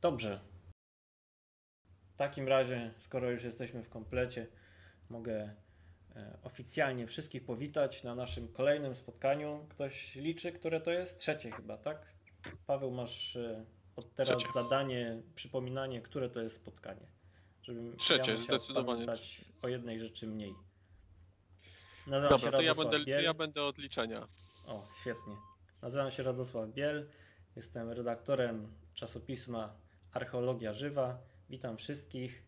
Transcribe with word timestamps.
Dobrze. 0.00 0.40
W 2.14 2.16
takim 2.16 2.48
razie, 2.48 2.94
skoro 2.98 3.30
już 3.30 3.44
jesteśmy 3.44 3.82
w 3.82 3.88
komplecie, 3.88 4.46
mogę 5.08 5.54
e, 6.16 6.38
oficjalnie 6.42 7.06
wszystkich 7.06 7.44
powitać 7.44 8.02
na 8.02 8.14
naszym 8.14 8.52
kolejnym 8.52 8.94
spotkaniu. 8.94 9.66
Ktoś 9.70 10.14
liczy, 10.14 10.52
które 10.52 10.80
to 10.80 10.90
jest? 10.90 11.18
Trzecie 11.18 11.50
chyba, 11.50 11.78
tak? 11.78 12.06
Paweł, 12.66 12.90
masz 12.90 13.36
e, 13.36 13.64
od 13.96 14.14
teraz 14.14 14.38
Trzecie. 14.38 14.52
zadanie, 14.52 15.22
przypominanie, 15.34 16.00
które 16.02 16.30
to 16.30 16.42
jest 16.42 16.56
spotkanie. 16.56 17.06
Żebym 17.62 17.96
Trzecie, 17.96 18.32
ja 18.32 18.38
zdecydowanie. 18.38 19.06
o 19.62 19.68
jednej 19.68 20.00
rzeczy 20.00 20.26
mniej. 20.26 20.54
Nazywam 22.06 22.38
Dobra, 22.38 22.58
to 22.58 22.62
ja 22.62 22.74
będę, 22.74 23.04
Biel. 23.04 23.24
ja 23.24 23.34
będę 23.34 23.64
od 23.64 23.78
liczenia. 23.78 24.26
O, 24.66 24.88
świetnie. 25.00 25.36
Nazywam 25.82 26.10
się 26.10 26.22
Radosław 26.22 26.68
Biel. 26.70 27.08
Jestem 27.56 27.90
redaktorem 27.90 28.74
czasopisma 28.94 29.85
Archeologia 30.16 30.72
Żywa. 30.72 31.18
Witam 31.50 31.76
wszystkich. 31.76 32.42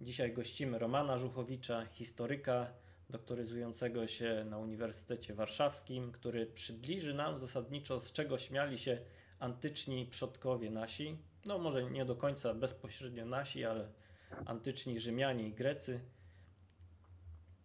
Dzisiaj 0.00 0.32
gościmy 0.32 0.78
Romana 0.78 1.18
Żuchowicza, 1.18 1.86
historyka 1.86 2.72
doktoryzującego 3.10 4.06
się 4.06 4.44
na 4.50 4.58
Uniwersytecie 4.58 5.34
Warszawskim, 5.34 6.12
który 6.12 6.46
przybliży 6.46 7.14
nam 7.14 7.38
zasadniczo 7.38 8.00
z 8.00 8.12
czego 8.12 8.38
śmiali 8.38 8.78
się 8.78 8.98
antyczni 9.38 10.06
przodkowie 10.06 10.70
nasi. 10.70 11.18
No 11.46 11.58
może 11.58 11.90
nie 11.90 12.04
do 12.04 12.16
końca 12.16 12.54
bezpośrednio 12.54 13.26
nasi, 13.26 13.64
ale 13.64 13.88
antyczni 14.46 15.00
Rzymianie 15.00 15.48
i 15.48 15.52
Grecy. 15.52 16.00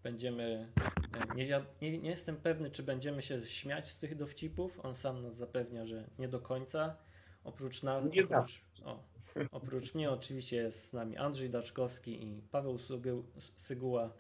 Będziemy. 0.04 0.72
E, 1.32 1.36
nie, 1.36 1.62
nie, 1.82 1.98
nie 2.00 2.10
jestem 2.10 2.38
pewny, 2.38 2.72
czy 2.72 2.84
będziemy 2.84 3.22
się 3.22 3.42
śmiać 3.42 3.90
z 3.90 3.98
tych 3.98 4.16
dowcipów. 4.16 4.80
On 4.84 4.96
sam 4.96 5.22
nas 5.22 5.36
zapewnia, 5.36 5.86
że 5.86 6.10
nie 6.20 6.28
do 6.28 6.40
końca. 6.40 6.96
Oprócz 7.44 7.84
nas. 7.84 8.12
Nie 8.12 8.24
oprócz, 8.24 8.62
o, 8.86 9.19
oprócz 9.52 9.96
mnie 9.96 10.12
oczywiście 10.12 10.56
jest 10.56 10.90
z 10.90 10.94
nami 10.94 11.18
Andrzej 11.18 11.50
Daczkowski 11.50 12.24
i 12.24 12.42
Paweł 12.42 12.78
Syguła. 13.56 14.14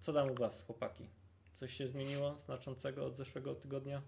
Co 0.00 0.12
tam 0.12 0.30
u 0.30 0.34
Was, 0.34 0.62
chłopaki? 0.62 1.06
Coś 1.60 1.74
się 1.74 1.88
zmieniło 1.88 2.38
znaczącego 2.38 3.06
od 3.06 3.16
zeszłego 3.16 3.54
tygodnia? 3.54 4.02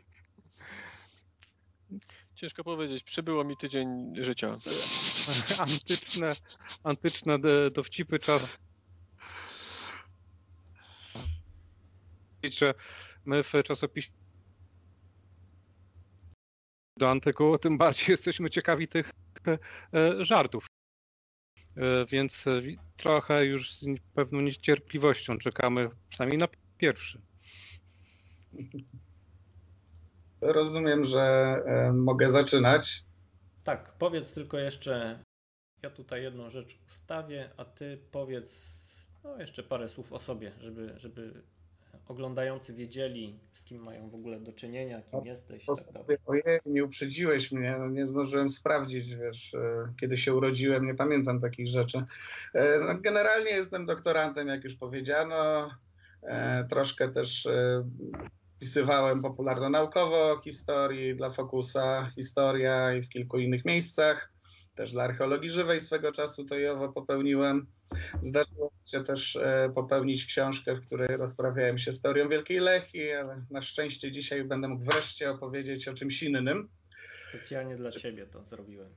Ciężko 2.34 2.64
powiedzieć. 2.64 3.02
Przybyło 3.02 3.44
mi 3.44 3.56
tydzień 3.56 4.14
życia. 4.20 4.56
antyczne, 5.58 6.28
antyczne 6.84 7.38
dowcipy 7.74 8.18
czas. 8.18 8.58
Że 12.42 12.74
my 13.24 13.42
w 13.42 13.52
czasopiśmie 13.64 14.27
do 16.98 17.10
antyku, 17.10 17.58
tym 17.58 17.78
bardziej 17.78 18.06
jesteśmy 18.14 18.50
ciekawi 18.50 18.88
tych 18.88 19.10
e, 19.46 19.58
żartów. 20.24 20.66
E, 21.76 22.06
więc 22.06 22.46
e, 22.46 22.62
trochę 22.96 23.46
już 23.46 23.72
z 23.72 23.86
pewną 24.14 24.40
niecierpliwością 24.40 25.38
czekamy 25.38 25.90
przynajmniej 26.08 26.38
na 26.38 26.48
pierwszy. 26.78 27.20
Rozumiem, 30.40 31.04
że 31.04 31.56
mogę 31.92 32.30
zaczynać. 32.30 33.04
Tak, 33.64 33.92
powiedz 33.98 34.34
tylko 34.34 34.58
jeszcze, 34.58 35.24
ja 35.82 35.90
tutaj 35.90 36.22
jedną 36.22 36.50
rzecz 36.50 36.78
ustawię, 36.86 37.50
a 37.56 37.64
ty 37.64 37.98
powiedz 38.10 38.80
no, 39.24 39.36
jeszcze 39.40 39.62
parę 39.62 39.88
słów 39.88 40.12
o 40.12 40.18
sobie, 40.18 40.52
żeby, 40.60 40.94
żeby 40.96 41.42
oglądający 42.08 42.74
wiedzieli, 42.74 43.38
z 43.52 43.64
kim 43.64 43.82
mają 43.82 44.10
w 44.10 44.14
ogóle 44.14 44.40
do 44.40 44.52
czynienia, 44.52 45.02
kim 45.02 45.18
no, 45.18 45.24
jesteś. 45.24 45.66
Tak 45.66 46.18
ojej, 46.26 46.60
nie 46.66 46.84
uprzedziłeś 46.84 47.52
mnie, 47.52 47.76
no, 47.78 47.88
nie 47.88 48.06
zdążyłem 48.06 48.48
sprawdzić, 48.48 49.16
wiesz, 49.16 49.54
e, 49.54 49.92
kiedy 50.00 50.16
się 50.16 50.34
urodziłem, 50.34 50.86
nie 50.86 50.94
pamiętam 50.94 51.40
takich 51.40 51.68
rzeczy. 51.68 52.02
E, 52.54 52.78
no, 52.78 52.98
generalnie 53.00 53.50
jestem 53.50 53.86
doktorantem, 53.86 54.48
jak 54.48 54.64
już 54.64 54.76
powiedziano, 54.76 55.70
e, 56.22 56.64
troszkę 56.64 57.08
też 57.08 57.48
Pisywałem 58.58 59.22
popularno-naukowo 59.22 60.36
historii 60.44 61.16
dla 61.16 61.30
Fokusa, 61.30 62.10
historia 62.14 62.94
i 62.94 63.02
w 63.02 63.08
kilku 63.08 63.38
innych 63.38 63.64
miejscach. 63.64 64.32
Też 64.78 64.92
dla 64.92 65.04
archeologii 65.04 65.50
żywej 65.50 65.80
swego 65.80 66.12
czasu 66.12 66.44
to 66.44 66.58
i 66.58 66.66
owo 66.66 66.88
popełniłem. 66.88 67.66
Zdarzyło 68.22 68.72
się 68.86 69.04
też 69.04 69.36
e, 69.36 69.70
popełnić 69.74 70.26
książkę, 70.26 70.74
w 70.74 70.86
której 70.86 71.16
rozprawiałem 71.16 71.78
się 71.78 71.92
z 71.92 72.00
teorią 72.00 72.28
Wielkiej 72.28 72.58
Lechii, 72.58 73.12
ale 73.12 73.44
na 73.50 73.62
szczęście 73.62 74.12
dzisiaj 74.12 74.44
będę 74.44 74.68
mógł 74.68 74.84
wreszcie 74.84 75.30
opowiedzieć 75.30 75.88
o 75.88 75.94
czymś 75.94 76.22
innym. 76.22 76.68
Specjalnie 77.28 77.76
dla 77.76 77.92
Ciebie 77.92 78.26
to 78.26 78.44
zrobiłem. 78.44 78.88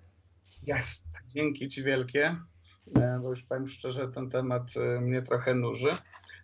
Jest, 0.64 1.06
dzięki 1.28 1.70
Ci 1.70 1.84
wielkie, 1.84 2.36
e, 2.96 3.20
bo 3.22 3.30
już 3.30 3.44
powiem 3.44 3.68
szczerze, 3.68 4.08
ten 4.08 4.30
temat 4.30 4.64
e, 4.78 5.02
mnie 5.02 5.22
trochę 5.22 5.56
nuży. 5.56 5.90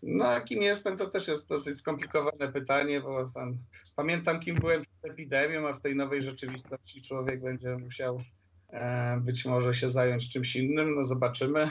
No, 0.03 0.25
a 0.25 0.41
kim 0.41 0.61
jestem, 0.61 0.97
to 0.97 1.05
też 1.05 1.27
jest 1.27 1.49
dosyć 1.49 1.77
skomplikowane 1.77 2.51
pytanie, 2.53 3.01
bo 3.01 3.25
tam, 3.33 3.57
pamiętam, 3.95 4.39
kim 4.39 4.55
byłem 4.55 4.81
przed 4.81 5.11
epidemią, 5.11 5.67
a 5.67 5.73
w 5.73 5.81
tej 5.81 5.95
nowej 5.95 6.21
rzeczywistości 6.21 7.01
człowiek 7.01 7.41
będzie 7.41 7.77
musiał 7.77 8.21
być 9.21 9.45
może 9.45 9.73
się 9.73 9.89
zająć 9.89 10.29
czymś 10.29 10.55
innym. 10.55 10.95
No, 10.95 11.03
zobaczymy. 11.03 11.69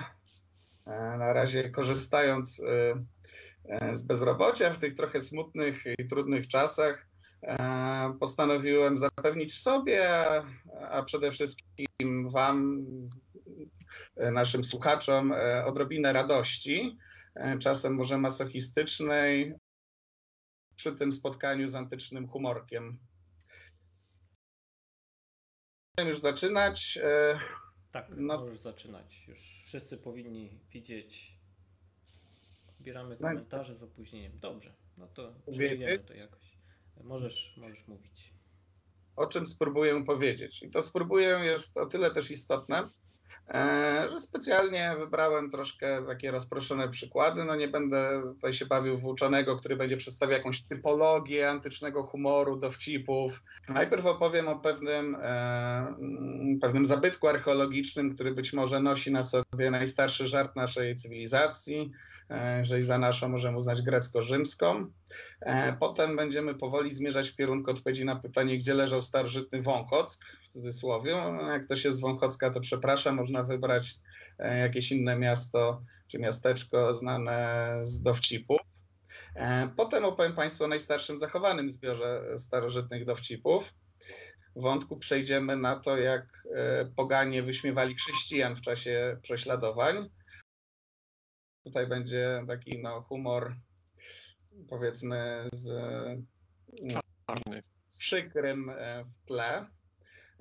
E, 0.87 1.17
na 1.19 1.33
razie 1.33 1.71
korzystając 1.71 2.61
e, 2.61 3.05
e 3.65 3.97
z 3.97 4.03
bezrobocia 4.03 4.73
w 4.73 4.79
tych 4.79 4.95
trochę 4.95 5.21
smutnych 5.21 5.85
i 5.99 6.07
trudnych 6.07 6.49
czasach, 6.49 7.09
e, 7.43 8.17
postanowiłem 8.21 8.97
zapewnić 8.97 9.59
sobie, 9.59 10.09
a, 10.91 11.03
przede 11.03 11.31
wszystkim 11.31 12.29
Wam, 12.29 12.87
e, 14.17 14.31
naszym 14.31 14.65
słuchaczom, 14.65 15.35
odrobinę 15.65 16.13
radości 16.13 16.99
E, 17.37 17.59
czasem 17.59 17.95
może 17.95 18.19
masochistycznej, 18.19 19.55
przy 20.77 20.93
tym 20.93 21.13
spotkaniu 21.13 21.69
z 21.69 21.75
antycznym 21.75 22.29
humorkiem. 22.29 22.99
Już 26.05 26.21
zaczynać. 26.21 26.99
E, 27.03 27.39
tak, 27.93 28.07
no. 28.17 28.39
możesz 28.39 28.59
zaczynać. 28.59 29.25
Już 29.29 29.63
wszyscy 29.67 29.97
powinni 29.97 30.59
widzieć. 30.73 31.39
Odbieramy 32.69 33.17
no 33.21 33.29
komentarze 33.29 33.75
z 33.75 33.83
opóźnieniem. 33.83 34.33
Dobrze, 34.41 34.73
no 34.99 35.07
to 35.07 35.35
przeżyjemy 35.43 35.99
to 35.99 36.15
jakoś. 36.15 36.57
Możesz, 37.03 37.55
możesz 37.57 37.89
mówić. 37.89 38.33
O 39.17 39.27
czym 39.27 39.47
spróbuję 39.47 40.05
powiedzieć? 40.05 40.63
I 40.63 40.71
to 40.71 40.83
spróbuję 40.83 41.41
jest 41.45 41.77
o 41.77 41.87
tyle 41.87 42.11
też 42.11 42.31
istotne, 42.31 42.89
że 44.11 44.19
specjalnie 44.19 44.97
wybrałem 44.99 45.51
troszkę 45.51 46.07
takie 46.07 46.31
rozproszone 46.31 46.89
przykłady. 46.89 47.45
No 47.45 47.57
nie 47.57 47.69
będę 47.69 48.23
tutaj 48.35 48.53
się 48.53 48.67
bawił 48.67 48.97
w 48.97 49.07
uczonego, 49.07 49.57
który 49.57 49.77
będzie 49.77 49.97
przedstawiał 49.97 50.39
jakąś 50.39 50.63
typologię 50.63 51.51
antycznego 51.51 52.03
humoru, 52.03 52.57
dowcipów. 52.57 53.43
Najpierw 53.69 54.07
opowiem 54.07 54.49
o 54.49 54.59
pewnym, 54.59 55.17
e, 55.23 55.95
pewnym 56.61 56.87
zabytku 56.87 57.29
archeologicznym, 57.29 58.15
który 58.15 58.35
być 58.35 58.53
może 58.53 58.81
nosi 58.81 59.13
na 59.13 59.23
sobie 59.23 59.71
najstarszy 59.71 60.29
żart 60.29 60.57
naszej 60.57 60.97
cywilizacji, 60.97 61.93
e, 62.31 62.59
jeżeli 62.59 62.85
za 62.85 62.99
naszą 62.99 63.29
możemy 63.29 63.57
uznać 63.57 63.83
grecko-rzymską. 63.83 64.87
E, 65.41 65.77
potem 65.81 66.17
będziemy 66.17 66.55
powoli 66.55 66.95
zmierzać 66.95 67.31
w 67.31 67.37
kierunku 67.37 67.71
odpowiedzi 67.71 68.05
na 68.05 68.17
pytanie, 68.17 68.59
gdzie 68.59 68.75
leżał 68.75 69.03
starożytny 69.03 69.63
Wąchock, 69.63 70.25
w 70.43 70.49
cudzysłowie. 70.49 71.17
No, 71.17 71.51
jak 71.51 71.65
ktoś 71.65 71.85
jest 71.85 71.97
z 71.97 72.01
Wąchocka, 72.01 72.51
to 72.51 72.61
przepraszam, 72.61 73.17
można 73.17 73.36
wybrać 73.43 73.95
e, 74.39 74.59
jakieś 74.59 74.93
inne 74.93 75.17
miasto 75.17 75.83
czy 76.07 76.19
miasteczko 76.19 76.95
znane 76.95 77.79
z 77.83 78.03
dowcipów. 78.03 78.61
E, 79.35 79.69
potem 79.77 80.05
opowiem 80.05 80.35
Państwu 80.35 80.65
o 80.65 80.69
najstarszym 80.69 81.19
zachowanym 81.19 81.71
zbiorze 81.71 82.39
starożytnych 82.39 83.05
dowcipów. 83.05 83.75
W 84.57 84.63
wątku 84.63 84.97
przejdziemy 84.97 85.57
na 85.57 85.77
to, 85.77 85.97
jak 85.97 86.49
poganie 86.97 87.43
wyśmiewali 87.43 87.95
chrześcijan 87.95 88.57
w 88.57 88.61
czasie 88.61 89.19
prześladowań. 89.23 90.11
Tutaj 91.65 91.87
będzie 91.87 92.45
taki 92.49 92.83
no, 92.83 93.03
humor 93.03 93.57
powiedzmy 94.69 95.49
z 95.53 95.69
Czarny. 97.27 97.63
przykrym 97.97 98.71
e, 98.71 99.05
w 99.05 99.19
tle. 99.27 99.67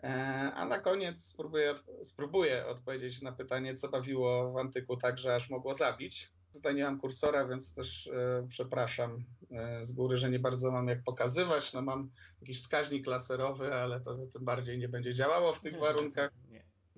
E, 0.03 0.07
a 0.55 0.65
na 0.65 0.79
koniec 0.79 1.25
spróbuję, 1.25 1.75
spróbuję 2.03 2.65
odpowiedzieć 2.65 3.21
na 3.21 3.31
pytanie, 3.31 3.75
co 3.75 3.89
bawiło 3.89 4.51
w 4.51 4.57
antyku 4.57 4.97
tak, 4.97 5.17
że 5.17 5.35
aż 5.35 5.49
mogło 5.49 5.73
zabić. 5.73 6.31
Tutaj 6.53 6.75
nie 6.75 6.83
mam 6.83 6.99
kursora, 6.99 7.47
więc 7.47 7.73
też 7.73 8.07
e, 8.07 8.47
przepraszam 8.49 9.25
e, 9.51 9.83
z 9.83 9.91
góry, 9.91 10.17
że 10.17 10.29
nie 10.29 10.39
bardzo 10.39 10.71
mam 10.71 10.87
jak 10.87 11.03
pokazywać. 11.03 11.73
No 11.73 11.81
mam 11.81 12.11
jakiś 12.41 12.59
wskaźnik 12.59 13.07
laserowy, 13.07 13.73
ale 13.73 13.99
to, 13.99 14.15
to 14.15 14.27
tym 14.27 14.45
bardziej 14.45 14.77
nie 14.77 14.89
będzie 14.89 15.13
działało 15.13 15.53
w 15.53 15.61
tych 15.61 15.79
warunkach. 15.79 16.31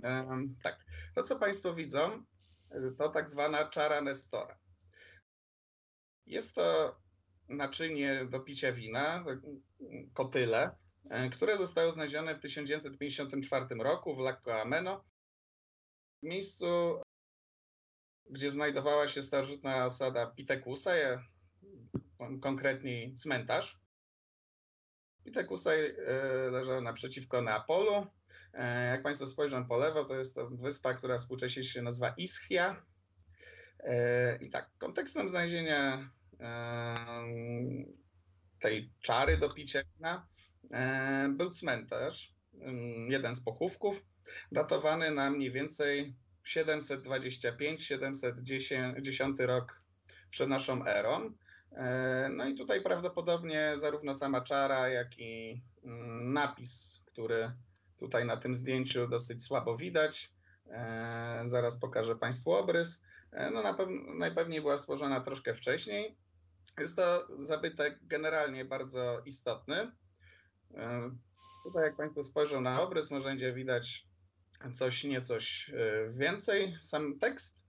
E, 0.03 0.27
tak. 0.63 0.85
To, 1.15 1.23
co 1.23 1.39
Państwo 1.39 1.73
widzą, 1.73 2.23
to 2.97 3.09
tak 3.09 3.29
zwana 3.29 3.69
czara 3.69 4.01
Nestora. 4.01 4.57
Jest 6.25 6.55
to 6.55 6.95
naczynie 7.49 8.25
do 8.25 8.39
picia 8.39 8.71
wina, 8.71 9.25
kotyle, 10.13 10.71
które 11.31 11.57
zostały 11.57 11.91
znalezione 11.91 12.35
w 12.35 12.39
1954 12.39 13.65
roku 13.79 14.15
w 14.15 14.19
Lacco 14.19 14.61
Ameno, 14.61 15.05
w 16.23 16.25
miejscu, 16.25 17.01
gdzie 18.29 18.51
znajdowała 18.51 19.07
się 19.07 19.23
starożytna 19.23 19.85
osada 19.85 20.27
Pitekusa, 20.27 20.91
konkretniej 22.41 23.15
cmentarz. 23.15 23.79
Pitekusaj 25.23 25.95
leżał 26.51 26.81
naprzeciwko 26.81 27.41
Neapolu. 27.41 28.07
Jak 28.91 29.03
Państwo 29.03 29.27
spojrzą 29.27 29.67
po 29.67 29.77
lewo, 29.77 30.05
to 30.05 30.15
jest 30.15 30.35
to 30.35 30.49
wyspa, 30.49 30.93
która 30.93 31.17
współcześnie 31.17 31.63
się 31.63 31.81
nazywa 31.81 32.09
Ischia. 32.09 32.85
I 34.39 34.49
tak, 34.49 34.69
kontekstem 34.77 35.27
znalezienia 35.27 36.11
tej 38.59 38.93
czary 38.99 39.37
do 39.37 39.49
picia 39.49 39.81
był 41.29 41.49
cmentarz, 41.49 42.33
jeden 43.09 43.35
z 43.35 43.41
pochówków, 43.41 44.05
datowany 44.51 45.11
na 45.11 45.29
mniej 45.29 45.51
więcej 45.51 46.15
725-710 46.45 49.45
rok 49.45 49.81
przed 50.29 50.49
naszą 50.49 50.85
erą. 50.85 51.31
No 52.29 52.47
i 52.47 52.55
tutaj 52.55 52.81
prawdopodobnie 52.81 53.73
zarówno 53.77 54.15
sama 54.15 54.41
czara, 54.41 54.89
jak 54.89 55.19
i 55.19 55.61
napis, 56.21 57.01
który 57.05 57.51
tutaj 57.97 58.25
na 58.25 58.37
tym 58.37 58.55
zdjęciu 58.55 59.07
dosyć 59.07 59.43
słabo 59.43 59.77
widać. 59.77 60.33
Zaraz 61.43 61.79
pokażę 61.79 62.15
Państwu 62.15 62.51
obrys. 62.51 63.01
No 63.51 63.63
na 63.63 63.73
pewno, 63.73 64.13
najpewniej 64.13 64.61
była 64.61 64.77
stworzona 64.77 65.21
troszkę 65.21 65.53
wcześniej. 65.53 66.17
Jest 66.79 66.95
to 66.95 67.27
zabytek 67.37 67.99
generalnie 68.01 68.65
bardzo 68.65 69.21
istotny. 69.25 69.91
Tutaj 71.63 71.83
jak 71.83 71.95
Państwo 71.95 72.23
spojrzą 72.23 72.61
na 72.61 72.81
obrys, 72.81 73.11
może 73.11 73.29
będzie 73.29 73.53
widać 73.53 74.07
coś 74.73 75.03
niecoś 75.03 75.71
więcej. 76.09 76.77
Sam 76.79 77.19
tekst. 77.19 77.61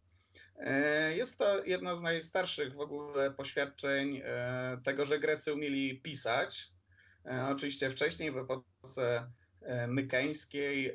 Jest 1.14 1.38
to 1.38 1.64
jedno 1.64 1.96
z 1.96 2.02
najstarszych 2.02 2.74
w 2.74 2.80
ogóle 2.80 3.30
poświadczeń 3.30 4.22
tego, 4.84 5.04
że 5.04 5.18
Grecy 5.18 5.54
umieli 5.54 6.00
pisać. 6.00 6.72
Oczywiście 7.48 7.90
wcześniej 7.90 8.32
w 8.32 8.36
epoce 8.36 9.30
mykeńskiej 9.88 10.94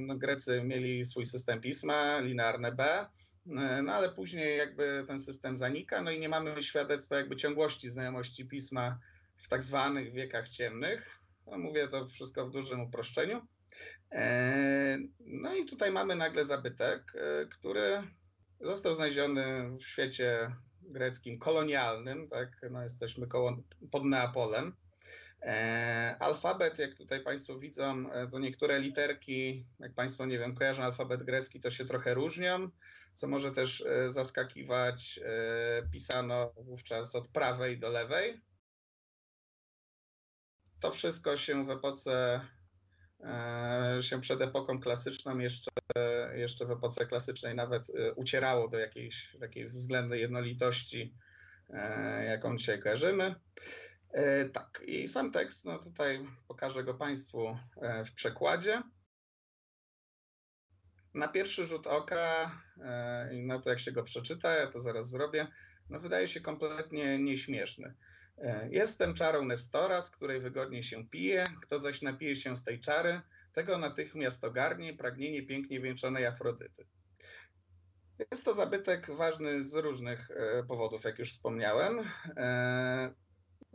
no 0.00 0.16
Grecy 0.16 0.62
mieli 0.62 1.04
swój 1.04 1.26
system 1.26 1.60
pisma, 1.60 2.20
linearne 2.20 2.72
B, 2.72 3.06
no 3.82 3.92
ale 3.92 4.12
później 4.12 4.58
jakby 4.58 5.04
ten 5.06 5.18
system 5.18 5.56
zanika, 5.56 6.02
no 6.02 6.10
i 6.10 6.20
nie 6.20 6.28
mamy 6.28 6.62
świadectwa 6.62 7.16
jakby 7.16 7.36
ciągłości 7.36 7.90
znajomości 7.90 8.48
pisma 8.48 8.98
w 9.36 9.48
tak 9.48 9.62
zwanych 9.62 10.12
wiekach 10.12 10.48
ciemnych. 10.48 11.18
No 11.46 11.58
mówię 11.58 11.88
to 11.88 12.06
wszystko 12.06 12.46
w 12.46 12.50
dużym 12.50 12.80
uproszczeniu. 12.80 13.46
No 15.20 15.54
i 15.54 15.64
tutaj 15.64 15.90
mamy 15.90 16.16
nagle 16.16 16.44
zabytek, 16.44 17.12
który 17.50 18.02
został 18.60 18.94
znaleziony 18.94 19.76
w 19.78 19.82
świecie 19.82 20.56
greckim 20.82 21.38
kolonialnym, 21.38 22.28
tak, 22.28 22.48
no 22.70 22.82
jesteśmy 22.82 23.26
koło, 23.26 23.56
pod 23.90 24.04
Neapolem. 24.04 24.72
alfabet, 26.18 26.78
jak 26.78 26.94
tutaj 26.94 27.20
Państwo 27.20 27.58
widzą, 27.58 28.04
to 28.30 28.38
niektóre 28.38 28.80
literki, 28.80 29.66
jak 29.78 29.94
Państwo, 29.94 30.26
nie 30.26 30.38
wiem, 30.38 30.54
kojarzą 30.54 30.82
alfabet 30.82 31.22
grecki, 31.22 31.60
to 31.60 31.70
się 31.70 31.84
trochę 31.84 32.14
różnią 32.14 32.70
co 33.14 33.28
może 33.28 33.50
też 33.50 33.80
e, 33.86 34.10
zaskakiwać. 34.10 35.20
E, 35.24 35.88
pisano 35.92 36.52
wówczas 36.56 37.14
od 37.14 37.28
prawej 37.28 37.78
do 37.78 37.90
lewej. 37.90 38.40
To 40.84 40.90
wszystko 40.90 41.36
się 41.36 41.66
w 41.66 41.70
epoce, 41.70 42.40
e, 43.20 43.98
się 44.00 44.20
przed 44.20 44.40
epoką 44.40 44.80
klasyczną, 44.80 45.38
jeszcze, 45.38 45.70
jeszcze 46.34 46.66
w 46.66 46.70
epoce 46.70 47.06
klasycznej 47.06 47.54
nawet 47.54 47.82
ucierało 48.16 48.68
do 48.68 48.78
jakiejś 48.78 49.36
takiej 49.40 49.68
względnej 49.68 50.20
jednolitości, 50.20 51.14
jaką 52.26 52.56
dzisiaj 52.56 52.80
kojarzymy. 52.80 53.34
Tak, 54.52 54.82
i 54.86 55.08
sam 55.08 55.32
tekst, 55.32 55.64
no 55.64 55.78
tutaj 55.78 56.26
pokażę 56.48 56.84
go 56.84 56.94
Państwu 56.94 57.58
w 58.04 58.12
przekładzie 58.14 58.82
na 61.14 61.28
pierwszy 61.28 61.64
rzut 61.64 61.86
oka 61.86 62.50
e, 62.80 63.30
na 63.32 63.58
to, 63.58 63.70
jak 63.70 63.80
się 63.80 63.92
go 63.92 64.02
przeczyta, 64.02 64.54
ja 64.54 64.66
to 64.66 64.80
zaraz 64.80 65.10
zrobię, 65.10 65.46
no 65.90 66.00
wydaje 66.00 66.28
się 66.28 66.40
kompletnie 66.40 67.18
nieśmieszny. 67.18 67.94
E, 68.38 68.68
jestem 68.70 69.14
czarą 69.14 69.44
Nestora, 69.44 70.00
z 70.00 70.10
której 70.10 70.40
wygodnie 70.40 70.82
się 70.82 71.08
pije. 71.08 71.46
Kto 71.62 71.78
zaś 71.78 72.02
napije 72.02 72.36
się 72.36 72.56
z 72.56 72.64
tej 72.64 72.80
czary, 72.80 73.20
tego 73.52 73.78
natychmiast 73.78 74.44
ogarnie 74.44 74.94
pragnienie 74.94 75.42
pięknie 75.42 75.80
wieńczonej 75.80 76.26
Afrodyty. 76.26 76.86
Jest 78.30 78.44
to 78.44 78.54
zabytek 78.54 79.10
ważny 79.10 79.62
z 79.62 79.74
różnych 79.74 80.30
e, 80.30 80.62
powodów, 80.62 81.04
jak 81.04 81.18
już 81.18 81.30
wspomniałem. 81.30 82.10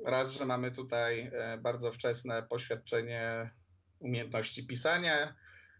Raz, 0.06 0.32
że 0.32 0.46
mamy 0.46 0.72
tutaj 0.72 1.32
bardzo 1.62 1.92
wczesne 1.92 2.44
poświadczenie 2.44 3.50
umiejętności 4.00 4.68
pisania, 4.68 5.36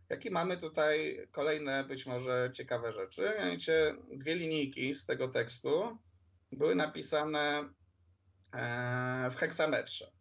Jakie 0.10 0.32
mamy 0.32 0.58
tutaj 0.58 1.28
kolejne 1.32 1.84
być 1.84 2.06
może 2.06 2.50
ciekawe 2.54 2.92
rzeczy? 2.92 3.34
Mianowicie 3.38 3.96
dwie 4.12 4.36
linijki 4.36 4.94
z 4.94 5.06
tego 5.06 5.28
tekstu 5.28 5.98
były 6.52 6.76
napisane 6.76 7.60
e, 7.60 7.70
w 9.32 9.36
heksametrze. 9.36 10.12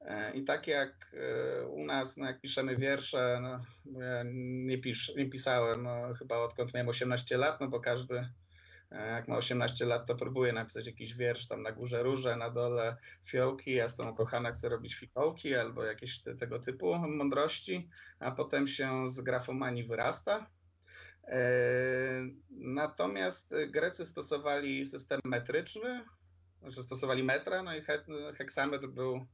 E, 0.00 0.32
I 0.32 0.44
tak 0.44 0.66
jak 0.66 1.12
e, 1.14 1.66
u 1.66 1.84
nas, 1.84 2.16
no 2.16 2.26
jak 2.26 2.40
piszemy 2.40 2.76
wiersze, 2.76 3.38
no, 3.42 3.60
ja 4.00 4.22
nie, 4.66 4.78
pisz, 4.78 5.12
nie 5.16 5.30
pisałem 5.30 5.82
no, 5.82 6.14
chyba 6.14 6.38
odkąd 6.38 6.74
miałem 6.74 6.88
18 6.88 7.36
lat, 7.36 7.60
no 7.60 7.68
bo 7.68 7.80
każdy 7.80 8.28
E, 8.90 9.06
jak 9.06 9.28
ma 9.28 9.36
18 9.36 9.84
lat, 9.84 10.06
to 10.06 10.14
próbuje 10.14 10.52
napisać 10.52 10.86
jakiś 10.86 11.14
wiersz 11.14 11.48
tam 11.48 11.62
na 11.62 11.72
górze 11.72 12.02
róże, 12.02 12.36
na 12.36 12.50
dole 12.50 12.96
fiołki, 13.24 13.72
ja 13.72 13.88
z 13.88 13.96
tą 13.96 14.14
kochana 14.14 14.52
chcę 14.52 14.68
robić 14.68 14.94
fikołki 14.94 15.54
albo 15.54 15.84
jakieś 15.84 16.22
te, 16.22 16.34
tego 16.34 16.58
typu 16.58 16.94
mądrości, 16.94 17.88
a 18.18 18.30
potem 18.30 18.66
się 18.66 19.08
z 19.08 19.20
grafomanii 19.20 19.84
wyrasta. 19.84 20.46
E, 21.24 21.40
natomiast 22.50 23.54
Grecy 23.68 24.06
stosowali 24.06 24.84
system 24.84 25.20
metryczny, 25.24 26.04
znaczy 26.60 26.82
stosowali 26.82 27.24
metra, 27.24 27.62
no 27.62 27.76
i 27.76 27.82
heksametr 28.36 28.88
był 28.88 29.26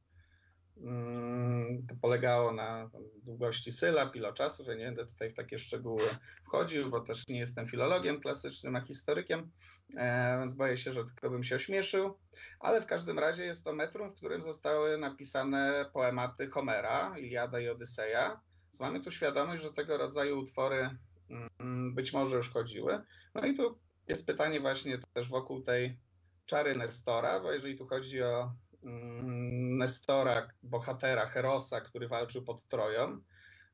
Mm, 0.81 1.87
to 1.87 1.95
polegało 2.01 2.51
na 2.53 2.89
długości 3.23 3.71
sylab, 3.71 4.15
iloczasów. 4.15 4.67
Ja 4.67 4.75
nie 4.75 4.85
będę 4.85 5.05
tutaj 5.05 5.29
w 5.29 5.33
takie 5.33 5.59
szczegóły 5.59 6.03
wchodził, 6.43 6.89
bo 6.89 7.01
też 7.01 7.27
nie 7.27 7.39
jestem 7.39 7.65
filologiem 7.65 8.19
klasycznym, 8.19 8.75
a 8.75 8.81
historykiem, 8.81 9.51
e, 9.97 10.37
więc 10.39 10.53
boję 10.53 10.77
się, 10.77 10.93
że 10.93 11.03
tylko 11.03 11.29
bym 11.29 11.43
się 11.43 11.55
ośmieszył. 11.55 12.17
Ale 12.59 12.81
w 12.81 12.85
każdym 12.85 13.19
razie 13.19 13.45
jest 13.45 13.63
to 13.63 13.73
metrum, 13.73 14.11
w 14.11 14.15
którym 14.15 14.41
zostały 14.41 14.97
napisane 14.97 15.89
poematy 15.93 16.47
Homera, 16.47 17.17
Iliada 17.19 17.59
i 17.59 17.69
Odyseja. 17.69 18.41
Więc 18.65 18.79
mamy 18.79 19.01
tu 19.01 19.11
świadomość, 19.11 19.63
że 19.63 19.73
tego 19.73 19.97
rodzaju 19.97 20.39
utwory 20.39 20.89
mm, 21.59 21.93
być 21.95 22.13
może 22.13 22.35
już 22.35 22.49
chodziły. 22.49 23.01
No 23.35 23.45
i 23.45 23.53
tu 23.53 23.79
jest 24.07 24.25
pytanie 24.25 24.59
właśnie 24.59 24.99
też 25.13 25.29
wokół 25.29 25.61
tej 25.61 25.99
czary 26.47 26.75
Nestora, 26.75 27.39
bo 27.39 27.51
jeżeli 27.51 27.77
tu 27.77 27.87
chodzi 27.87 28.23
o 28.23 28.51
Mm, 28.83 29.77
Nestora, 29.77 30.47
bohatera, 30.63 31.25
Herosa, 31.25 31.81
który 31.81 32.07
walczył 32.07 32.43
pod 32.43 32.67
Troją, 32.67 33.21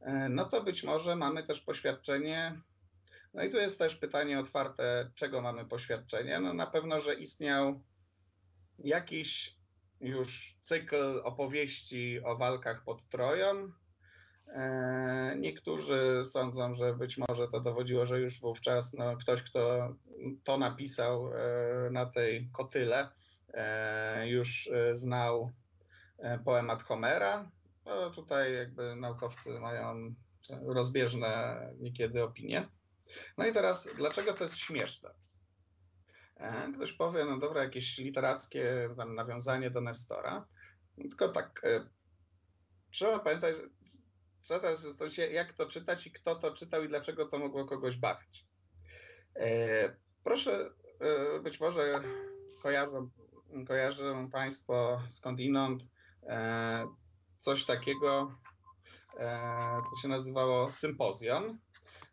e, 0.02 0.30
no 0.30 0.46
to 0.46 0.64
być 0.64 0.84
może 0.84 1.16
mamy 1.16 1.44
też 1.44 1.62
poświadczenie. 1.62 2.62
No 3.34 3.44
i 3.44 3.50
tu 3.50 3.58
jest 3.58 3.80
też 3.80 3.96
pytanie 3.96 4.40
otwarte, 4.40 5.12
czego 5.16 5.42
mamy 5.42 5.66
poświadczenie. 5.66 6.40
No 6.40 6.54
na 6.54 6.68
pewno, 6.68 7.00
że 7.00 7.16
istniał 7.16 7.84
jakiś 8.80 9.56
już 10.02 10.58
cykl 10.62 11.22
opowieści 11.24 12.24
o 12.24 12.38
walkach 12.38 12.84
pod 12.84 13.10
Troją. 13.10 13.72
E, 14.48 15.36
niektórzy 15.40 16.24
sądzą, 16.26 16.74
że 16.74 16.94
być 16.94 17.18
może 17.18 17.48
to 17.48 17.60
dowodziło, 17.60 18.06
że 18.06 18.20
już 18.20 18.40
wówczas 18.40 18.94
no, 18.94 19.18
ktoś, 19.18 19.44
kto 19.44 19.94
to 20.44 20.58
napisał 20.58 21.34
e, 21.34 21.90
na 21.92 22.06
tej 22.06 22.50
kotyle, 22.52 23.10
E, 23.54 24.30
już 24.30 24.70
znał 24.94 25.52
poemat 26.46 26.84
Homera. 26.84 27.52
No, 27.86 28.10
tutaj 28.10 28.54
jakby 28.54 28.96
naukowcy 28.96 29.60
mają 29.60 30.14
rozbieżne 30.66 31.60
niekiedy 31.80 32.24
opinie. 32.24 32.68
No 33.38 33.46
i 33.46 33.52
teraz, 33.52 33.90
dlaczego 33.98 34.34
to 34.34 34.44
jest 34.44 34.58
śmieszne? 34.58 35.10
Ktoś 36.76 36.94
powie, 36.94 37.26
no 37.26 37.38
dobra, 37.38 37.64
jakieś 37.64 37.98
literackie 37.98 38.90
nawiązanie 39.16 39.70
do 39.70 39.82
Nestora. 39.82 40.48
Tylko 40.96 41.30
tak, 41.30 41.62
trzeba 42.92 43.20
pamiętać, 43.20 43.56
trzeba 44.44 44.76
zastanowić 44.76 45.16
się, 45.16 45.28
jak 45.28 45.54
to 45.54 45.66
czytać 45.66 46.08
i 46.08 46.12
kto 46.12 46.36
to 46.36 46.52
czytał 46.52 46.84
i 46.84 46.88
dlaczego 46.88 47.26
to 47.26 47.40
mogło 47.40 47.66
kogoś 47.66 47.98
bawić. 47.98 48.46
Proszę, 50.24 50.70
być 51.44 51.60
może 51.60 52.04
kojarzą 52.62 53.10
kojarzą 53.68 54.30
Państwo 54.30 55.02
skądinąd 55.10 55.84
e, 56.24 56.88
coś 57.40 57.66
takiego, 57.66 58.36
to 59.90 60.02
się 60.02 60.08
nazywało 60.08 60.72
sympozjon. 60.72 61.58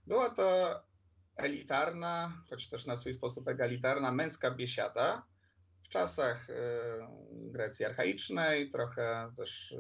Była 0.07 0.31
to 0.31 0.75
elitarna, 1.37 2.43
choć 2.51 2.69
też 2.69 2.87
na 2.87 2.97
swój 2.97 3.15
sposób 3.15 3.49
egalitarna, 3.49 4.13
męska 4.13 4.51
biesiada 4.51 5.23
czasach 5.91 6.47
Grecji 7.33 7.85
archaicznej, 7.85 8.69
trochę 8.69 9.33
też 9.37 9.75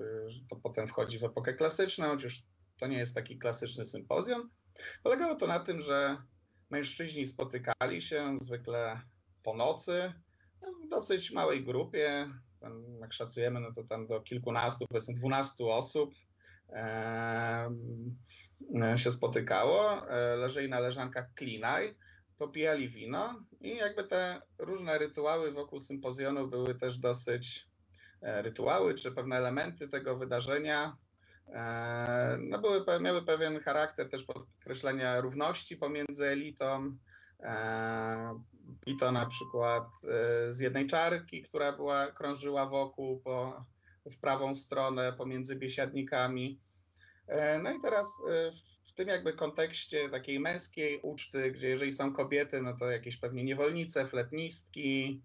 to 0.50 0.56
potem 0.56 0.88
wchodzi 0.88 1.18
w 1.18 1.24
epokę 1.24 1.54
klasyczną, 1.54 2.08
chociaż 2.08 2.42
to 2.78 2.86
nie 2.86 2.98
jest 2.98 3.14
taki 3.14 3.38
klasyczny 3.38 3.84
sympozjon. 3.84 4.48
Polegało 5.02 5.34
to 5.34 5.46
na 5.46 5.60
tym, 5.60 5.80
że 5.80 6.16
mężczyźni 6.70 7.26
spotykali 7.26 8.02
się 8.02 8.38
zwykle 8.40 9.00
po 9.42 9.56
nocy 9.56 10.12
w 10.84 10.88
dosyć 10.88 11.32
małej 11.32 11.64
grupie. 11.64 12.30
Jak 13.00 13.12
szacujemy, 13.12 13.60
no 13.60 13.72
to 13.72 13.84
tam 13.84 14.06
do 14.06 14.20
kilkunastu, 14.20 14.86
powiedzmy 14.88 15.14
dwunastu 15.14 15.70
osób 15.70 16.14
się 18.96 19.10
spotykało. 19.10 20.08
E, 20.10 20.36
leżeli 20.36 20.68
na 20.68 20.80
leżankach 20.80 21.34
klinaj, 21.34 21.96
popijali 22.40 22.88
wino 22.88 23.44
i 23.60 23.76
jakby 23.76 24.04
te 24.04 24.42
różne 24.58 24.98
rytuały 24.98 25.52
wokół 25.52 25.78
sympozjonu 25.78 26.48
były 26.48 26.74
też 26.74 26.98
dosyć 26.98 27.66
e, 28.22 28.42
rytuały, 28.42 28.94
czy 28.94 29.12
pewne 29.12 29.36
elementy 29.36 29.88
tego 29.88 30.16
wydarzenia 30.16 30.96
E, 31.52 32.38
no 32.40 32.58
były, 32.58 32.84
miały 33.00 33.22
pewien 33.22 33.60
charakter 33.60 34.10
też 34.10 34.24
podkreślenia 34.24 35.20
równości 35.20 35.76
pomiędzy 35.76 36.26
elitą. 36.26 36.96
E, 37.40 38.40
I 38.86 38.96
to 38.96 39.12
na 39.12 39.26
przykład 39.26 39.84
z 40.48 40.60
jednej 40.60 40.86
czarki, 40.86 41.42
która 41.42 41.72
była, 41.72 42.06
krążyła 42.06 42.66
wokół 42.66 43.20
po, 43.20 43.64
w 44.10 44.18
prawą 44.20 44.54
stronę 44.54 45.12
pomiędzy 45.12 45.56
biesiadnikami. 45.56 46.60
No 47.62 47.70
i 47.72 47.80
teraz 47.80 48.06
tym 49.00 49.08
jakby 49.08 49.32
kontekście 49.32 50.08
takiej 50.08 50.40
męskiej 50.40 51.00
uczty, 51.02 51.50
gdzie 51.52 51.68
jeżeli 51.68 51.92
są 51.92 52.12
kobiety, 52.12 52.62
no 52.62 52.76
to 52.76 52.90
jakieś 52.90 53.16
pewnie 53.16 53.44
niewolnice, 53.44 54.06
fletnistki, 54.06 55.22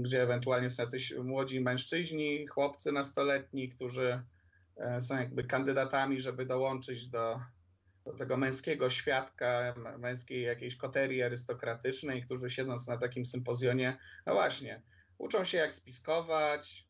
gdzie 0.00 0.22
ewentualnie 0.22 0.70
są 0.70 0.82
jacyś 0.82 1.14
młodzi 1.24 1.60
mężczyźni, 1.60 2.46
chłopcy 2.46 2.92
nastoletni, 2.92 3.68
którzy 3.68 4.22
E, 4.76 5.00
są 5.00 5.18
jakby 5.18 5.44
kandydatami, 5.44 6.20
żeby 6.20 6.46
dołączyć 6.46 7.08
do, 7.08 7.40
do 8.04 8.12
tego 8.12 8.36
męskiego 8.36 8.90
świadka, 8.90 9.74
męskiej 9.98 10.42
jakiejś 10.42 10.76
koterii 10.76 11.22
arystokratycznej, 11.22 12.22
którzy 12.22 12.50
siedząc 12.50 12.88
na 12.88 12.96
takim 12.96 13.24
sympozjonie, 13.24 13.98
no 14.26 14.34
właśnie, 14.34 14.82
uczą 15.18 15.44
się 15.44 15.58
jak 15.58 15.74
spiskować, 15.74 16.85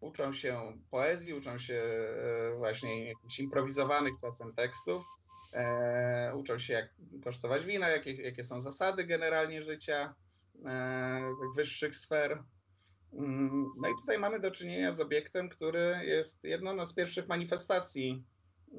uczą 0.00 0.32
się 0.32 0.78
poezji, 0.90 1.34
uczą 1.34 1.58
się 1.58 1.74
e, 1.74 2.56
właśnie 2.56 3.08
jakichś 3.08 3.38
improwizowanych 3.38 4.14
czasem 4.20 4.54
tekstów, 4.54 5.02
e, 5.52 6.32
uczą 6.36 6.58
się 6.58 6.72
jak 6.72 6.94
kosztować 7.24 7.64
wina, 7.64 7.88
jakie, 7.88 8.12
jakie 8.12 8.44
są 8.44 8.60
zasady 8.60 9.04
generalnie 9.04 9.62
życia 9.62 10.14
e, 10.66 11.34
wyższych 11.56 11.96
sfer. 11.96 12.42
Mm, 13.12 13.66
no 13.76 13.88
i 13.88 13.92
tutaj 14.00 14.18
mamy 14.18 14.40
do 14.40 14.50
czynienia 14.50 14.92
z 14.92 15.00
obiektem, 15.00 15.48
który 15.48 16.00
jest 16.04 16.44
jedną 16.44 16.74
no, 16.74 16.84
z 16.84 16.94
pierwszych 16.94 17.28
manifestacji 17.28 18.24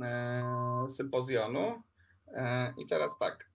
e, 0.01 0.85
sympozjonu. 0.89 1.83
E, 2.27 2.73
I 2.77 2.85
teraz 2.85 3.17
tak. 3.17 3.49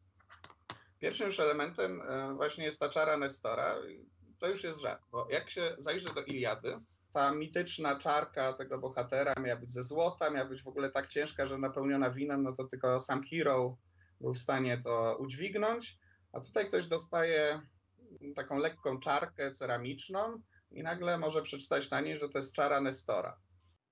Pierwszym 0.99 1.27
już 1.27 1.41
elementem 1.41 2.03
e, 2.03 2.35
właśnie 2.35 2.65
jest 2.65 2.81
ta 2.81 2.89
czara 2.89 3.17
Nestora. 3.17 3.75
To 4.39 4.49
już 4.49 4.65
jest 4.65 4.81
żart, 4.81 5.03
bo 5.13 5.29
jak 5.31 5.51
się 5.51 5.75
zajrzy 5.79 6.15
do 6.15 6.23
Iliady, 6.23 6.81
ta 7.15 7.33
mityczna 7.35 7.97
czarka 7.97 8.53
tego 8.53 8.79
bohatera 8.79 9.35
miała 9.41 9.61
być 9.61 9.71
ze 9.71 9.83
złota, 9.83 10.31
miała 10.31 10.49
być 10.49 10.63
w 10.63 10.69
ogóle 10.69 10.91
tak 10.91 11.09
ciężka, 11.09 11.47
że 11.47 11.59
napełniona 11.59 12.11
winem, 12.11 12.43
no 12.43 12.53
to 12.53 12.65
tylko 12.65 13.01
sam 13.01 13.23
hero 13.23 13.77
był 14.21 14.35
w 14.35 14.39
stanie 14.39 14.79
to 14.79 15.17
udźwignąć. 15.21 15.99
A 16.33 16.41
tutaj 16.41 16.69
ktoś 16.69 16.87
dostaje 16.87 17.61
taką 18.35 18.59
lekką 18.59 19.01
czarkę 19.01 19.51
ceramiczną, 19.51 20.43
i 20.75 20.83
nagle 20.83 21.19
może 21.19 21.43
przeczytać 21.43 21.91
na 21.91 22.01
niej, 22.01 22.19
że 22.19 22.29
to 22.29 22.39
jest 22.39 22.55
czara 22.55 22.81
Nestora. 22.81 23.37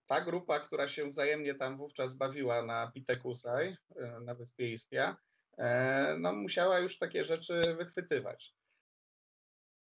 Ta 0.07 0.21
grupa, 0.21 0.61
która 0.61 0.89
się 0.89 1.07
wzajemnie 1.07 1.55
tam 1.55 1.77
wówczas 1.77 2.15
bawiła 2.15 2.63
na 2.63 2.91
Pitekusaj, 2.95 3.77
e, 3.97 4.21
na 4.21 4.35
Wyspie 4.35 4.73
Ischia, 4.73 5.17
e, 5.59 6.17
no 6.19 6.33
musiała 6.33 6.79
już 6.79 6.99
takie 6.99 7.25
rzeczy 7.25 7.63
wychwytywać. 7.79 8.55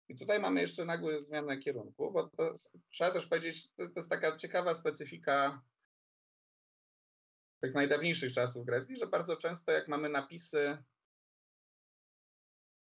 I 0.09 0.17
tutaj 0.17 0.41
mamy 0.41 0.61
jeszcze 0.61 0.85
nagłą 0.85 1.23
zmianę 1.23 1.59
kierunku, 1.59 2.13
bo 2.13 2.29
to, 2.29 2.55
trzeba 2.91 3.11
też 3.11 3.27
powiedzieć, 3.27 3.69
to, 3.69 3.89
to 3.89 3.93
jest 3.97 4.11
taka 4.11 4.37
ciekawa 4.37 4.75
specyfika 4.75 5.63
tych 7.61 7.75
najdawniejszych 7.75 8.33
czasów 8.33 8.67
greckich, 8.67 8.97
że 8.97 9.07
bardzo 9.07 9.37
często 9.37 9.73
jak 9.73 9.89
mamy 9.89 10.09
napisy 10.09 10.79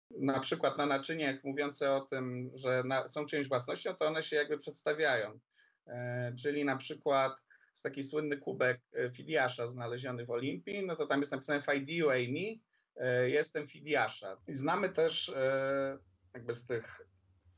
na 0.09 0.39
przykład 0.39 0.77
na 0.77 0.85
naczyniach 0.85 1.43
mówiące 1.43 1.93
o 1.95 2.01
tym, 2.01 2.51
że 2.55 2.83
na, 2.85 3.07
są 3.07 3.25
czyjąś 3.25 3.47
własnością, 3.47 3.95
to 3.95 4.05
one 4.05 4.23
się 4.23 4.35
jakby 4.35 4.57
przedstawiają. 4.57 5.39
E, 5.87 6.33
czyli 6.39 6.65
na 6.65 6.75
przykład 6.75 7.41
jest 7.71 7.83
taki 7.83 8.03
słynny 8.03 8.37
kubek 8.37 8.81
e, 8.93 9.11
Fidiasza 9.11 9.67
znaleziony 9.67 10.25
w 10.25 10.31
Olimpii, 10.31 10.85
no 10.85 10.95
to 10.95 11.07
tam 11.07 11.19
jest 11.19 11.31
napisane 11.31 11.61
Faidio 11.61 12.11
Amy, 12.11 12.59
e, 12.95 13.29
jestem 13.29 13.67
Fidiasza. 13.67 14.37
I 14.47 14.55
znamy 14.55 14.89
też 14.89 15.29
e, 15.29 15.97
jakby 16.33 16.53
z 16.53 16.65
tych 16.65 17.01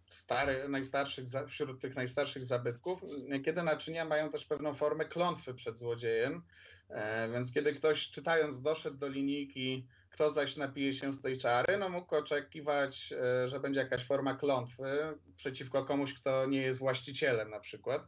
stary, 0.08 0.70
najstarszych, 0.70 1.26
wśród 1.48 1.82
tych 1.82 1.96
najstarszych 1.96 2.44
zabytków, 2.44 3.02
niekiedy 3.30 3.64
naczynia 3.64 4.06
mają 4.06 4.30
też 4.30 4.46
pewną 4.46 4.74
formę 4.74 5.06
klątwy 5.06 5.54
przed 5.54 5.78
złodziejem, 5.78 6.44
e, 6.90 7.30
więc 7.30 7.54
kiedy 7.54 7.74
ktoś 7.74 8.10
czytając 8.10 8.62
doszedł 8.62 8.98
do 8.98 9.08
linijki 9.08 9.88
kto 10.18 10.30
zaś 10.30 10.58
napije 10.58 10.94
się 10.94 11.14
z 11.14 11.22
tej 11.22 11.38
czary, 11.38 11.78
no 11.78 11.90
mógł 11.90 12.16
oczekiwać, 12.16 13.14
e, 13.14 13.48
że 13.48 13.60
będzie 13.60 13.80
jakaś 13.80 14.06
forma 14.06 14.36
klątwy 14.36 15.18
przeciwko 15.36 15.86
komuś, 15.86 16.14
kto 16.14 16.46
nie 16.46 16.62
jest 16.62 16.80
właścicielem 16.80 17.50
na 17.50 17.60
przykład. 17.60 18.08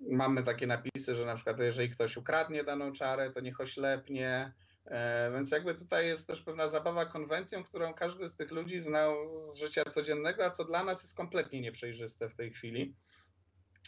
Mamy 0.00 0.42
takie 0.42 0.66
napisy, 0.66 1.14
że 1.14 1.26
na 1.26 1.34
przykład 1.34 1.60
jeżeli 1.60 1.90
ktoś 1.90 2.16
ukradnie 2.16 2.64
daną 2.64 2.92
czarę, 2.92 3.30
to 3.30 3.40
niech 3.40 3.60
oślepnie. 3.60 4.52
E, 4.84 5.30
więc 5.32 5.50
jakby 5.50 5.74
tutaj 5.74 6.06
jest 6.06 6.26
też 6.26 6.42
pewna 6.42 6.68
zabawa 6.68 7.06
konwencją, 7.06 7.64
którą 7.64 7.94
każdy 7.94 8.28
z 8.28 8.36
tych 8.36 8.50
ludzi 8.50 8.80
znał 8.80 9.26
z 9.26 9.56
życia 9.56 9.84
codziennego, 9.84 10.44
a 10.44 10.50
co 10.50 10.64
dla 10.64 10.84
nas 10.84 11.02
jest 11.02 11.16
kompletnie 11.16 11.60
nieprzejrzyste 11.60 12.28
w 12.28 12.34
tej 12.34 12.52
chwili. 12.52 12.96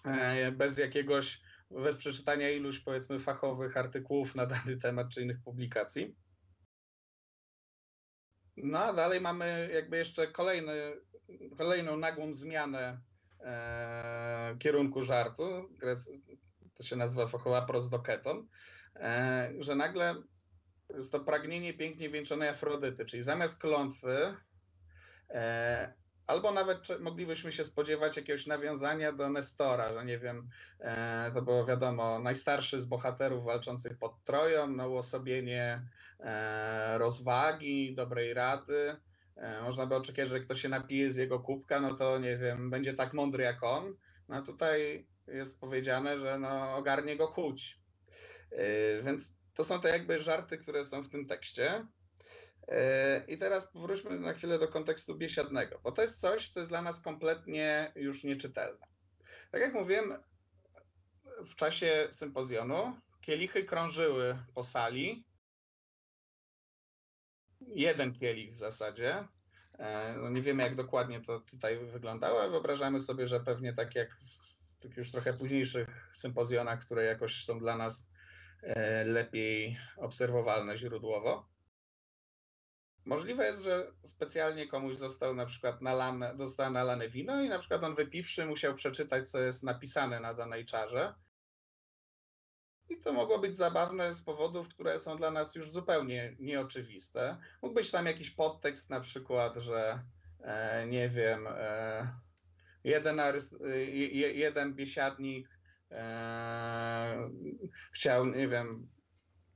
E, 0.04 0.52
bez 0.52 0.78
jakiegoś 0.78 1.40
bez 1.70 1.96
przeczytania 1.96 2.50
iluś 2.50 2.80
powiedzmy 2.80 3.20
fachowych 3.20 3.76
artykułów 3.76 4.34
na 4.34 4.46
dany 4.46 4.76
temat 4.76 5.08
czy 5.08 5.22
innych 5.22 5.42
publikacji. 5.44 6.16
No 8.56 8.78
a 8.78 8.92
dalej 8.92 9.20
mamy 9.20 9.70
jakby 9.72 9.96
jeszcze 9.96 10.26
kolejny, 10.26 11.00
kolejną 11.58 11.96
nagłą 11.96 12.32
zmianę 12.32 13.00
e, 13.40 14.56
kierunku 14.58 15.02
żartu. 15.02 15.70
To 16.74 16.82
się 16.82 16.96
nazywa 16.96 17.26
fachowa 17.26 17.62
prosdoketon, 17.62 18.48
e, 18.94 19.52
że 19.58 19.74
nagle 19.74 20.14
jest 20.94 21.12
to 21.12 21.20
pragnienie 21.20 21.74
pięknie 21.74 22.10
wieńczonej 22.10 22.48
Afrodyty, 22.48 23.04
czyli 23.04 23.22
zamiast 23.22 23.60
klątwy 23.60 24.34
e, 25.30 25.94
Albo 26.26 26.52
nawet 26.52 27.00
moglibyśmy 27.00 27.52
się 27.52 27.64
spodziewać 27.64 28.16
jakiegoś 28.16 28.46
nawiązania 28.46 29.12
do 29.12 29.30
Nestora, 29.30 29.92
że 29.92 30.04
nie 30.04 30.18
wiem, 30.18 30.48
e, 30.80 31.30
to 31.34 31.42
było 31.42 31.64
wiadomo, 31.64 32.18
najstarszy 32.18 32.80
z 32.80 32.86
bohaterów 32.86 33.44
walczących 33.44 33.98
pod 33.98 34.22
Troją, 34.24 34.66
no 34.66 34.88
uosobienie 34.88 35.82
e, 36.20 36.98
rozwagi, 36.98 37.94
dobrej 37.94 38.34
rady. 38.34 38.96
E, 39.36 39.62
można 39.62 39.86
by 39.86 39.94
oczekiwać, 39.94 40.28
że 40.28 40.40
ktoś 40.40 40.62
się 40.62 40.68
napije 40.68 41.12
z 41.12 41.16
jego 41.16 41.40
kubka, 41.40 41.80
no 41.80 41.94
to 41.94 42.18
nie 42.18 42.38
wiem, 42.38 42.70
będzie 42.70 42.94
tak 42.94 43.14
mądry 43.14 43.44
jak 43.44 43.62
on. 43.62 43.94
No 44.28 44.42
tutaj 44.42 45.06
jest 45.26 45.60
powiedziane, 45.60 46.20
że 46.20 46.38
no, 46.38 46.76
ogarnie 46.76 47.16
go 47.16 47.26
chuć. 47.26 47.80
Więc 49.04 49.35
to 49.56 49.64
są 49.64 49.80
te 49.80 49.88
jakby 49.88 50.22
żarty, 50.22 50.58
które 50.58 50.84
są 50.84 51.02
w 51.02 51.08
tym 51.08 51.26
tekście. 51.26 51.86
E, 52.68 53.24
I 53.28 53.38
teraz 53.38 53.72
powróćmy 53.72 54.20
na 54.20 54.32
chwilę 54.32 54.58
do 54.58 54.68
kontekstu 54.68 55.14
biesiadnego, 55.14 55.80
bo 55.84 55.92
to 55.92 56.02
jest 56.02 56.20
coś, 56.20 56.48
co 56.48 56.60
jest 56.60 56.72
dla 56.72 56.82
nas 56.82 57.00
kompletnie 57.00 57.92
już 57.94 58.24
nieczytelne. 58.24 58.86
Tak 59.50 59.60
jak 59.60 59.74
mówiłem, 59.74 60.14
w 61.46 61.54
czasie 61.54 62.08
sympozjonu 62.10 63.00
kielichy 63.20 63.64
krążyły 63.64 64.38
po 64.54 64.62
sali. 64.62 65.24
Jeden 67.60 68.14
kielich 68.14 68.54
w 68.54 68.58
zasadzie. 68.58 69.28
E, 69.78 70.14
no 70.18 70.30
nie 70.30 70.42
wiemy, 70.42 70.62
jak 70.62 70.74
dokładnie 70.74 71.20
to 71.20 71.40
tutaj 71.40 71.78
wyglądało, 71.78 72.40
ale 72.40 72.50
wyobrażamy 72.50 73.00
sobie, 73.00 73.28
że 73.28 73.40
pewnie 73.40 73.72
tak 73.72 73.94
jak 73.94 74.16
w 74.16 74.78
tych 74.78 74.96
już 74.96 75.10
trochę 75.10 75.32
późniejszych 75.32 76.10
sympozjonach, 76.14 76.80
które 76.80 77.04
jakoś 77.04 77.44
są 77.44 77.58
dla 77.58 77.76
nas 77.76 78.08
lepiej 79.04 79.76
obserwowalne 79.96 80.78
źródłowo 80.78 81.56
Możliwe 83.06 83.46
jest, 83.46 83.62
że 83.62 83.92
specjalnie 84.02 84.68
komuś 84.68 84.96
został 84.96 85.34
na 85.34 85.46
przykład 85.46 85.82
nalane, 85.82 86.36
zostało 86.36 86.70
nalane 86.70 87.08
wino 87.08 87.42
i 87.42 87.48
na 87.48 87.58
przykład 87.58 87.84
on 87.84 87.94
wypiwszy 87.94 88.46
musiał 88.46 88.74
przeczytać, 88.74 89.30
co 89.30 89.40
jest 89.40 89.62
napisane 89.62 90.20
na 90.20 90.34
danej 90.34 90.64
czarze. 90.64 91.14
I 92.88 92.96
to 92.96 93.12
mogło 93.12 93.38
być 93.38 93.56
zabawne 93.56 94.14
z 94.14 94.22
powodów, 94.22 94.68
które 94.68 94.98
są 94.98 95.16
dla 95.16 95.30
nas 95.30 95.54
już 95.54 95.70
zupełnie 95.70 96.36
nieoczywiste. 96.38 97.36
Mógł 97.62 97.74
być 97.74 97.90
tam 97.90 98.06
jakiś 98.06 98.30
podtekst 98.30 98.90
na 98.90 99.00
przykład, 99.00 99.56
że 99.56 100.02
e, 100.40 100.86
nie 100.86 101.08
wiem, 101.08 101.46
e, 101.50 102.08
jeden, 102.84 103.20
jeden 104.34 104.74
biesiadnik 104.74 105.55
e, 105.90 107.30
chciał, 107.92 108.26
nie 108.26 108.48
wiem, 108.48 108.88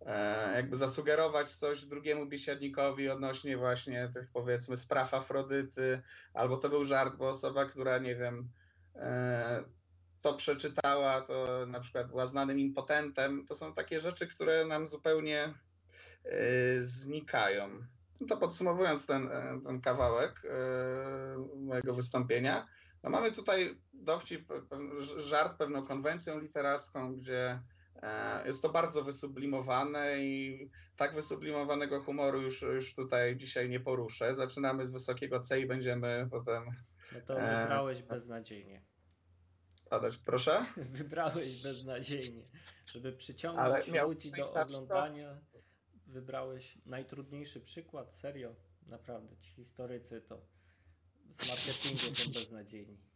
e, 0.07 0.53
jakby 0.55 0.77
zasugerować 0.77 1.49
coś 1.49 1.85
drugiemu 1.85 2.27
biesiadnikowi 2.27 3.09
odnośnie 3.09 3.57
właśnie 3.57 4.11
tych 4.15 4.31
powiedzmy 4.33 4.77
spraw 4.77 5.15
Afrodyty, 5.15 6.03
albo 6.35 6.57
to 6.57 6.69
był 6.69 6.85
żart, 6.85 7.17
bo 7.17 7.29
osoba, 7.29 7.65
która 7.65 7.99
nie 7.99 8.17
wiem, 8.17 8.49
e, 8.97 9.65
to 10.21 10.35
przeczytała, 10.35 11.21
to 11.21 11.67
na 11.67 11.81
przykład 11.81 12.09
była 12.09 12.27
znanym 12.27 12.59
impotentem. 12.59 13.47
To 13.47 13.55
są 13.55 13.75
takie 13.75 14.01
rzeczy, 14.01 14.27
które 14.27 14.65
nam 14.65 14.87
zupełnie 14.87 15.55
znikają. 16.83 17.69
No 18.21 18.27
to 18.27 18.37
podsumowując 18.37 19.07
ten, 19.07 19.31
ten 19.65 19.81
kawałek 19.81 20.43
mojego 21.57 21.95
wystąpienia, 21.95 22.67
no 23.03 23.11
mamy 23.11 23.33
tutaj 23.33 23.79
dowcip, 24.01 24.53
żart 25.17 25.59
pewną 25.59 25.87
konwencją 25.87 26.39
literacką, 26.39 27.17
gdzie 27.17 27.63
e, 28.03 28.47
jest 28.47 28.63
to 28.63 28.69
bardzo 28.69 29.05
wysublimowane 29.05 30.19
i 30.19 30.71
tak 30.97 31.15
wysublimowanego 31.15 32.01
humoru 32.01 32.43
już, 32.43 32.63
już 32.63 32.95
tutaj 32.95 33.37
dzisiaj 33.37 33.69
nie 33.69 33.81
poruszę. 33.81 34.35
Zaczynamy 34.35 34.87
z 34.87 34.91
wysokiego 34.91 35.41
C 35.41 35.61
i 35.61 35.67
będziemy 35.67 36.29
potem. 36.31 36.65
No 37.13 37.21
to 37.27 37.41
e, 37.41 37.61
wybrałeś 37.61 38.03
beznadziejnie. 38.03 38.83
Padać, 39.91 40.17
proszę? 40.17 40.67
Wybrałeś 41.01 41.63
beznadziejnie. 41.63 42.49
Żeby 42.87 43.13
przyciągnąć 43.13 43.89
ludzi 43.89 44.33
do 44.33 44.63
oglądania, 44.63 45.39
wybrałeś 46.07 46.79
najtrudniejszy 46.87 47.61
przykład, 47.61 48.15
serio. 48.15 48.55
Naprawdę, 48.87 49.37
ci 49.37 49.51
historycy 49.51 50.21
to 50.21 50.47
z 51.41 51.49
marketingu 51.49 52.17
są 52.17 52.33
beznadziejni. 52.33 53.10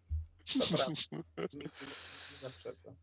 Dobra. 0.71 0.87
Zaprzeczam. 2.43 2.95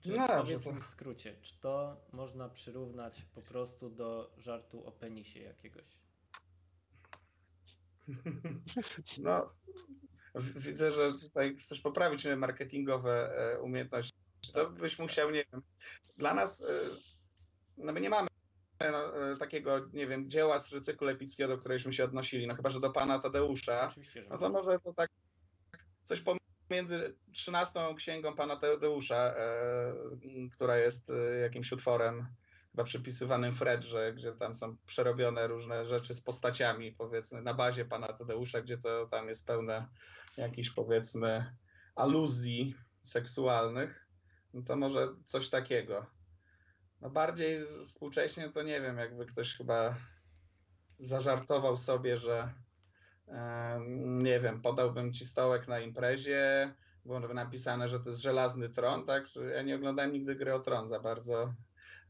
Czy, 0.00 0.08
no, 0.08 0.26
powiedz 0.28 0.64
to... 0.64 0.72
mi 0.72 0.80
w 0.80 0.86
skrócie, 0.86 1.36
czy 1.42 1.60
to 1.60 2.04
można 2.12 2.48
przyrównać 2.48 3.22
po 3.34 3.42
prostu 3.42 3.90
do 3.90 4.34
żartu 4.38 4.86
o 4.86 4.92
penisie 4.92 5.40
jakiegoś? 5.40 5.84
No, 9.22 9.52
widzę, 10.34 10.90
że 10.90 11.12
tutaj 11.12 11.56
chcesz 11.56 11.80
poprawić 11.80 12.26
marketingowe 12.36 13.32
e, 13.36 13.60
umiejętności. 13.60 14.18
To 14.52 14.70
byś 14.70 14.98
musiał, 14.98 15.30
nie 15.30 15.44
wiem. 15.52 15.62
Dla 16.16 16.34
nas, 16.34 16.60
e, 16.62 16.80
no 17.76 17.92
my 17.92 18.00
nie 18.00 18.10
mamy 18.10 18.28
no, 18.80 19.30
e, 19.30 19.36
takiego, 19.36 19.88
nie 19.92 20.06
wiem, 20.06 20.30
dzieła 20.30 20.60
z 20.60 20.84
cyklu 20.84 21.08
epickiego, 21.08 21.48
do 21.48 21.58
którejśmy 21.58 21.92
się 21.92 22.04
odnosili, 22.04 22.46
no 22.46 22.54
chyba, 22.54 22.70
że 22.70 22.80
do 22.80 22.90
pana 22.90 23.18
Tadeusza, 23.18 23.94
no 24.30 24.38
to 24.38 24.48
może 24.48 24.78
to 24.80 24.92
tak 24.94 25.10
coś 26.06 26.22
pomiędzy 26.68 27.16
trzynastą 27.32 27.94
księgą 27.94 28.34
pana 28.34 28.56
Tadeusza, 28.56 29.34
e, 29.36 29.94
która 30.52 30.76
jest 30.76 31.10
e, 31.10 31.38
jakimś 31.38 31.72
utworem 31.72 32.26
chyba 32.70 32.84
przypisywanym 32.84 33.52
Fredrze, 33.52 34.12
gdzie 34.12 34.32
tam 34.32 34.54
są 34.54 34.76
przerobione 34.86 35.46
różne 35.46 35.84
rzeczy 35.84 36.14
z 36.14 36.20
postaciami, 36.20 36.92
powiedzmy, 36.92 37.42
na 37.42 37.54
bazie 37.54 37.84
pana 37.84 38.12
Tadeusza, 38.12 38.60
gdzie 38.60 38.78
to 38.78 39.06
tam 39.06 39.28
jest 39.28 39.46
pełne 39.46 39.88
jakichś, 40.36 40.70
powiedzmy, 40.70 41.56
aluzji 41.94 42.74
seksualnych, 43.02 44.06
no 44.54 44.62
to 44.62 44.76
może 44.76 45.08
coś 45.24 45.48
takiego. 45.48 46.06
No 47.00 47.10
bardziej 47.10 47.60
współcześnie 47.84 48.48
to 48.48 48.62
nie 48.62 48.80
wiem, 48.80 48.98
jakby 48.98 49.26
ktoś 49.26 49.54
chyba 49.54 49.96
zażartował 50.98 51.76
sobie, 51.76 52.16
że 52.16 52.52
nie 53.98 54.40
wiem, 54.40 54.62
podałbym 54.62 55.12
ci 55.12 55.26
stołek 55.26 55.68
na 55.68 55.80
imprezie, 55.80 56.74
byłoby 57.04 57.34
napisane, 57.34 57.88
że 57.88 58.00
to 58.00 58.08
jest 58.08 58.22
żelazny 58.22 58.68
tron, 58.68 59.06
tak? 59.06 59.24
Ja 59.54 59.62
nie 59.62 59.76
oglądałem 59.76 60.12
nigdy 60.12 60.34
gry 60.34 60.54
o 60.54 60.60
tron 60.60 60.88
za 60.88 61.00
bardzo 61.00 61.54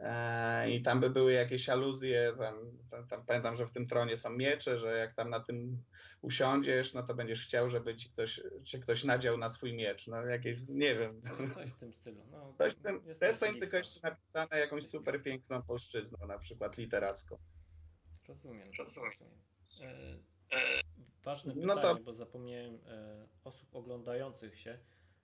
E, 0.01 0.71
i 0.71 0.83
tam 0.83 1.01
by 1.01 1.11
były 1.11 1.33
jakieś 1.33 1.69
aluzje, 1.69 2.33
tam, 2.39 2.55
tam, 2.91 3.09
tam, 3.09 3.27
pamiętam, 3.27 3.57
że 3.57 3.67
w 3.67 3.71
tym 3.71 3.87
tronie 3.87 4.17
są 4.17 4.31
miecze, 4.31 4.79
że 4.79 4.99
jak 4.99 5.15
tam 5.15 5.31
na 5.31 5.41
tym 5.41 5.83
usiądziesz, 6.23 6.95
no 6.95 7.03
to 7.03 7.15
będziesz 7.15 7.47
chciał, 7.47 7.71
żeby 7.71 7.97
ci 7.97 8.11
ktoś, 8.11 8.41
ci 8.65 8.81
ktoś 8.81 9.05
nadział 9.05 9.39
na 9.39 9.49
swój 9.49 9.75
miecz, 9.75 10.07
no 10.07 10.27
jakieś, 10.27 10.61
nie 10.69 10.95
wiem. 10.95 11.23
Coś 11.55 11.71
w 11.71 11.79
tym 11.79 11.93
stylu. 11.93 12.27
No, 12.31 12.55
coś 12.59 12.73
w 12.73 12.83
tym, 12.83 13.03
deseń 13.21 13.61
tylko 13.61 13.77
jeszcze 13.77 14.01
napisane 14.03 14.61
jakąś 14.61 14.87
super 14.87 15.23
piękną 15.23 15.63
polszczyzną, 15.63 16.27
na 16.27 16.39
przykład 16.39 16.79
literacką. 16.79 17.39
Rozumiem. 18.29 18.71
rozumiem. 18.79 19.13
E, 20.51 20.57
e, 20.57 20.86
ważne 21.27 21.55
pytanie, 21.55 21.75
no 21.75 21.81
to... 21.81 21.95
bo 21.95 22.15
zapomniałem 22.15 22.79
e, 22.87 23.27
osób 23.45 23.77
oglądających 23.77 24.59
się, 24.59 24.79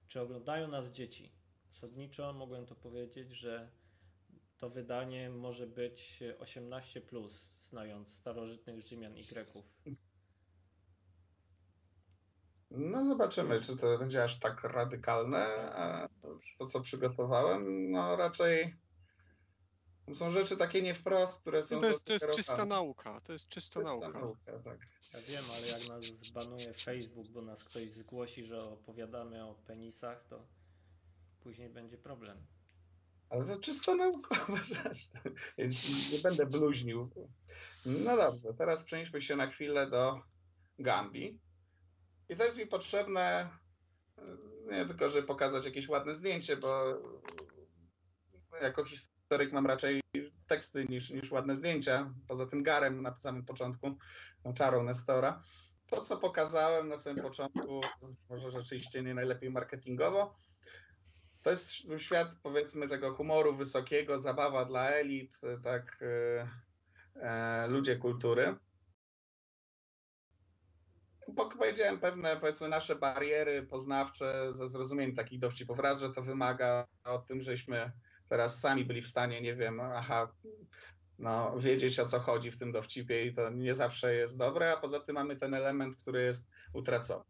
czy 0.09 0.21
oglądają 0.21 0.69
nas 0.69 0.89
dzieci? 0.89 1.33
Zasadniczo 1.73 2.33
mogłem 2.33 2.67
to 2.67 2.75
powiedzieć, 2.75 3.31
że 3.31 3.71
to 4.59 4.71
wydanie 4.71 5.31
może 5.31 5.67
być 5.67 6.21
18, 6.39 7.01
plus, 7.01 7.45
znając 7.63 8.15
starożytnych 8.15 8.81
Rzymian 8.81 9.17
i 9.17 9.25
Greków. 9.25 9.65
No 12.71 13.05
zobaczymy, 13.05 13.61
czy 13.61 13.77
to 13.77 13.99
będzie 13.99 14.23
aż 14.23 14.39
tak 14.39 14.65
radykalne. 14.65 15.47
A 15.75 16.09
to, 16.59 16.67
co 16.67 16.81
przygotowałem, 16.81 17.91
no 17.91 18.17
raczej 18.17 18.75
są 20.15 20.31
rzeczy 20.31 20.57
takie 20.57 20.83
nie 20.83 20.95
wprost, 20.95 21.41
które 21.41 21.63
są. 21.63 21.75
No 21.75 21.81
to 21.81 21.87
jest, 21.87 22.05
to 22.05 22.13
jest 22.13 22.31
czysta 22.31 22.65
nauka. 22.65 23.21
To 23.21 23.33
jest 23.33 23.49
czysta, 23.49 23.81
czysta 23.81 23.91
nauka. 23.91 24.19
nauka 24.19 24.59
tak. 24.65 24.79
Ja 25.15 25.21
wiem, 25.21 25.45
ale 25.57 25.67
jak 25.67 25.89
nas 25.89 26.05
zbanuje 26.05 26.75
Facebook, 26.75 27.29
bo 27.29 27.43
nas 27.43 27.65
ktoś 27.65 27.91
zgłosi, 27.91 28.45
że 28.45 28.65
opowiadamy 28.65 29.45
o 29.45 29.55
penisach, 29.55 30.25
to 30.25 30.47
później 31.41 31.69
będzie 31.69 31.99
problem. 31.99 32.47
Ale 33.29 33.45
to 33.45 33.57
czysto 33.57 33.95
naukowa 33.95 34.57
rzecz, 34.57 35.11
więc 35.59 36.11
nie 36.13 36.19
będę 36.19 36.47
bluźnił. 36.47 37.11
No 37.87 38.17
dobrze, 38.17 38.55
teraz 38.59 38.85
przenieśmy 38.85 39.23
się 39.23 39.37
na 39.37 39.47
chwilę 39.47 39.87
do 39.87 40.21
Gambii. 40.79 41.39
I 42.29 42.37
to 42.37 42.45
jest 42.45 42.59
mi 42.59 42.67
potrzebne 42.67 43.49
nie 44.71 44.87
tylko, 44.87 45.09
żeby 45.09 45.27
pokazać 45.27 45.65
jakieś 45.65 45.89
ładne 45.89 46.17
zdjęcie, 46.17 46.57
bo 46.57 46.85
jako 48.63 48.85
historyk 48.85 49.22
mam 49.53 49.67
raczej 49.67 50.01
teksty 50.47 50.85
niż, 50.89 51.11
niż 51.11 51.31
ładne 51.31 51.57
zdjęcia. 51.57 52.15
Poza 52.29 52.47
tym 52.47 52.63
garem 52.63 53.03
na 53.03 53.19
samym 53.19 53.45
początku, 53.45 53.97
no, 54.45 54.53
czarą 54.53 54.83
Nestora. 54.83 55.41
To, 55.87 56.01
co 56.01 56.17
pokazałem 56.17 56.89
na 56.89 56.97
samym 56.97 57.23
początku, 57.23 57.81
może 58.29 58.51
rzeczywiście 58.51 59.03
nie 59.03 59.15
najlepiej 59.15 59.51
marketingowo, 59.51 60.35
to 61.43 61.51
jest 61.51 61.73
świat, 61.99 62.37
powiedzmy, 62.43 62.89
tego 62.89 63.15
humoru 63.15 63.57
wysokiego, 63.57 64.19
zabawa 64.19 64.65
dla 64.65 64.91
elit, 64.91 65.41
tak, 65.65 65.99
e, 66.03 66.49
e 67.17 67.67
ludzie 67.69 67.97
kultury. 67.97 68.57
Powiedziałem 71.37 71.99
pewne, 71.99 72.37
powiedzmy, 72.37 72.69
nasze 72.69 72.97
bariery 72.97 73.63
poznawcze 73.63 74.53
ze 74.53 74.69
zrozumieniem 74.69 75.17
takich 75.17 75.41
dowcipów. 75.41 75.79
Raz, 75.79 76.01
że 76.01 76.11
to 76.11 76.23
wymaga 76.23 76.87
o 77.05 77.19
tym, 77.19 77.43
żeśmy 77.43 77.93
teraz 78.29 78.61
sami 78.61 78.85
byli 78.85 79.03
w 79.03 79.09
stanie, 79.09 79.41
nie 79.41 79.55
wiem, 79.55 79.81
aha, 79.81 80.33
no, 81.19 81.59
wiedzieć 81.59 82.01
o 82.01 82.09
co 82.09 82.21
chodzi 82.21 82.51
w 82.51 82.59
tym 82.59 82.73
dowcipie 82.73 83.27
i 83.27 83.35
to 83.35 83.51
nie 83.51 83.75
zawsze 83.75 84.15
jest 84.15 84.39
dobre, 84.39 84.73
a 84.73 84.77
poza 84.77 85.01
tym 85.01 85.15
mamy 85.15 85.37
ten 85.37 85.55
element, 85.55 85.97
który 85.97 86.23
jest 86.23 86.49
utracony. 86.73 87.25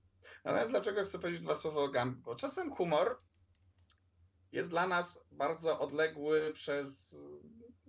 Natomiast 0.44 0.70
dlaczego 0.70 1.04
chcę 1.04 1.18
powiedzieć 1.18 1.42
dwa 1.42 1.54
słowa 1.54 1.80
o 1.80 1.88
Gambii? 1.88 2.22
Bo 2.22 2.34
czasem 2.34 2.74
humor 2.74 3.18
jest 4.52 4.70
dla 4.70 4.86
nas 4.86 5.24
bardzo 5.32 5.78
odległy 5.78 6.52
przez 6.52 7.16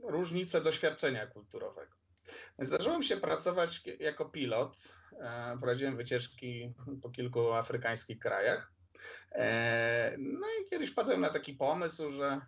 różnice 0.03 0.61
doświadczenia 0.61 1.27
kulturowego. 1.27 1.95
Zdarzyło 2.59 2.97
mi 2.97 3.05
się 3.05 3.17
pracować 3.17 3.83
jako 3.99 4.25
pilot. 4.25 4.77
E, 5.19 5.57
prowadziłem 5.57 5.97
wycieczki 5.97 6.73
po 7.01 7.09
kilku 7.09 7.53
afrykańskich 7.53 8.19
krajach. 8.19 8.71
E, 9.31 10.15
no 10.17 10.47
i 10.61 10.69
kiedyś 10.69 10.91
padłem 10.91 11.21
na 11.21 11.29
taki 11.29 11.53
pomysł, 11.53 12.11
że 12.11 12.41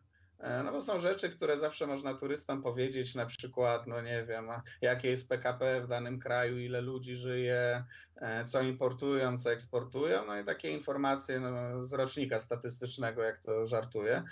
no 0.63 0.71
bo 0.71 0.81
są 0.81 0.99
rzeczy, 0.99 1.29
które 1.29 1.57
zawsze 1.57 1.87
można 1.87 2.13
turystom 2.13 2.61
powiedzieć, 2.61 3.15
na 3.15 3.25
przykład, 3.25 3.87
no 3.87 4.01
nie 4.01 4.25
wiem, 4.25 4.49
jakie 4.81 5.09
jest 5.09 5.29
PKP 5.29 5.81
w 5.81 5.87
danym 5.87 6.19
kraju, 6.19 6.59
ile 6.59 6.81
ludzi 6.81 7.15
żyje, 7.15 7.83
e, 8.15 8.45
co 8.45 8.61
importują, 8.61 9.37
co 9.37 9.51
eksportują, 9.51 10.25
no 10.25 10.39
i 10.39 10.45
takie 10.45 10.71
informacje 10.71 11.39
no, 11.39 11.83
z 11.83 11.93
rocznika 11.93 12.39
statystycznego, 12.39 13.23
jak 13.23 13.39
to 13.39 13.67
żartuję. 13.67 14.23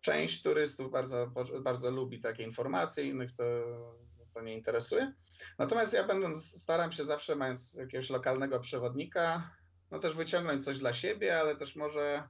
Część 0.00 0.42
turystów 0.42 0.90
bardzo, 0.90 1.32
bardzo 1.60 1.90
lubi 1.90 2.20
takie 2.20 2.42
informacje, 2.42 3.04
innych 3.04 3.32
to 3.32 3.44
to 4.34 4.42
nie 4.42 4.54
interesuje. 4.54 5.12
Natomiast 5.58 5.92
ja 5.92 6.04
będąc, 6.04 6.62
staram 6.62 6.92
się 6.92 7.04
zawsze, 7.04 7.36
mając 7.36 7.74
jakiegoś 7.74 8.10
lokalnego 8.10 8.60
przewodnika, 8.60 9.50
no 9.90 9.98
też 9.98 10.14
wyciągnąć 10.14 10.64
coś 10.64 10.78
dla 10.78 10.94
siebie, 10.94 11.40
ale 11.40 11.56
też 11.56 11.76
może, 11.76 12.28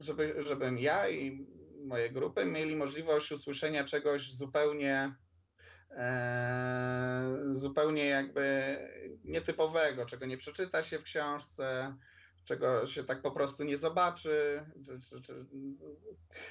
żeby, 0.00 0.34
żebym 0.38 0.78
ja 0.78 1.08
i 1.08 1.46
moje 1.84 2.10
grupy 2.10 2.44
mieli 2.44 2.76
możliwość 2.76 3.32
usłyszenia 3.32 3.84
czegoś 3.84 4.32
zupełnie 4.32 5.14
e, 5.90 7.36
zupełnie 7.50 8.06
jakby 8.06 8.76
nietypowego, 9.24 10.06
czego 10.06 10.26
nie 10.26 10.36
przeczyta 10.36 10.82
się 10.82 10.98
w 10.98 11.02
książce, 11.02 11.96
czego 12.44 12.86
się 12.86 13.04
tak 13.04 13.22
po 13.22 13.30
prostu 13.30 13.64
nie 13.64 13.76
zobaczy. 13.76 14.64
Czy, 14.86 15.00
czy, 15.00 15.22
czy. 15.22 15.46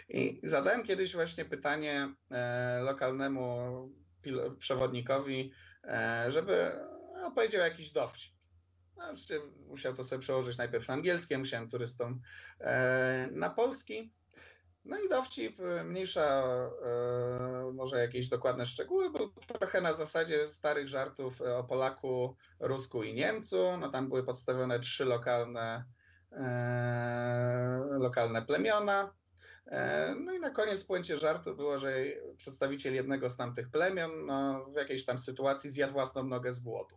I 0.09 0.39
zadałem 0.43 0.83
kiedyś 0.83 1.13
właśnie 1.13 1.45
pytanie 1.45 2.15
e, 2.31 2.81
lokalnemu 2.83 3.59
przewodnikowi, 4.59 5.51
e, 5.83 6.25
żeby 6.31 6.71
opowiedział 7.23 7.61
jakiś 7.61 7.91
dowcip. 7.91 8.33
No, 8.97 9.13
musiał 9.67 9.93
to 9.93 10.03
sobie 10.03 10.21
przełożyć 10.21 10.57
najpierw 10.57 10.87
na 10.87 10.93
angielskie, 10.93 11.37
musiałem 11.37 11.69
turystom 11.69 12.21
e, 12.59 13.29
na 13.31 13.49
polski. 13.49 14.11
No 14.89 14.97
i 14.99 15.09
dowcip, 15.09 15.59
e, 15.59 15.83
mniejsza 15.83 16.43
e, 16.85 17.71
może 17.73 17.99
jakieś 17.99 18.29
dokładne 18.29 18.65
szczegóły, 18.65 19.09
był 19.09 19.31
trochę 19.31 19.81
na 19.81 19.93
zasadzie 19.93 20.47
starych 20.47 20.87
żartów 20.87 21.41
o 21.41 21.63
Polaku, 21.63 22.35
Rusku 22.59 23.03
i 23.03 23.13
Niemcu. 23.13 23.77
No 23.79 23.89
tam 23.89 24.09
były 24.09 24.23
podstawione 24.23 24.79
trzy 24.79 25.05
lokalne, 25.05 25.85
e, 26.31 27.79
lokalne 27.99 28.41
plemiona. 28.41 29.13
No 30.19 30.33
i 30.33 30.39
na 30.39 30.49
koniec 30.49 30.83
w 30.83 30.87
puencie 30.87 31.17
żartu 31.17 31.55
było, 31.55 31.79
że 31.79 31.93
przedstawiciel 32.37 32.95
jednego 32.95 33.29
z 33.29 33.37
tamtych 33.37 33.69
plemion 33.71 34.25
no, 34.25 34.65
w 34.65 34.75
jakiejś 34.75 35.05
tam 35.05 35.17
sytuacji 35.17 35.69
zjadł 35.69 35.93
własną 35.93 36.23
nogę 36.23 36.53
z 36.53 36.59
głodu. 36.59 36.95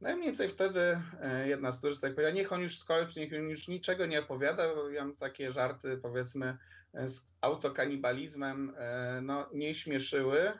No 0.00 0.10
i 0.10 0.14
mniej 0.14 0.26
więcej 0.26 0.48
wtedy 0.48 1.00
e, 1.20 1.48
jedna 1.48 1.72
z 1.72 1.80
turystek 1.80 2.14
powiedziała, 2.14 2.34
niech 2.34 2.52
on 2.52 2.60
już 2.60 2.78
skończy, 2.78 3.20
niech 3.20 3.32
on 3.32 3.48
już 3.48 3.68
niczego 3.68 4.06
nie 4.06 4.20
opowiada, 4.20 4.74
bo 4.74 4.90
ja 4.90 5.04
mam 5.04 5.16
takie 5.16 5.52
żarty 5.52 5.96
powiedzmy 5.96 6.58
e, 6.94 7.08
z 7.08 7.26
autokanibalizmem, 7.40 8.74
e, 8.76 9.20
no 9.22 9.48
nie 9.52 9.74
śmieszyły 9.74 10.52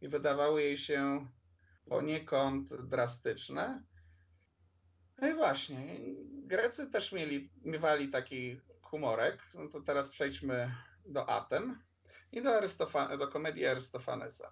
i 0.00 0.08
wydawały 0.08 0.62
jej 0.62 0.76
się 0.76 1.26
poniekąd 1.88 2.74
drastyczne. 2.74 3.82
No 5.18 5.28
i 5.28 5.34
właśnie, 5.34 5.98
Grecy 6.46 6.90
też 6.90 7.12
mieli, 7.12 7.50
miewali 7.64 8.08
taki 8.08 8.60
humorek, 8.82 9.38
no 9.54 9.68
to 9.68 9.80
teraz 9.80 10.08
przejdźmy 10.08 10.74
do 11.06 11.28
Aten 11.28 11.78
i 12.32 12.42
do, 12.42 12.60
do 13.18 13.28
komedii 13.28 13.66
Arystofanesa. 13.66 14.50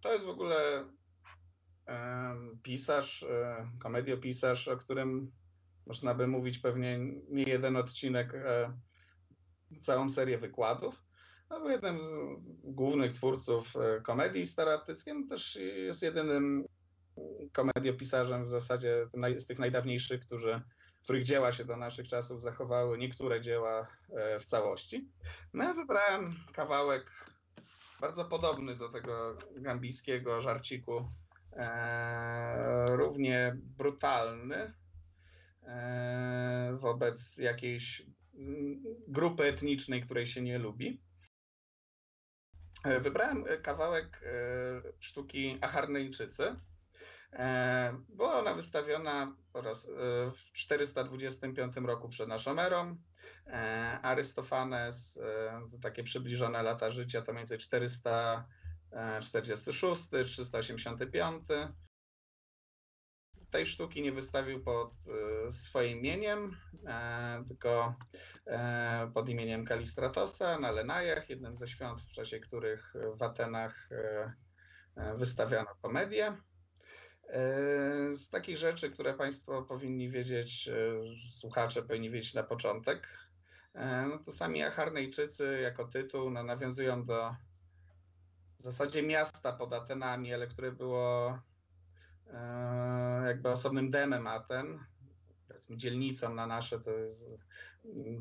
To 0.00 0.12
jest 0.12 0.24
w 0.24 0.28
ogóle 0.28 0.84
pisarz, 2.62 3.22
e, 3.22 3.66
komediopisarz, 3.80 4.68
o 4.68 4.76
którym 4.76 5.32
można 5.86 6.14
by 6.14 6.26
mówić 6.26 6.58
pewnie 6.58 6.98
nie 7.28 7.42
jeden 7.42 7.76
odcinek, 7.76 8.34
e, 8.34 8.72
całą 9.80 10.10
serię 10.10 10.38
wykładów. 10.38 11.02
No, 11.50 11.60
był 11.60 11.70
jednym 11.70 12.00
z 12.00 12.10
głównych 12.64 13.12
twórców 13.12 13.76
e, 13.76 14.00
komedii 14.00 14.46
staroatyckiej, 14.46 15.14
no 15.14 15.28
też 15.28 15.56
jest 15.76 16.02
jedynym 16.02 16.64
komediopisarzem 17.52 18.44
w 18.44 18.48
zasadzie 18.48 19.04
z 19.38 19.46
tych 19.46 19.58
najdawniejszych, 19.58 20.20
którzy, 20.20 20.60
których 21.02 21.22
dzieła 21.22 21.52
się 21.52 21.64
do 21.64 21.76
naszych 21.76 22.08
czasów 22.08 22.42
zachowały, 22.42 22.98
niektóre 22.98 23.40
dzieła 23.40 23.86
w 24.40 24.44
całości. 24.44 25.10
No 25.54 25.64
ja 25.64 25.74
wybrałem 25.74 26.34
kawałek 26.52 27.10
bardzo 28.00 28.24
podobny 28.24 28.76
do 28.76 28.88
tego 28.88 29.38
gambijskiego 29.56 30.42
żarciku 30.42 31.08
równie 32.86 33.56
brutalny 33.56 34.72
e, 35.62 36.76
wobec 36.80 37.38
jakiejś 37.38 38.02
grupy 39.08 39.44
etnicznej, 39.44 40.00
której 40.00 40.26
się 40.26 40.42
nie 40.42 40.58
lubi. 40.58 41.02
E, 42.84 43.00
wybrałem 43.00 43.44
kawałek 43.62 44.24
sztuki 44.98 45.58
Acharnejczycy. 45.60 46.56
Była 48.08 48.34
ona 48.34 48.54
wystawiona 48.54 49.36
w 50.34 50.52
425 50.52 51.76
roku 51.76 52.08
przed 52.08 52.28
naszą 52.28 52.58
erą. 52.58 52.96
Arystofanes, 54.02 55.20
takie 55.82 56.02
przybliżone 56.02 56.62
lata 56.62 56.90
życia, 56.90 57.22
to 57.22 57.34
więcej 57.34 57.58
400 57.58 58.48
46, 59.20 60.08
385. 60.26 61.44
Tej 63.50 63.66
sztuki 63.66 64.02
nie 64.02 64.12
wystawił 64.12 64.64
pod 64.64 64.94
e, 65.46 65.52
swoim 65.52 65.98
imieniem, 65.98 66.56
e, 66.86 67.44
tylko 67.48 67.94
e, 68.46 69.10
pod 69.14 69.28
imieniem 69.28 69.64
Kalistratosa 69.64 70.58
na 70.58 70.70
Lenajach, 70.70 71.30
jednym 71.30 71.56
ze 71.56 71.68
świąt, 71.68 72.00
w 72.00 72.12
czasie 72.12 72.40
których 72.40 72.94
w 73.18 73.22
Atenach 73.22 73.88
wystawiano 75.16 75.74
komedię. 75.82 76.36
Z 78.10 78.30
takich 78.30 78.56
rzeczy, 78.56 78.90
które 78.90 79.14
Państwo 79.14 79.62
powinni 79.62 80.10
wiedzieć, 80.10 80.70
słuchacze 81.30 81.82
powinni 81.82 82.10
wiedzieć 82.10 82.34
na 82.34 82.42
początek, 82.42 83.08
no 84.08 84.18
to 84.18 84.30
sami 84.30 84.62
Acharnejczycy 84.62 85.60
jako 85.62 85.84
tytuł 85.84 86.30
no, 86.30 86.42
nawiązują 86.42 87.04
do 87.04 87.34
w 88.58 88.62
zasadzie 88.62 89.02
miasta 89.02 89.52
pod 89.52 89.72
Atenami, 89.72 90.34
ale 90.34 90.46
które 90.46 90.72
było 90.72 91.38
e, 92.26 93.22
jakby 93.26 93.50
osobnym 93.50 93.90
demem 93.90 94.26
Aten, 94.26 94.78
powiedzmy 95.48 95.76
dzielnicą 95.76 96.34
na 96.34 96.46
nasze, 96.46 96.80
to 96.80 96.90
jest 96.90 97.30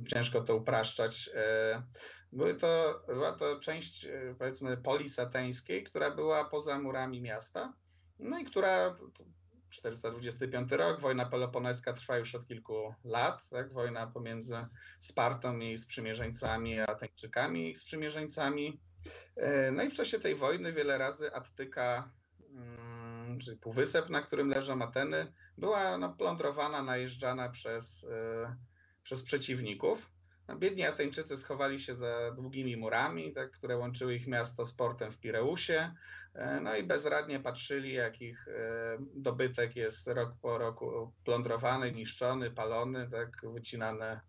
ciężko 0.07 0.41
to 0.41 0.55
upraszczać. 0.55 1.29
E, 1.33 1.83
były 2.31 2.53
to, 2.53 3.03
była 3.07 3.31
to 3.31 3.59
część 3.59 4.05
e, 4.05 4.35
powiedzmy 4.39 4.77
polis 4.77 5.19
ateńskiej, 5.19 5.83
która 5.83 6.11
była 6.11 6.45
poza 6.45 6.79
murami 6.79 7.21
miasta, 7.21 7.73
no 8.19 8.39
i 8.39 8.45
która 8.45 8.95
425 9.69 10.71
rok, 10.71 10.99
wojna 10.99 11.25
peloponeska 11.25 11.93
trwa 11.93 12.17
już 12.17 12.35
od 12.35 12.47
kilku 12.47 12.93
lat, 13.03 13.49
tak? 13.49 13.73
wojna 13.73 14.07
pomiędzy 14.07 14.55
Spartą 14.99 15.59
i 15.59 15.77
sprzymierzeńcami, 15.77 16.79
Ateńczykami 16.79 17.69
i 17.69 17.75
sprzymierzeńcami. 17.75 18.79
E, 19.35 19.71
no 19.71 19.83
i 19.83 19.89
w 19.89 19.93
czasie 19.93 20.19
tej 20.19 20.35
wojny 20.35 20.73
wiele 20.73 20.97
razy 20.97 21.33
Attyka, 21.33 22.11
mm, 22.51 23.39
czyli 23.39 23.57
półwysep, 23.57 24.09
na 24.09 24.21
którym 24.21 24.49
leżą 24.49 24.81
Ateny, 24.81 25.33
była 25.57 25.97
no, 25.97 26.13
plądrowana, 26.13 26.83
najeżdżana 26.83 27.49
przez, 27.49 28.03
e, 28.03 28.55
przez 29.03 29.23
przeciwników. 29.23 30.11
No, 30.47 30.57
biedni 30.57 30.85
Ateńczycy 30.85 31.37
schowali 31.37 31.79
się 31.79 31.93
za 31.93 32.31
długimi 32.31 32.77
murami, 32.77 33.33
tak, 33.33 33.51
które 33.51 33.77
łączyły 33.77 34.15
ich 34.15 34.27
miasto 34.27 34.65
z 34.65 34.73
portem 34.73 35.11
w 35.11 35.19
Pireusie. 35.19 35.93
E, 36.33 36.59
no 36.61 36.75
i 36.75 36.83
bezradnie 36.83 37.39
patrzyli, 37.39 37.93
jak 37.93 38.21
ich 38.21 38.47
dobytek 39.15 39.75
jest 39.75 40.07
rok 40.07 40.33
po 40.41 40.57
roku 40.57 41.13
plądrowany, 41.23 41.91
niszczony, 41.91 42.51
palony, 42.51 43.09
tak, 43.11 43.29
wycinane 43.53 44.21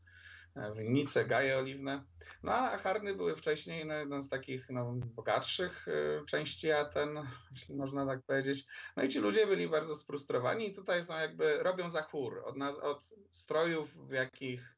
winnice, 0.77 1.25
gaje 1.25 1.59
oliwne. 1.59 2.05
No 2.43 2.53
a 2.53 2.79
Harny 2.79 3.15
były 3.15 3.37
wcześniej 3.37 3.87
no, 3.87 3.95
jedną 3.95 4.23
z 4.23 4.29
takich 4.29 4.71
no, 4.71 4.93
bogatszych 4.93 5.89
y, 5.89 6.23
części 6.27 6.73
Aten, 6.73 7.19
jeśli 7.51 7.77
można 7.77 8.07
tak 8.07 8.23
powiedzieć. 8.23 8.67
No 8.97 9.03
i 9.03 9.09
ci 9.09 9.19
ludzie 9.19 9.47
byli 9.47 9.69
bardzo 9.69 9.95
sfrustrowani 9.95 10.69
i 10.69 10.75
tutaj 10.75 11.05
są 11.05 11.19
jakby, 11.19 11.63
robią 11.63 11.91
za 11.91 12.03
chór. 12.03 12.43
Od, 12.45 12.57
nas, 12.57 12.79
od 12.79 13.03
strojów, 13.31 14.09
w 14.09 14.13
jakich 14.13 14.77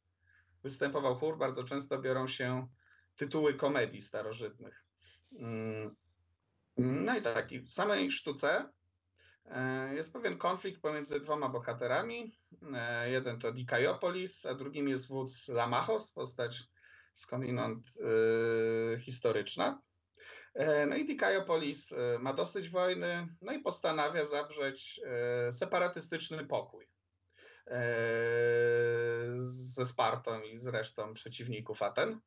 występował 0.63 1.15
chór, 1.15 1.39
bardzo 1.39 1.65
często 1.65 1.99
biorą 1.99 2.29
się 2.29 2.69
tytuły 3.17 3.55
komedii 3.55 4.03
starożytnych. 4.03 4.85
Mm. 5.33 5.97
No 6.77 7.19
i 7.19 7.23
tak, 7.23 7.53
i 7.53 7.61
w 7.61 7.73
samej 7.73 8.11
sztuce 8.11 8.71
jest 9.93 10.13
pewien 10.13 10.39
konflikt 10.39 10.81
pomiędzy 10.81 11.21
dwoma 11.21 11.49
bohaterami. 11.49 12.39
E, 12.75 13.11
jeden 13.11 13.39
to 13.39 13.53
Dikaiopolis, 13.53 14.47
a 14.47 14.55
drugim 14.55 14.89
jest 14.89 15.09
wódz 15.09 15.49
Lamachos, 15.49 16.13
postać 16.13 16.63
skądinąd 17.13 17.87
e, 17.87 18.99
historyczna. 18.99 19.83
No 20.89 20.97
i 20.97 21.07
Dikaiopolis 21.07 21.95
ma 22.19 22.33
dosyć 22.33 22.69
wojny, 22.69 23.29
no 23.43 23.53
i 23.53 23.61
postanawia 23.61 24.27
zawrzeć 24.27 25.01
separatystyczny 25.51 26.47
pokój 26.47 26.89
ze 29.37 29.87
Spartą 29.87 30.43
i 30.43 30.59
z 30.59 30.67
resztą 30.67 31.15
przeciwników 31.15 31.83
Aten. 31.83 32.21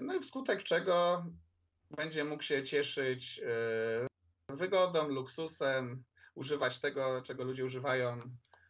No 0.00 0.14
i 0.14 0.20
wskutek 0.20 0.62
czego 0.62 1.26
będzie 1.90 2.24
mógł 2.24 2.42
się 2.42 2.62
cieszyć 2.62 3.40
wygodą, 4.54 5.08
luksusem, 5.08 6.04
używać 6.34 6.80
tego, 6.80 7.22
czego 7.22 7.44
ludzie 7.44 7.64
używają 7.64 8.18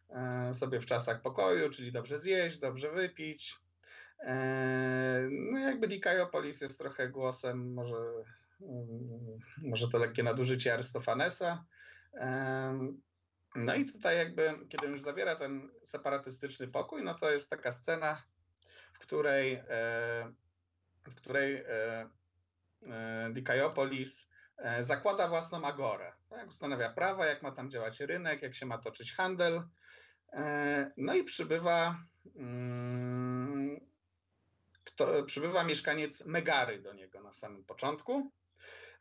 e, 0.09 0.53
sobie 0.53 0.79
w 0.79 0.85
czasach 0.85 1.21
pokoju, 1.21 1.69
czyli 1.69 1.91
dobrze 1.91 2.19
zjeść, 2.19 2.59
dobrze 2.59 2.91
wypić. 2.91 3.55
E, 4.19 5.27
no 5.29 5.59
jakby 5.59 5.87
Dikaiopolis 5.87 6.61
jest 6.61 6.77
trochę 6.77 7.09
głosem 7.09 7.73
może 7.73 7.95
może 9.57 9.87
to 9.87 9.97
lekkie 9.97 10.23
nadużycie 10.23 10.73
Arystofanesa. 10.73 11.65
No 13.55 13.75
i 13.75 13.85
tutaj 13.85 14.17
jakby, 14.17 14.53
kiedy 14.69 14.87
już 14.87 15.01
zawiera 15.01 15.35
ten 15.35 15.69
separatystyczny 15.83 16.67
pokój, 16.67 17.03
no 17.03 17.15
to 17.15 17.31
jest 17.31 17.49
taka 17.49 17.71
scena, 17.71 18.23
w 18.93 18.99
której, 18.99 19.61
w 21.07 21.15
której 21.15 21.63
Dikaiopolis 23.33 24.29
zakłada 24.79 25.27
własną 25.27 25.65
agorę. 25.65 26.13
Tak? 26.29 26.47
Ustanawia 26.47 26.89
prawa, 26.89 27.25
jak 27.25 27.41
ma 27.41 27.51
tam 27.51 27.69
działać 27.69 27.99
rynek, 27.99 28.41
jak 28.41 28.55
się 28.55 28.65
ma 28.65 28.77
toczyć 28.77 29.13
handel. 29.13 29.63
No 30.97 31.13
i 31.13 31.23
przybywa 31.23 31.99
mm, 32.35 33.79
kto, 34.83 35.23
przybywa 35.23 35.63
mieszkaniec 35.63 36.25
Megary 36.25 36.81
do 36.81 36.93
niego 36.93 37.21
na 37.21 37.33
samym 37.33 37.63
początku. 37.65 38.31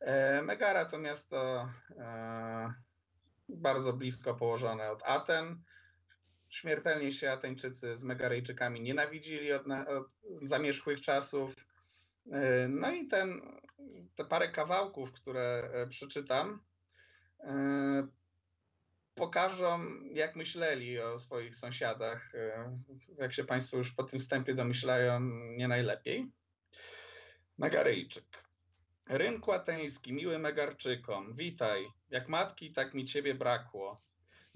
E, 0.00 0.42
Megara 0.42 0.84
to 0.84 0.98
miasto 0.98 1.68
e, 1.96 2.74
bardzo 3.48 3.92
blisko 3.92 4.34
położone 4.34 4.90
od 4.90 5.02
Aten. 5.02 5.62
Śmiertelnie 6.48 7.12
się 7.12 7.30
Ateńczycy 7.30 7.96
z 7.96 8.04
Megarejczykami 8.04 8.80
nienawidzili 8.80 9.52
od, 9.52 9.62
od 9.88 10.12
zamierzchłych 10.42 11.00
czasów. 11.00 11.54
E, 12.32 12.68
no 12.68 12.92
i 12.92 13.06
ten, 13.06 13.40
te 14.14 14.24
parę 14.24 14.48
kawałków, 14.48 15.12
które 15.12 15.70
przeczytam, 15.88 16.60
pokażą, 19.14 19.80
jak 20.12 20.36
myśleli 20.36 21.00
o 21.00 21.18
swoich 21.18 21.56
sąsiadach. 21.56 22.34
E, 22.34 22.72
jak 23.18 23.32
się 23.32 23.44
Państwo 23.44 23.76
już 23.76 23.92
po 23.92 24.04
tym 24.04 24.20
wstępie 24.20 24.54
domyślają, 24.54 25.20
nie 25.56 25.68
najlepiej. 25.68 26.32
Megaryjczyk. 27.58 28.44
Rynku 29.08 29.52
ateński, 29.52 30.12
miły 30.12 30.38
Megarczykom, 30.38 31.34
witaj. 31.36 31.86
Jak 32.10 32.28
matki, 32.28 32.72
tak 32.72 32.94
mi 32.94 33.04
ciebie 33.04 33.34
brakło. 33.34 34.02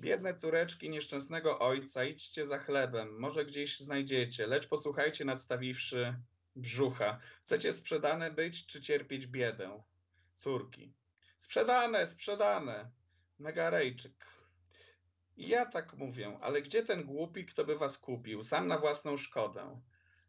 Biedne 0.01 0.35
córeczki 0.35 0.91
nieszczęsnego 0.91 1.59
ojca, 1.59 2.05
idźcie 2.05 2.47
za 2.47 2.59
chlebem, 2.59 3.19
może 3.19 3.45
gdzieś 3.45 3.81
znajdziecie, 3.81 4.47
lecz 4.47 4.69
posłuchajcie 4.69 5.25
nadstawiwszy 5.25 6.17
brzucha. 6.59 7.21
Chcecie 7.43 7.73
sprzedane 7.73 8.31
być, 8.31 8.67
czy 8.67 8.81
cierpieć 8.81 9.27
biedę? 9.27 9.83
Córki. 10.37 10.95
Sprzedane, 11.39 12.07
sprzedane. 12.07 12.91
Megarejczyk. 13.39 14.27
Ja 15.37 15.67
tak 15.67 15.95
mówię, 15.95 16.39
ale 16.41 16.63
gdzie 16.63 16.83
ten 16.83 17.05
głupi, 17.05 17.47
kto 17.47 17.65
by 17.65 17.79
was 17.79 17.99
kupił, 17.99 18.43
sam 18.43 18.69
na 18.69 18.79
własną 18.79 19.17
szkodę? 19.17 19.81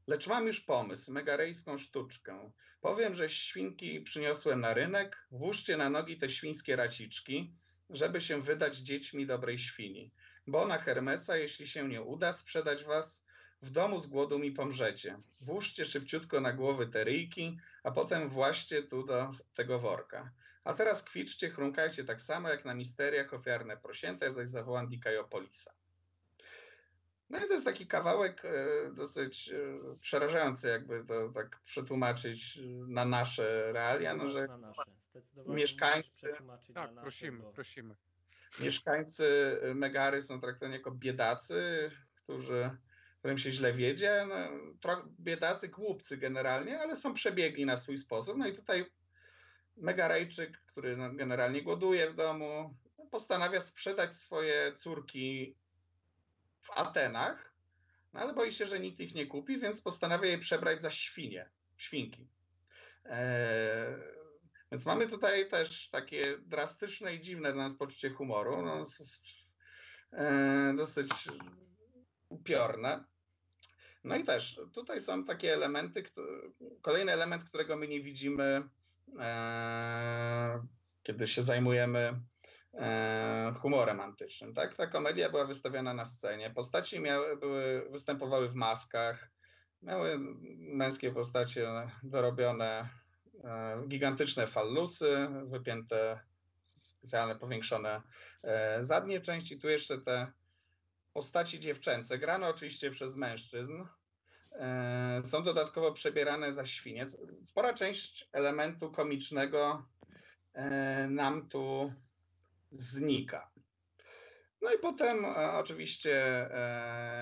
Lecz 0.07 0.27
mam 0.27 0.47
już 0.47 0.61
pomysł, 0.61 1.11
megarejską 1.11 1.77
sztuczkę. 1.77 2.51
Powiem, 2.81 3.15
że 3.15 3.29
świnki 3.29 4.01
przyniosłem 4.01 4.59
na 4.59 4.73
rynek, 4.73 5.27
włóżcie 5.31 5.77
na 5.77 5.89
nogi 5.89 6.17
te 6.17 6.29
świńskie 6.29 6.75
raciczki, 6.75 7.53
żeby 7.89 8.21
się 8.21 8.41
wydać 8.41 8.77
dziećmi 8.77 9.25
dobrej 9.25 9.59
świni. 9.59 10.11
Bo 10.47 10.67
na 10.67 10.77
Hermesa, 10.77 11.37
jeśli 11.37 11.67
się 11.67 11.87
nie 11.87 12.01
uda 12.01 12.33
sprzedać 12.33 12.83
was, 12.83 13.25
w 13.61 13.71
domu 13.71 13.99
z 13.99 14.07
głodu 14.07 14.39
mi 14.39 14.51
pomrzecie. 14.51 15.19
Włóżcie 15.41 15.85
szybciutko 15.85 16.41
na 16.41 16.53
głowy 16.53 16.87
te 16.87 17.03
ryjki, 17.03 17.59
a 17.83 17.91
potem 17.91 18.29
właśnie 18.29 18.83
tu 18.83 19.03
do 19.03 19.29
tego 19.53 19.79
worka. 19.79 20.31
A 20.63 20.73
teraz 20.73 21.03
kwiczcie, 21.03 21.49
chrumkajcie 21.49 22.03
tak 22.03 22.21
samo 22.21 22.49
jak 22.49 22.65
na 22.65 22.73
misteriach 22.73 23.33
ofiarne 23.33 23.77
prosięte, 23.77 24.31
zaś 24.31 24.49
zawołam 24.49 24.87
Dikajopolisa. 24.87 25.73
No 27.29 27.37
i 27.37 27.41
to 27.41 27.53
jest 27.53 27.65
taki 27.65 27.87
kawałek 27.87 28.45
e, 28.45 28.65
dosyć 28.93 29.49
e, 29.49 29.55
przerażający, 29.99 30.67
jakby 30.67 31.05
to 31.05 31.29
tak 31.29 31.59
przetłumaczyć 31.65 32.59
na 32.87 33.05
nasze 33.05 33.73
realia, 33.73 34.15
no, 34.15 34.29
że 34.29 34.47
na 34.47 34.57
nasze. 34.57 34.81
Zdecydowanie 35.09 35.55
mieszkańcy, 35.55 36.33
tak, 36.73 36.95
nasze, 36.95 37.01
prosimy, 37.01 37.43
bo... 37.43 37.51
prosimy. 37.51 37.95
Mieszkańcy 38.59 39.57
Megary 39.75 40.21
są 40.21 40.41
traktowani 40.41 40.75
jako 40.75 40.91
biedacy, 40.91 41.91
którzy 42.15 42.69
którym 43.19 43.38
się 43.38 43.51
źle 43.51 43.73
wiedzie. 43.73 44.25
No, 44.29 44.36
biedacy, 45.19 45.67
głupcy 45.67 46.17
generalnie, 46.17 46.79
ale 46.79 46.95
są 46.95 47.13
przebiegli 47.13 47.65
na 47.65 47.77
swój 47.77 47.97
sposób. 47.97 48.38
No 48.38 48.47
i 48.47 48.55
tutaj 48.55 48.86
Megarejczyk, 49.77 50.62
który 50.65 50.97
no, 50.97 51.13
generalnie 51.13 51.62
głoduje 51.62 52.10
w 52.10 52.15
domu, 52.15 52.75
postanawia 53.12 53.62
sprzedać 53.62 54.15
swoje 54.15 54.73
córki 54.73 55.55
w 56.60 56.71
Atenach, 56.71 57.53
no 58.13 58.19
ale 58.19 58.34
boi 58.34 58.51
się, 58.51 58.67
że 58.67 58.79
nikt 58.79 58.99
ich 58.99 59.15
nie 59.15 59.27
kupi, 59.27 59.60
więc 59.60 59.82
postanawia 59.82 60.29
je 60.29 60.38
przebrać 60.38 60.82
za 60.82 60.91
świnie, 60.91 61.49
świnki. 61.77 62.27
Eee, 63.05 63.95
więc 64.71 64.86
mamy 64.86 65.08
tutaj 65.08 65.47
też 65.47 65.89
takie 65.89 66.38
drastyczne 66.38 67.15
i 67.15 67.21
dziwne 67.21 67.53
dla 67.53 67.63
nas 67.63 67.75
poczucie 67.75 68.10
humoru, 68.10 68.62
no, 68.62 68.84
e, 70.13 70.73
dosyć 70.77 71.10
upiorne. 72.29 73.03
No 74.03 74.15
i 74.15 74.23
też 74.23 74.61
tutaj 74.73 75.01
są 75.01 75.25
takie 75.25 75.53
elementy, 75.53 76.03
kolejny 76.81 77.11
element, 77.11 77.43
którego 77.43 77.77
my 77.77 77.87
nie 77.87 78.01
widzimy 78.01 78.69
E, 79.19 80.67
kiedy 81.03 81.27
się 81.27 81.43
zajmujemy 81.43 82.21
e, 82.73 83.53
humorem 83.61 83.99
antycznym. 83.99 84.53
Tak? 84.53 84.75
Ta 84.75 84.87
komedia 84.87 85.29
była 85.29 85.45
wystawiana 85.45 85.93
na 85.93 86.05
scenie. 86.05 86.49
Postaci 86.49 86.99
miały, 86.99 87.37
były, 87.37 87.89
występowały 87.89 88.49
w 88.49 88.55
maskach, 88.55 89.31
miały 89.81 90.17
męskie 90.57 91.11
postacie 91.11 91.69
dorobione 92.03 92.89
e, 93.43 93.83
gigantyczne 93.87 94.47
fallusy, 94.47 95.27
wypięte 95.45 96.19
specjalne 96.79 97.35
powiększone 97.35 98.01
zadnie 98.81 99.21
części. 99.21 99.59
Tu 99.59 99.69
jeszcze 99.69 99.97
te 99.97 100.31
postaci 101.13 101.59
dziewczęce, 101.59 102.17
grane 102.17 102.47
oczywiście 102.47 102.91
przez 102.91 103.15
mężczyzn, 103.15 103.83
E, 104.51 105.21
są 105.25 105.43
dodatkowo 105.43 105.91
przebierane 105.91 106.53
za 106.53 106.65
świnie. 106.65 107.05
Spora 107.45 107.73
część 107.73 108.29
elementu 108.31 108.91
komicznego 108.91 109.85
e, 110.53 111.07
nam 111.07 111.49
tu 111.49 111.93
znika. 112.71 113.51
No 114.61 114.73
i 114.73 114.79
potem 114.79 115.25
e, 115.25 115.51
oczywiście, 115.51 116.49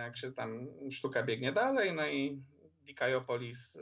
jak 0.04 0.18
się 0.18 0.34
tam 0.34 0.68
sztuka 0.92 1.24
biegnie 1.24 1.52
dalej, 1.52 1.94
no 1.94 2.08
i 2.08 2.44
Dikajopolis 2.82 3.78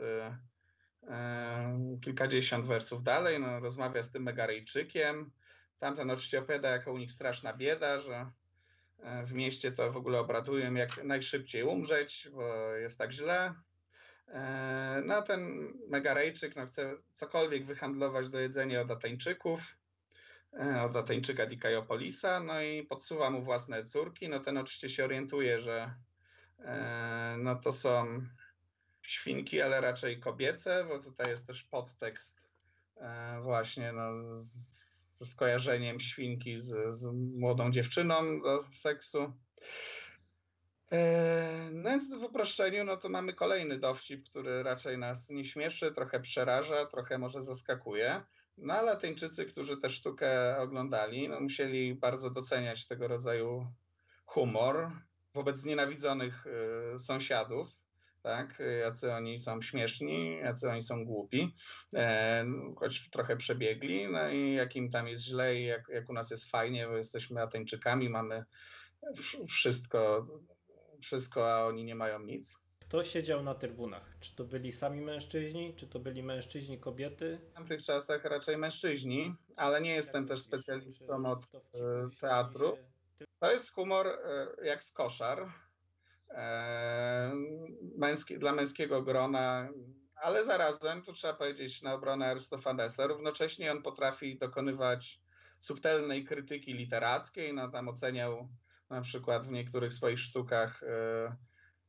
kilkadziesiąt 2.02 2.66
wersów 2.66 3.02
dalej, 3.02 3.40
no, 3.40 3.60
rozmawia 3.60 4.02
z 4.02 4.10
tym 4.10 4.22
Megaryjczykiem. 4.22 5.30
Tamten 5.78 6.10
oczywiście 6.10 6.38
opowiada, 6.38 6.70
jaka 6.70 6.90
u 6.90 6.98
nich 6.98 7.12
straszna 7.12 7.52
bieda, 7.52 8.00
że 8.00 8.30
w 9.24 9.32
mieście 9.32 9.72
to 9.72 9.92
w 9.92 9.96
ogóle 9.96 10.20
obradują 10.20 10.74
jak 10.74 11.04
najszybciej 11.04 11.62
umrzeć, 11.62 12.28
bo 12.32 12.68
jest 12.74 12.98
tak 12.98 13.12
źle. 13.12 13.54
E, 14.28 15.02
no 15.04 15.14
a 15.14 15.22
ten 15.22 15.72
Megarejczyk 15.88 16.56
no, 16.56 16.66
chce 16.66 16.96
cokolwiek 17.14 17.64
wyhandlować 17.64 18.28
do 18.28 18.40
jedzenia 18.40 18.80
od 18.80 18.90
Ateńczyków, 18.90 19.78
e, 20.52 20.82
od 20.82 20.96
Ateńczyka 20.96 21.46
Dikajopolisa, 21.46 22.40
no 22.40 22.62
i 22.62 22.82
podsuwa 22.82 23.30
mu 23.30 23.42
własne 23.42 23.84
córki. 23.84 24.28
No 24.28 24.40
ten 24.40 24.58
oczywiście 24.58 24.88
się 24.88 25.04
orientuje, 25.04 25.60
że 25.60 25.94
no 27.38 27.56
to 27.56 27.72
są 27.72 28.22
świnki, 29.02 29.60
ale 29.60 29.80
raczej 29.80 30.20
kobiece, 30.20 30.84
bo 30.88 30.98
tutaj 30.98 31.30
jest 31.30 31.46
też 31.46 31.64
podtekst 31.64 32.40
właśnie 33.42 33.92
no, 33.92 34.12
ze 35.16 35.26
skojarzeniem 35.26 36.00
świnki 36.00 36.60
z, 36.60 36.94
z 36.94 37.06
młodą 37.38 37.70
dziewczyną 37.70 38.40
do 38.40 38.64
seksu. 38.72 39.32
E, 40.92 41.70
no 41.72 41.90
więc 41.90 42.10
w 42.10 42.22
uproszczeniu, 42.22 42.84
no 42.84 42.96
to 42.96 43.08
mamy 43.08 43.34
kolejny 43.34 43.78
dowcip, 43.78 44.28
który 44.28 44.62
raczej 44.62 44.98
nas 44.98 45.30
nie 45.30 45.44
śmieszy, 45.44 45.92
trochę 45.92 46.20
przeraża, 46.20 46.86
trochę 46.86 47.18
może 47.18 47.42
zaskakuje. 47.42 48.22
No 48.58 48.74
ale 48.74 48.92
Ateńczycy, 48.92 49.44
którzy 49.44 49.76
tę 49.76 49.90
sztukę 49.90 50.58
oglądali, 50.58 51.28
no 51.28 51.40
musieli 51.40 51.94
bardzo 51.94 52.30
doceniać 52.30 52.86
tego 52.86 53.08
rodzaju 53.08 53.66
humor 54.24 54.90
wobec 55.34 55.56
znienawidzonych 55.56 56.46
y, 56.94 56.98
sąsiadów 56.98 57.68
tak? 58.26 58.62
Jacy 58.80 59.12
oni 59.12 59.38
są 59.38 59.62
śmieszni, 59.62 60.38
jacy 60.38 60.70
oni 60.70 60.82
są 60.82 61.04
głupi, 61.04 61.54
e, 61.94 62.44
choć 62.76 63.10
trochę 63.10 63.36
przebiegli, 63.36 64.08
no 64.08 64.28
i 64.28 64.54
jak 64.54 64.76
im 64.76 64.90
tam 64.90 65.08
jest 65.08 65.22
źle 65.22 65.56
i 65.56 65.64
jak, 65.64 65.88
jak 65.88 66.10
u 66.10 66.12
nas 66.12 66.30
jest 66.30 66.50
fajnie, 66.50 66.86
bo 66.86 66.96
jesteśmy 66.96 67.42
Ateńczykami, 67.42 68.08
mamy 68.08 68.44
wszystko, 69.48 70.26
wszystko, 71.00 71.54
a 71.54 71.66
oni 71.66 71.84
nie 71.84 71.94
mają 71.94 72.20
nic. 72.20 72.56
Kto 72.80 73.04
siedział 73.04 73.42
na 73.42 73.54
trybunach? 73.54 74.16
Czy 74.20 74.36
to 74.36 74.44
byli 74.44 74.72
sami 74.72 75.00
mężczyźni, 75.00 75.74
czy 75.76 75.86
to 75.86 75.98
byli 75.98 76.22
mężczyźni, 76.22 76.80
kobiety? 76.80 77.38
W 77.50 77.54
tamtych 77.54 77.84
czasach 77.84 78.24
raczej 78.24 78.56
mężczyźni, 78.56 79.34
ale 79.56 79.80
nie 79.80 79.94
jestem 79.94 80.26
też 80.26 80.40
specjalistą 80.40 81.26
od 81.26 81.44
e, 81.54 81.58
teatru. 82.20 82.78
To 83.40 83.52
jest 83.52 83.74
humor 83.74 84.06
e, 84.06 84.46
jak 84.64 84.84
z 84.84 84.92
koszar, 84.92 85.46
męski, 87.96 88.38
dla 88.38 88.52
męskiego 88.52 89.02
grona 89.02 89.68
ale 90.16 90.44
zarazem, 90.44 91.02
tu 91.02 91.12
trzeba 91.12 91.34
powiedzieć 91.34 91.82
na 91.82 91.94
obronę 91.94 92.26
Arystofanesa, 92.26 93.06
równocześnie 93.06 93.72
on 93.72 93.82
potrafi 93.82 94.38
dokonywać 94.38 95.20
subtelnej 95.58 96.24
krytyki 96.24 96.74
literackiej, 96.74 97.54
no 97.54 97.68
tam 97.70 97.88
oceniał 97.88 98.48
na 98.90 99.00
przykład 99.00 99.46
w 99.46 99.50
niektórych 99.50 99.94
swoich 99.94 100.18
sztukach 100.18 100.82
e, 100.82 101.36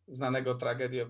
znanego 0.07 0.55
tragedio, 0.55 1.05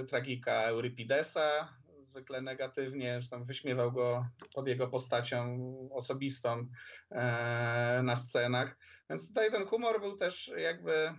e, 0.00 0.04
tragika 0.04 0.52
Eurypidesa, 0.52 1.68
zwykle 2.04 2.42
negatywnie, 2.42 3.12
zresztą 3.12 3.44
wyśmiewał 3.44 3.92
go 3.92 4.26
pod 4.54 4.68
jego 4.68 4.88
postacią 4.88 5.58
osobistą 5.92 6.68
e, 7.10 8.00
na 8.04 8.16
scenach. 8.16 8.76
Więc 9.10 9.28
tutaj 9.28 9.50
ten 9.50 9.66
humor 9.66 10.00
był 10.00 10.16
też 10.16 10.52
jakby. 10.56 11.14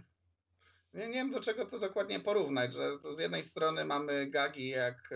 Nie, 0.95 1.07
nie 1.07 1.13
wiem 1.13 1.31
do 1.31 1.39
czego 1.39 1.65
to 1.65 1.79
dokładnie 1.79 2.19
porównać, 2.19 2.73
że 2.73 2.97
z 3.11 3.19
jednej 3.19 3.43
strony 3.43 3.85
mamy 3.85 4.27
gagi 4.27 4.69
jak 4.69 5.13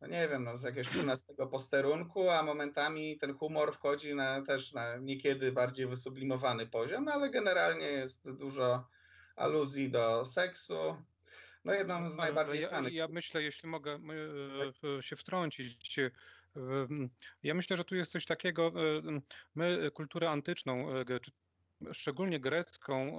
no 0.00 0.06
nie 0.06 0.28
wiem, 0.28 0.44
no 0.44 0.56
z 0.56 0.62
jakiegoś 0.62 0.88
13 0.88 1.34
posterunku, 1.50 2.30
a 2.30 2.42
momentami 2.42 3.18
ten 3.18 3.34
humor 3.34 3.74
wchodzi 3.74 4.14
na, 4.14 4.42
też 4.42 4.72
na 4.72 4.96
niekiedy 4.96 5.52
bardziej 5.52 5.86
wysublimowany 5.86 6.66
poziom, 6.66 7.08
ale 7.08 7.30
generalnie 7.30 7.86
jest 7.86 8.30
dużo 8.30 8.88
aluzji 9.36 9.90
do 9.90 10.24
seksu, 10.24 10.96
no 11.64 11.74
jedną 11.74 12.10
z 12.10 12.16
najbardziej 12.16 12.60
ja, 12.60 12.68
znanych. 12.68 12.92
Ja 12.92 13.08
myślę, 13.08 13.42
jeśli 13.42 13.68
mogę 13.68 13.98
e, 14.98 15.02
się 15.02 15.16
wtrącić, 15.16 15.98
e, 15.98 16.10
ja 17.42 17.54
myślę, 17.54 17.76
że 17.76 17.84
tu 17.84 17.94
jest 17.94 18.12
coś 18.12 18.24
takiego, 18.24 18.66
e, 18.66 19.20
my 19.54 19.90
kulturę 19.94 20.30
antyczną, 20.30 20.86
szczególnie 21.92 22.40
grecką, 22.40 23.18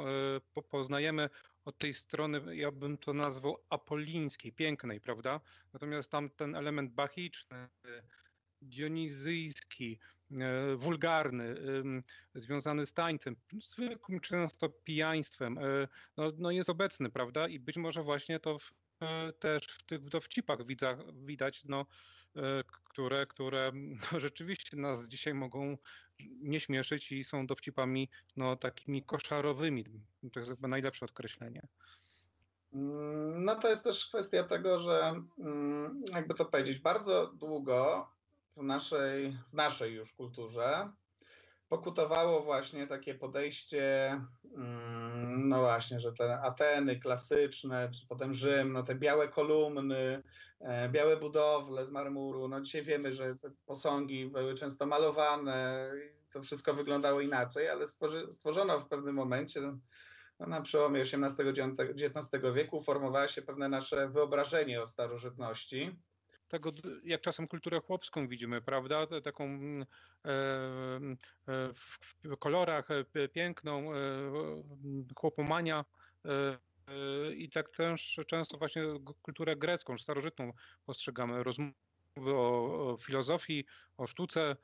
poznajemy 0.69 1.29
od 1.65 1.77
tej 1.77 1.93
strony, 1.93 2.55
ja 2.55 2.71
bym 2.71 2.97
to 2.97 3.13
nazwał 3.13 3.57
apolińskiej, 3.69 4.51
pięknej, 4.51 5.01
prawda? 5.01 5.41
Natomiast 5.73 6.11
tam 6.11 6.29
ten 6.29 6.55
element 6.55 6.91
bachiczny, 6.91 7.69
dionizyjski, 8.61 9.99
e, 10.31 10.75
wulgarny, 10.75 11.55
związany 12.35 12.85
z 12.85 12.93
tańcem, 12.93 13.35
zwykłym 13.67 14.19
często 14.19 14.69
pijaństwem, 14.69 15.57
e, 15.57 15.61
no, 16.17 16.31
no 16.37 16.51
jest 16.51 16.69
obecny, 16.69 17.09
prawda? 17.09 17.47
I 17.47 17.59
być 17.59 17.77
może 17.77 18.03
właśnie 18.03 18.39
to 18.39 18.59
w, 18.59 18.73
e, 19.01 19.33
też 19.33 19.67
w 19.67 19.83
tych 19.83 20.09
dowcipach 20.09 20.59
widać 21.13 21.63
no, 21.63 21.85
które, 22.83 23.25
które 23.25 23.71
no, 24.11 24.19
rzeczywiście 24.19 24.77
nas 24.77 25.07
dzisiaj 25.07 25.33
mogą 25.33 25.77
nie 26.41 26.59
śmieszyć 26.59 27.11
i 27.11 27.23
są 27.23 27.47
dowcipami 27.47 28.09
no, 28.35 28.55
takimi 28.55 29.03
koszarowymi. 29.03 29.85
To 30.33 30.39
jest 30.39 30.51
chyba 30.51 30.67
najlepsze 30.67 31.05
określenie. 31.05 31.67
Mm, 32.73 33.45
no 33.45 33.55
to 33.55 33.69
jest 33.69 33.83
też 33.83 34.07
kwestia 34.07 34.43
tego, 34.43 34.79
że 34.79 35.13
mm, 35.39 36.03
jakby 36.13 36.33
to 36.33 36.45
powiedzieć, 36.45 36.79
bardzo 36.79 37.27
długo 37.27 38.09
w 38.57 38.63
naszej, 38.63 39.37
w 39.49 39.53
naszej 39.53 39.93
już 39.93 40.13
kulturze 40.13 40.91
pokutowało 41.71 42.41
właśnie 42.41 42.87
takie 42.87 43.15
podejście, 43.15 44.11
mm, 44.55 45.49
no 45.49 45.59
właśnie, 45.59 45.99
że 45.99 46.13
te 46.13 46.41
Ateny 46.41 46.99
klasyczne, 46.99 47.89
czy 47.91 48.07
potem 48.07 48.33
Rzym, 48.33 48.73
no 48.73 48.83
te 48.83 48.95
białe 48.95 49.27
kolumny, 49.27 50.23
e, 50.59 50.89
białe 50.89 51.17
budowle 51.17 51.85
z 51.85 51.89
marmuru, 51.89 52.47
no 52.47 52.61
dzisiaj 52.61 52.83
wiemy, 52.83 53.13
że 53.13 53.35
te 53.35 53.51
posągi 53.65 54.25
były 54.25 54.55
często 54.55 54.85
malowane, 54.85 55.91
to 56.33 56.41
wszystko 56.41 56.73
wyglądało 56.73 57.21
inaczej, 57.21 57.69
ale 57.69 57.85
stworzono 58.31 58.79
w 58.79 58.87
pewnym 58.87 59.15
momencie, 59.15 59.61
no 60.39 60.47
na 60.47 60.61
przełomie 60.61 61.01
XVIII-XIX 61.01 62.43
wieku 62.53 62.81
formowało 62.81 63.27
się 63.27 63.41
pewne 63.41 63.69
nasze 63.69 64.09
wyobrażenie 64.09 64.81
o 64.81 64.85
starożytności 64.85 65.95
tego, 66.51 66.71
jak 67.03 67.21
czasem 67.21 67.47
kulturę 67.47 67.79
chłopską 67.79 68.27
widzimy, 68.27 68.61
prawda? 68.61 69.07
Taką 69.23 69.43
mm, 69.43 69.85
e, 70.25 70.29
e, 71.47 71.73
w 72.23 72.37
kolorach 72.39 72.87
e, 72.91 73.27
piękną, 73.27 73.85
chłopomania. 75.15 75.85
I 77.35 77.49
tak 77.49 77.69
też 77.69 78.19
często 78.27 78.57
właśnie 78.57 78.83
kulturę 79.21 79.55
grecką, 79.55 79.97
starożytną 79.97 80.53
postrzegamy. 80.85 81.43
Rozmowy 81.43 81.75
o, 82.17 82.91
o 82.93 82.97
filozofii, 82.97 83.65
o 83.97 84.07
sztuce, 84.07 84.55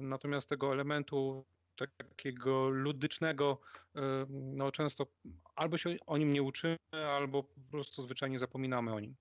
natomiast 0.00 0.48
tego 0.48 0.72
elementu 0.72 1.44
takiego 1.76 2.68
ludycznego, 2.68 3.60
no 4.28 4.72
często 4.72 5.06
albo 5.54 5.78
się 5.78 5.96
o 6.06 6.18
nim 6.18 6.32
nie 6.32 6.42
uczymy, 6.42 6.76
albo 6.92 7.42
po 7.42 7.60
prostu 7.70 8.02
zwyczajnie 8.02 8.38
zapominamy 8.38 8.94
o 8.94 9.00
nim. 9.00 9.16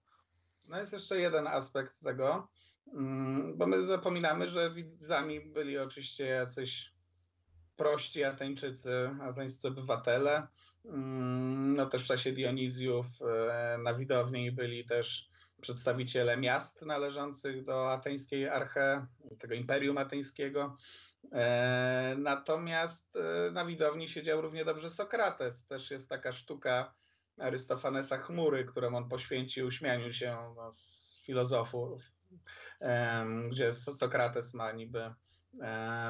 No 0.68 0.78
jest 0.80 0.94
jeszcze 0.94 1.20
jeden 1.20 1.48
aspekt 1.48 2.04
tego, 2.04 2.48
mm, 2.94 3.58
bo 3.58 3.68
my 3.68 3.84
zapominamy, 3.84 4.48
że 4.50 4.72
widzami 4.72 5.42
byli 5.42 5.78
oczywiście 5.78 6.26
jacyś 6.26 6.98
prości 7.76 8.24
Ateńczycy, 8.24 9.10
ateńscy 9.22 9.68
obywatele. 9.68 10.48
Mm, 10.86 11.76
no 11.76 11.86
też 11.86 12.04
w 12.04 12.08
czasie 12.08 12.32
Dionizjów 12.32 13.06
e, 13.22 13.78
na 13.78 13.94
widowni 13.94 14.52
byli 14.52 14.86
też 14.86 15.30
przedstawiciele 15.62 16.38
miast 16.38 16.82
należących 16.82 17.64
do 17.64 17.92
ateńskiej 17.92 18.50
arche, 18.50 19.08
tego 19.40 19.56
imperium 19.56 19.98
ateńskiego. 19.98 20.76
E, 21.32 22.16
natomiast 22.18 23.16
e, 23.16 23.52
na 23.52 23.66
widowni 23.66 24.10
siedział 24.10 24.42
równie 24.42 24.66
dobrze 24.66 24.90
Sokrates. 24.90 25.66
Też 25.66 25.92
jest 25.92 26.10
taka 26.10 26.32
sztuka 26.32 26.94
Arystofanesa 27.38 28.18
Chmury, 28.18 28.66
którą 28.66 28.96
on 28.96 29.10
poświęcił 29.10 29.72
śmianiu 29.72 30.12
się 30.12 30.38
no, 30.56 30.74
z 30.74 31.22
filozofów, 31.26 32.02
gdzie 33.50 33.72
Sokrates 33.72 34.54
ma 34.54 34.72
niby 34.72 35.14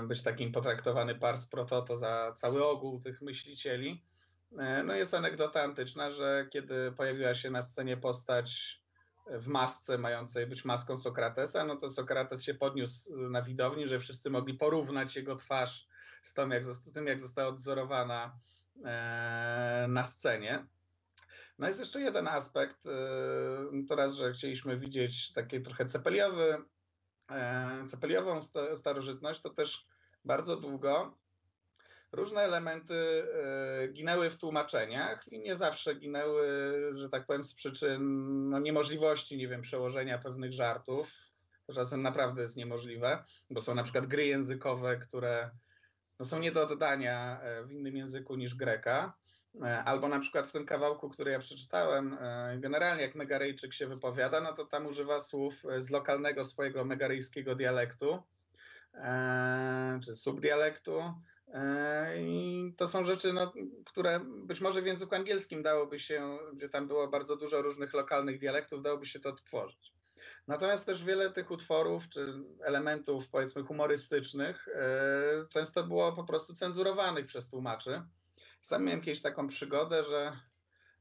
być 0.08 0.24
takim 0.24 0.52
potraktowany 0.52 1.16
pars 1.16 1.48
prototo 1.48 1.98
za 1.98 2.34
cały 2.36 2.66
ogół 2.66 3.00
tych 3.00 3.22
myślicieli. 3.22 4.06
E, 4.60 4.84
no 4.84 4.96
jest 4.96 5.14
anegdota 5.14 5.64
antyczna, 5.64 6.12
że 6.12 6.48
kiedy 6.52 6.92
pojawiła 6.92 7.34
się 7.34 7.50
na 7.50 7.62
scenie 7.62 7.98
postać 7.98 8.80
w 9.30 9.48
masce 9.48 9.98
mającej 9.98 10.48
być 10.48 10.66
maską 10.66 10.98
Sokratesa, 10.98 11.66
no 11.66 11.76
to 11.76 11.90
Sokrates 11.90 12.44
się 12.44 12.54
podniósł 12.54 13.18
na 13.30 13.42
widowni, 13.42 13.88
że 13.88 14.00
wszyscy 14.00 14.30
mogli 14.30 14.54
porównać 14.54 15.16
jego 15.16 15.36
twarz 15.36 15.88
z, 16.22 16.34
tym, 16.94 17.08
jak 17.08 17.20
została 17.20 17.48
odzorowana 17.48 18.40
e, 18.86 19.86
na 19.90 20.04
scenie. 20.04 20.68
No 21.60 21.68
jest 21.68 21.80
jeszcze 21.80 22.02
jeden 22.02 22.28
aspekt. 22.28 22.86
Y, 22.86 22.90
to 23.88 23.96
raz, 23.96 24.14
że 24.14 24.32
chcieliśmy 24.32 24.78
widzieć 24.78 25.34
taki 25.34 25.62
trochę 25.62 25.86
cepeliowy, 25.86 26.58
e, 27.32 27.84
cepeliową 27.88 28.40
starożytność, 28.76 29.42
to 29.42 29.50
też 29.50 29.88
bardzo 30.26 30.58
długo 30.58 31.18
różne 32.12 32.42
elementy 32.42 33.28
e, 33.84 33.88
ginęły 33.88 34.30
w 34.30 34.38
tłumaczeniach 34.38 35.28
i 35.28 35.40
nie 35.40 35.56
zawsze 35.56 35.96
ginęły, 35.96 36.48
że 36.92 37.10
tak 37.10 37.26
powiem, 37.26 37.44
z 37.44 37.54
przyczyn 37.54 38.00
no, 38.50 38.60
niemożliwości, 38.60 39.38
nie 39.38 39.48
wiem, 39.48 39.62
przełożenia 39.62 40.18
pewnych 40.18 40.54
żartów. 40.54 41.14
Czasem 41.74 42.02
naprawdę 42.02 42.42
jest 42.42 42.58
niemożliwe, 42.58 43.24
bo 43.50 43.62
są 43.62 43.76
na 43.76 43.84
przykład 43.84 44.06
gry 44.06 44.26
językowe, 44.26 44.98
które 44.98 45.52
no, 46.20 46.26
są 46.26 46.40
nie 46.40 46.52
do 46.52 46.64
oddania 46.70 47.42
e, 47.42 47.66
w 47.66 47.72
innym 47.72 47.96
języku 47.96 48.36
niż 48.36 48.56
greka. 48.56 49.18
E, 49.64 49.84
albo 49.84 50.08
na 50.08 50.20
przykład 50.20 50.48
w 50.48 50.52
tym 50.52 50.66
kawałku, 50.66 51.10
który 51.10 51.32
ja 51.32 51.40
przeczytałem, 51.40 52.18
e, 52.22 52.58
generalnie 52.60 53.04
jak 53.04 53.16
Megarejczyk 53.16 53.74
się 53.74 53.88
wypowiada, 53.88 54.42
no 54.42 54.54
to 54.54 54.66
tam 54.66 54.86
używa 54.86 55.20
słów 55.20 55.66
e, 55.66 55.82
z 55.82 55.90
lokalnego 55.90 56.44
swojego 56.44 56.86
megaryjskiego 56.86 57.56
dialektu, 57.56 58.24
czy 60.06 60.16
subdialektu. 60.16 61.14
I 62.18 62.74
to 62.78 62.88
są 62.88 63.06
rzeczy, 63.06 63.34
no, 63.34 63.54
które 63.86 64.20
być 64.20 64.62
może 64.62 64.82
w 64.82 64.86
języku 64.86 65.16
angielskim 65.16 65.64
dałoby 65.64 66.00
się, 66.00 66.38
gdzie 66.54 66.70
tam 66.70 66.88
było 66.88 67.08
bardzo 67.08 67.36
dużo 67.36 67.62
różnych 67.62 67.94
lokalnych 67.94 68.40
dialektów, 68.40 68.82
dałoby 68.82 69.06
się 69.06 69.20
to 69.20 69.30
odtworzyć. 69.30 69.94
Natomiast 70.48 70.86
też 70.86 71.04
wiele 71.04 71.32
tych 71.32 71.52
utworów 71.52 72.10
czy 72.10 72.34
elementów, 72.62 73.30
powiedzmy, 73.30 73.64
humorystycznych, 73.64 74.68
często 75.50 75.84
było 75.84 76.14
po 76.14 76.24
prostu 76.24 76.54
cenzurowanych 76.54 77.26
przez 77.26 77.50
tłumaczy. 77.50 78.02
Sam 78.62 78.84
miałem 78.84 79.02
kiedyś 79.02 79.22
taką 79.22 79.48
przygodę, 79.48 80.04
że 80.04 80.40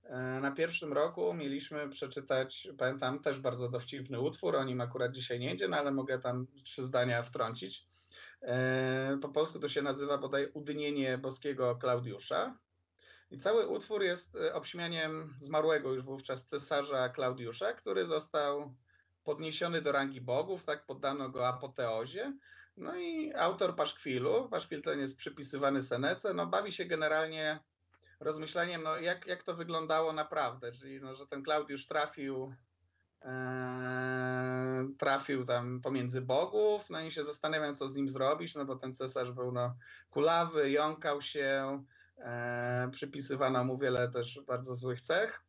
e, 0.04 0.40
na 0.40 0.50
pierwszym 0.50 0.92
roku 0.92 1.34
mieliśmy 1.34 1.88
przeczytać, 1.88 2.68
pamiętam, 2.78 3.18
też 3.18 3.40
bardzo 3.40 3.68
dowcipny 3.68 4.20
utwór, 4.20 4.56
o 4.56 4.64
nim 4.64 4.80
akurat 4.80 5.12
dzisiaj 5.12 5.40
nie 5.40 5.54
idzie, 5.54 5.68
no 5.68 5.76
ale 5.76 5.92
mogę 5.92 6.18
tam 6.18 6.46
trzy 6.64 6.84
zdania 6.84 7.22
wtrącić. 7.22 7.86
E, 8.42 9.18
po 9.22 9.28
polsku 9.28 9.58
to 9.58 9.68
się 9.68 9.82
nazywa 9.82 10.18
bodaj 10.18 10.48
Udynienie 10.54 11.18
boskiego 11.18 11.76
Klaudiusza. 11.76 12.58
I 13.30 13.38
cały 13.38 13.66
utwór 13.68 14.02
jest 14.02 14.36
e, 14.36 14.54
obśmianiem 14.54 15.34
zmarłego 15.40 15.92
już 15.92 16.02
wówczas 16.02 16.46
cesarza 16.46 17.08
Klaudiusza, 17.08 17.72
który 17.72 18.06
został 18.06 18.74
podniesiony 19.24 19.82
do 19.82 19.92
rangi 19.92 20.20
bogów, 20.20 20.64
tak 20.64 20.86
poddano 20.86 21.28
go 21.30 21.48
apoteozie. 21.48 22.32
No 22.76 22.96
i 22.96 23.34
autor 23.34 23.76
paszkwilu, 23.76 24.48
paszkwil 24.48 24.82
ten 24.82 24.98
jest 24.98 25.16
przypisywany 25.16 25.82
Senece, 25.82 26.34
no 26.34 26.46
bawi 26.46 26.72
się 26.72 26.84
generalnie 26.84 27.60
rozmyślaniem, 28.20 28.82
no 28.82 28.96
jak, 28.96 29.26
jak 29.26 29.42
to 29.42 29.54
wyglądało 29.54 30.12
naprawdę, 30.12 30.72
czyli 30.72 31.00
no, 31.00 31.14
że 31.14 31.26
ten 31.26 31.42
Klaudiusz 31.42 31.86
trafił 31.86 32.54
e, 33.22 34.88
trafił 34.98 35.44
tam 35.44 35.80
pomiędzy 35.80 36.22
bogów, 36.22 36.90
no 36.90 37.00
i 37.00 37.10
się 37.10 37.24
zastanawiam, 37.24 37.74
co 37.74 37.88
z 37.88 37.96
nim 37.96 38.08
zrobić, 38.08 38.54
no 38.54 38.64
bo 38.64 38.76
ten 38.76 38.92
cesarz 38.92 39.30
był 39.30 39.52
no, 39.52 39.76
kulawy, 40.10 40.70
jąkał 40.70 41.22
się, 41.22 41.84
e, 42.18 42.88
przypisywano 42.92 43.64
mu 43.64 43.78
wiele 43.78 44.08
też 44.08 44.40
bardzo 44.46 44.74
złych 44.74 45.00
cech. 45.00 45.44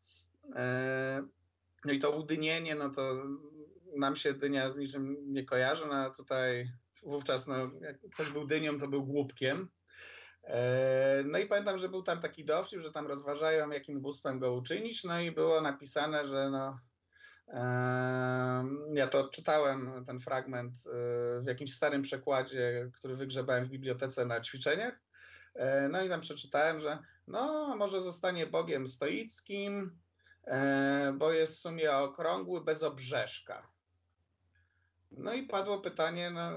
E, 0.56 1.28
no 1.86 1.94
i 1.94 2.00
to 2.00 2.12
udynienie, 2.12 2.76
no 2.76 2.90
to 2.90 3.24
nam 3.96 4.16
się 4.16 4.34
dynia 4.34 4.70
z 4.70 4.78
niczym 4.78 5.34
nie 5.34 5.46
kojarzy, 5.46 5.86
no 5.86 5.94
a 5.94 6.10
tutaj 6.10 6.72
wówczas, 7.04 7.48
no, 7.48 7.56
jak 7.82 8.00
ktoś 8.14 8.30
był 8.30 8.48
dynią, 8.48 8.80
to 8.80 8.88
był 8.88 9.06
głupkiem. 9.06 9.70
E, 10.44 11.24
no 11.26 11.38
i 11.38 11.46
pamiętam, 11.46 11.78
że 11.78 11.90
był 11.90 12.04
tam 12.04 12.20
taki 12.20 12.46
dowcip, 12.46 12.80
że 12.82 12.92
tam 12.92 13.08
rozważają, 13.08 13.70
jakim 13.70 14.02
bóstwem 14.02 14.40
go 14.40 14.54
uczynić, 14.54 15.04
no 15.04 15.20
i 15.20 15.32
było 15.32 15.62
napisane, 15.62 16.28
że 16.28 16.50
no, 16.50 16.80
ja 18.94 19.08
to 19.08 19.30
czytałem, 19.30 20.06
ten 20.06 20.20
fragment 20.20 20.74
e, 20.74 20.90
w 21.42 21.48
jakimś 21.48 21.74
starym 21.74 22.02
przekładzie, 22.02 22.90
który 22.94 23.16
wygrzebałem 23.16 23.66
w 23.66 23.70
bibliotece 23.70 24.26
na 24.26 24.42
ćwiczeniach. 24.42 25.00
E, 25.56 25.90
no 25.90 26.04
i 26.04 26.10
tam 26.10 26.22
przeczytałem, 26.22 26.80
że 26.80 27.00
no, 27.28 27.76
może 27.76 28.02
zostanie 28.02 28.48
Bogiem 28.48 28.88
stoickim, 28.88 30.00
bo 31.14 31.32
jest 31.32 31.58
w 31.58 31.60
sumie 31.60 31.92
okrągły, 31.94 32.64
bez 32.64 32.84
obrzeżka. 32.84 33.77
No 35.18 35.34
i 35.34 35.44
padło 35.44 35.80
pytanie, 35.80 36.30
no, 36.30 36.52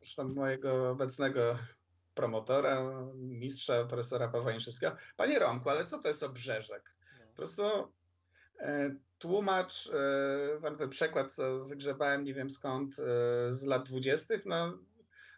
zresztą 0.00 0.28
mojego 0.28 0.90
obecnego 0.90 1.58
promotora, 2.14 2.82
mistrza, 3.14 3.84
profesora 3.84 4.28
Pawła 4.28 4.52
Jęczewskiego. 4.52 4.96
Panie 5.16 5.38
Romku, 5.38 5.70
ale 5.70 5.84
co 5.84 5.98
to 5.98 6.08
jest 6.08 6.22
obrzeżek? 6.22 6.94
No. 7.18 7.26
Po 7.26 7.36
prostu 7.36 7.62
e, 8.58 8.96
tłumacz, 9.18 9.86
e, 9.86 10.60
tam 10.62 10.76
ten 10.76 10.88
przekład, 10.88 11.34
co 11.34 11.64
wygrzebałem, 11.64 12.24
nie 12.24 12.34
wiem 12.34 12.50
skąd, 12.50 12.98
e, 12.98 13.04
z 13.54 13.64
lat 13.64 13.88
dwudziestych, 13.88 14.46
no 14.46 14.78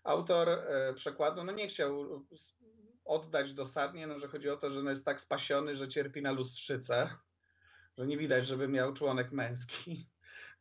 autor 0.05 0.49
e, 0.49 0.95
przekładu, 0.95 1.45
no 1.45 1.53
nie 1.53 1.69
chciał 1.69 2.25
oddać 3.05 3.55
dosadnie, 3.55 4.07
no, 4.07 4.19
że 4.19 4.29
chodzi 4.29 4.51
o 4.51 4.57
to, 4.57 4.71
że 4.71 4.83
no 4.83 4.91
jest 4.91 5.05
tak 5.05 5.21
spasiony, 5.21 5.77
że 5.77 5.89
cierpi 5.89 6.23
na 6.23 6.33
lustrzycę, 6.33 7.11
że 7.99 8.07
nie 8.07 8.19
widać, 8.19 8.47
żeby 8.47 8.69
miał 8.69 8.93
członek 8.93 9.33
męski. 9.33 10.09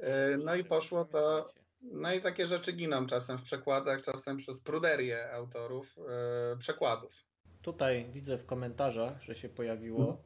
E, 0.03 0.37
no 0.37 0.55
i 0.55 0.63
poszło 0.63 1.05
to 1.05 1.49
no 1.91 2.13
i 2.13 2.21
takie 2.21 2.45
rzeczy 2.45 2.73
giną 2.73 3.05
czasem 3.05 3.37
w 3.37 3.43
przekładach, 3.43 4.01
czasem 4.01 4.37
przez 4.37 4.61
pruderię 4.61 5.31
autorów 5.31 5.97
yy, 5.97 6.57
przekładów. 6.57 7.25
Tutaj 7.61 8.09
widzę 8.11 8.37
w 8.37 8.45
komentarzach, 8.45 9.21
że 9.21 9.35
się 9.35 9.49
pojawiło. 9.49 10.23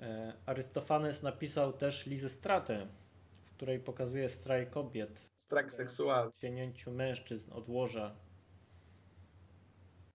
Yy, 0.00 0.06
Arystofanes 0.46 1.22
napisał 1.22 1.72
też 1.72 2.06
Lizystratę, 2.06 2.86
w 3.44 3.50
której 3.50 3.80
pokazuje 3.80 4.28
straj 4.28 4.70
kobiet. 4.70 5.30
Strajk 5.36 5.72
seksualny. 5.72 6.32
Cienięciu 6.40 6.90
mężczyzn 6.90 7.52
od 7.52 7.68
łoża. 7.68 8.16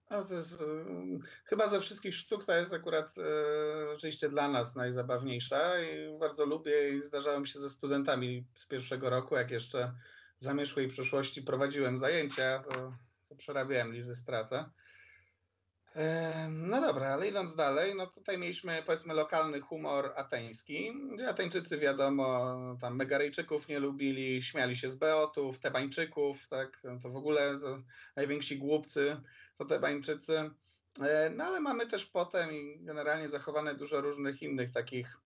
No 0.09 0.25
to 0.25 0.33
jest, 0.33 0.59
yy, 0.59 1.19
chyba 1.45 1.67
ze 1.67 1.81
wszystkich 1.81 2.15
sztuk 2.15 2.45
to 2.45 2.53
jest 2.57 2.73
akurat 2.73 3.15
rzeczywiście 3.91 4.29
dla 4.29 4.47
nas 4.47 4.75
najzabawniejsza 4.75 5.81
i 5.81 6.17
bardzo 6.19 6.45
lubię 6.45 6.89
i 6.89 7.01
zdarzało 7.01 7.39
mi 7.39 7.47
się 7.47 7.59
ze 7.59 7.69
studentami 7.69 8.45
z 8.55 8.65
pierwszego 8.65 9.09
roku, 9.09 9.35
jak 9.35 9.51
jeszcze 9.51 9.93
w 10.41 10.43
zamierzchłej 10.43 10.87
przeszłości 10.87 11.41
prowadziłem 11.41 11.97
zajęcia, 11.97 12.59
to, 12.59 12.93
to 13.29 13.35
przerabiałem 13.35 13.93
Lizy 13.93 14.15
Stratę. 14.15 14.69
No 16.49 16.81
dobra, 16.81 17.07
ale 17.07 17.27
idąc 17.27 17.55
dalej, 17.55 17.95
no 17.95 18.07
tutaj 18.07 18.37
mieliśmy 18.37 18.83
powiedzmy 18.85 19.13
lokalny 19.13 19.61
humor 19.61 20.13
ateński, 20.15 20.93
gdzie 21.13 21.29
Ateńczycy 21.29 21.77
wiadomo, 21.77 22.55
tam 22.81 22.95
Megaryjczyków 22.95 23.67
nie 23.67 23.79
lubili, 23.79 24.43
śmiali 24.43 24.75
się 24.75 24.89
z 24.89 24.95
Beotów, 24.95 25.59
Tebańczyków, 25.59 26.47
tak, 26.47 26.81
to 27.03 27.09
w 27.09 27.15
ogóle 27.15 27.59
to 27.59 27.79
najwięksi 28.15 28.57
głupcy 28.57 29.17
to 29.57 29.65
Tebańczycy. 29.65 30.51
No 31.35 31.43
ale 31.43 31.59
mamy 31.59 31.87
też 31.87 32.05
potem 32.05 32.53
i 32.53 32.79
generalnie 32.79 33.29
zachowane 33.29 33.75
dużo 33.75 34.01
różnych 34.01 34.41
innych 34.41 34.71
takich 34.71 35.17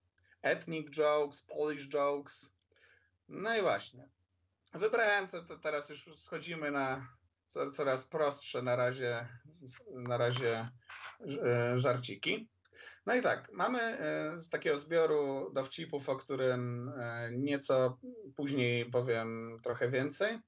ethnic 0.42 0.90
jokes, 0.90 1.42
Polish 1.42 1.88
jokes. 1.88 2.50
No 3.28 3.56
i 3.56 3.60
właśnie. 3.60 4.08
Wybrałem, 4.74 5.28
to, 5.28 5.42
to 5.42 5.58
teraz 5.58 5.88
już 5.88 6.16
schodzimy 6.16 6.70
na 6.70 7.06
coraz 7.72 8.06
prostsze 8.06 8.62
na 8.62 8.76
razie, 8.76 9.28
na 9.90 10.16
razie 10.16 10.68
e, 11.44 11.78
żarciki. 11.78 12.48
No 13.06 13.14
i 13.14 13.22
tak, 13.22 13.52
mamy 13.52 13.80
e, 13.80 14.38
z 14.38 14.48
takiego 14.48 14.78
zbioru 14.78 15.50
dowcipów, 15.54 16.08
o 16.08 16.16
którym 16.16 16.92
e, 16.98 17.30
nieco 17.32 17.98
później 18.36 18.90
powiem 18.90 19.60
trochę 19.62 19.88
więcej. 19.88 20.38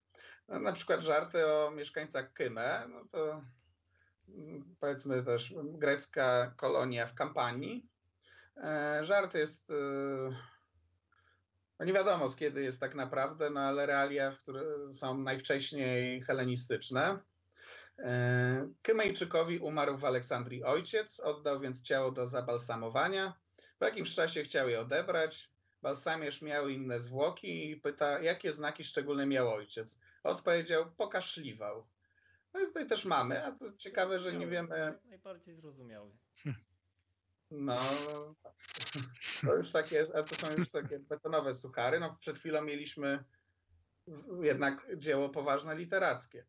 No, 0.48 0.58
na 0.58 0.72
przykład 0.72 1.00
żarty 1.00 1.46
o 1.46 1.70
mieszkańcach 1.70 2.32
Kymę, 2.32 2.86
no 2.88 3.04
to 3.12 3.42
mm, 4.28 4.76
powiedzmy 4.80 5.22
też 5.22 5.54
grecka 5.64 6.54
kolonia 6.56 7.06
w 7.06 7.14
kampanii. 7.14 7.86
Żart 9.02 9.34
jest 9.34 9.72
no 11.78 11.84
nie 11.84 11.92
wiadomo 11.92 12.28
z 12.28 12.36
kiedy 12.36 12.62
jest 12.62 12.80
tak 12.80 12.94
naprawdę, 12.94 13.50
no 13.50 13.60
ale 13.60 13.86
realia, 13.86 14.32
które 14.32 14.62
są 14.92 15.18
najwcześniej 15.18 16.22
helenistyczne. 16.22 17.18
E, 17.98 18.68
Kymejczykowi 18.82 19.58
umarł 19.58 19.96
w 19.96 20.04
Aleksandrii 20.04 20.64
ojciec, 20.64 21.20
oddał 21.20 21.60
więc 21.60 21.82
ciało 21.82 22.10
do 22.10 22.26
zabalsamowania. 22.26 23.34
Po 23.78 23.84
jakimś 23.84 24.14
czasie 24.14 24.42
chciał 24.42 24.68
je 24.68 24.80
odebrać. 24.80 25.50
Balsamierz 25.82 26.42
miał 26.42 26.68
inne 26.68 27.00
zwłoki 27.00 27.70
i 27.70 27.76
pyta, 27.76 28.20
jakie 28.20 28.52
znaki 28.52 28.84
szczególne 28.84 29.26
miał 29.26 29.48
ojciec. 29.48 29.98
Odpowiedział, 30.22 30.92
pokaszliwał. 30.96 31.86
No 32.54 32.60
i 32.60 32.66
tutaj 32.66 32.86
też 32.86 33.04
mamy, 33.04 33.44
a 33.44 33.52
to 33.52 33.72
ciekawe, 33.76 34.18
że 34.18 34.32
nie 34.32 34.46
wiemy. 34.46 34.98
Najbardziej 35.04 35.56
zrozumiały. 35.56 36.10
No, 37.50 37.76
to 39.46 39.56
już 39.56 39.72
takie, 39.72 40.06
to 40.06 40.34
są 40.34 40.56
już 40.58 40.70
takie 40.70 40.98
betonowe 40.98 41.54
suchary. 41.54 42.00
No, 42.00 42.16
przed 42.20 42.38
chwilą 42.38 42.62
mieliśmy 42.62 43.24
jednak 44.42 44.86
dzieło 44.96 45.28
poważne 45.28 45.76
literackie. 45.76 46.46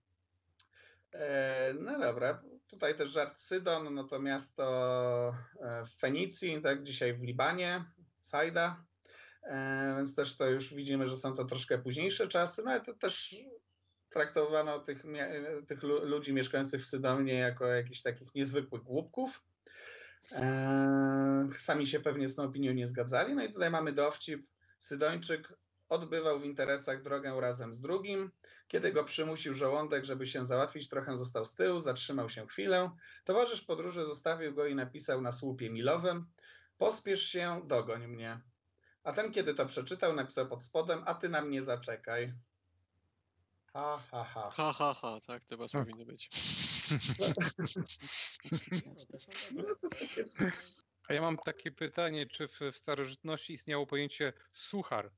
E, 1.19 1.73
no 1.79 1.99
dobra, 1.99 2.43
tutaj 2.67 2.95
też 2.95 3.09
żart 3.09 3.39
Sydon, 3.39 3.93
no 3.93 4.03
to 4.03 4.19
miasto 4.19 5.35
e, 5.61 5.85
w 5.85 5.99
Fenicji, 5.99 6.61
tak, 6.61 6.83
dzisiaj 6.83 7.13
w 7.13 7.23
Libanie, 7.23 7.85
Sajda, 8.21 8.85
e, 9.43 9.93
więc 9.95 10.15
też 10.15 10.37
to 10.37 10.49
już 10.49 10.73
widzimy, 10.73 11.07
że 11.07 11.17
są 11.17 11.35
to 11.35 11.45
troszkę 11.45 11.77
późniejsze 11.77 12.27
czasy, 12.27 12.61
no 12.65 12.71
ale 12.71 12.81
to 12.81 12.93
też 12.93 13.35
traktowano 14.09 14.79
tych, 14.79 15.03
tych 15.67 15.83
ludzi 15.83 16.33
mieszkających 16.33 16.81
w 16.81 16.85
Sydonie 16.85 17.33
jako 17.33 17.65
jakichś 17.67 18.01
takich 18.01 18.35
niezwykłych 18.35 18.83
głupków. 18.83 19.43
Sami 21.57 21.87
się 21.87 21.99
pewnie 21.99 22.27
z 22.27 22.35
tą 22.35 22.43
opinią 22.43 22.73
nie 22.73 22.87
zgadzali. 22.87 23.35
No 23.35 23.43
i 23.43 23.53
tutaj 23.53 23.71
mamy 23.71 23.93
dowcip. 23.93 24.47
Sydończyk 24.79 25.53
odbywał 25.89 26.39
w 26.39 26.45
interesach 26.45 27.01
drogę 27.01 27.41
razem 27.41 27.73
z 27.73 27.81
drugim. 27.81 28.31
Kiedy 28.67 28.91
go 28.91 29.03
przymusił 29.03 29.53
żołądek, 29.53 30.05
żeby 30.05 30.27
się 30.27 30.45
załatwić, 30.45 30.89
trochę 30.89 31.17
został 31.17 31.45
z 31.45 31.55
tyłu, 31.55 31.79
zatrzymał 31.79 32.29
się 32.29 32.47
chwilę. 32.47 32.91
Towarzysz 33.25 33.61
podróży 33.61 34.05
zostawił 34.05 34.53
go 34.53 34.65
i 34.65 34.75
napisał 34.75 35.21
na 35.21 35.31
słupie 35.31 35.69
milowym: 35.69 36.25
Pospiesz 36.77 37.23
się, 37.23 37.61
dogoń 37.65 38.07
mnie. 38.07 38.41
A 39.03 39.13
ten, 39.13 39.31
kiedy 39.31 39.53
to 39.53 39.65
przeczytał, 39.65 40.13
napisał 40.13 40.47
pod 40.47 40.63
spodem: 40.63 41.03
A 41.05 41.13
ty 41.13 41.29
na 41.29 41.41
mnie 41.41 41.61
zaczekaj. 41.63 42.33
Ha, 43.73 43.99
ha, 44.11 44.23
ha. 44.23 44.49
Ha, 44.49 44.73
ha, 44.73 44.93
ha, 44.93 45.19
tak, 45.27 45.43
to 45.43 45.57
was 45.57 45.71
powinno 45.71 46.05
być. 46.05 46.29
A 51.07 51.13
ja 51.13 51.21
mam 51.21 51.37
takie 51.37 51.71
pytanie, 51.71 52.25
czy 52.25 52.47
w, 52.47 52.59
w 52.71 52.77
starożytności 52.77 53.53
istniało 53.53 53.87
pojęcie 53.87 54.33
suchar? 54.51 55.11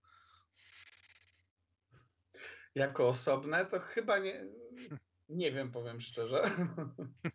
Jako 2.78 3.08
osobne 3.08 3.66
to 3.66 3.80
chyba 3.80 4.18
nie, 4.18 4.46
nie 5.30 5.52
wiem, 5.52 5.72
powiem 5.72 6.02
szczerze. 6.02 6.44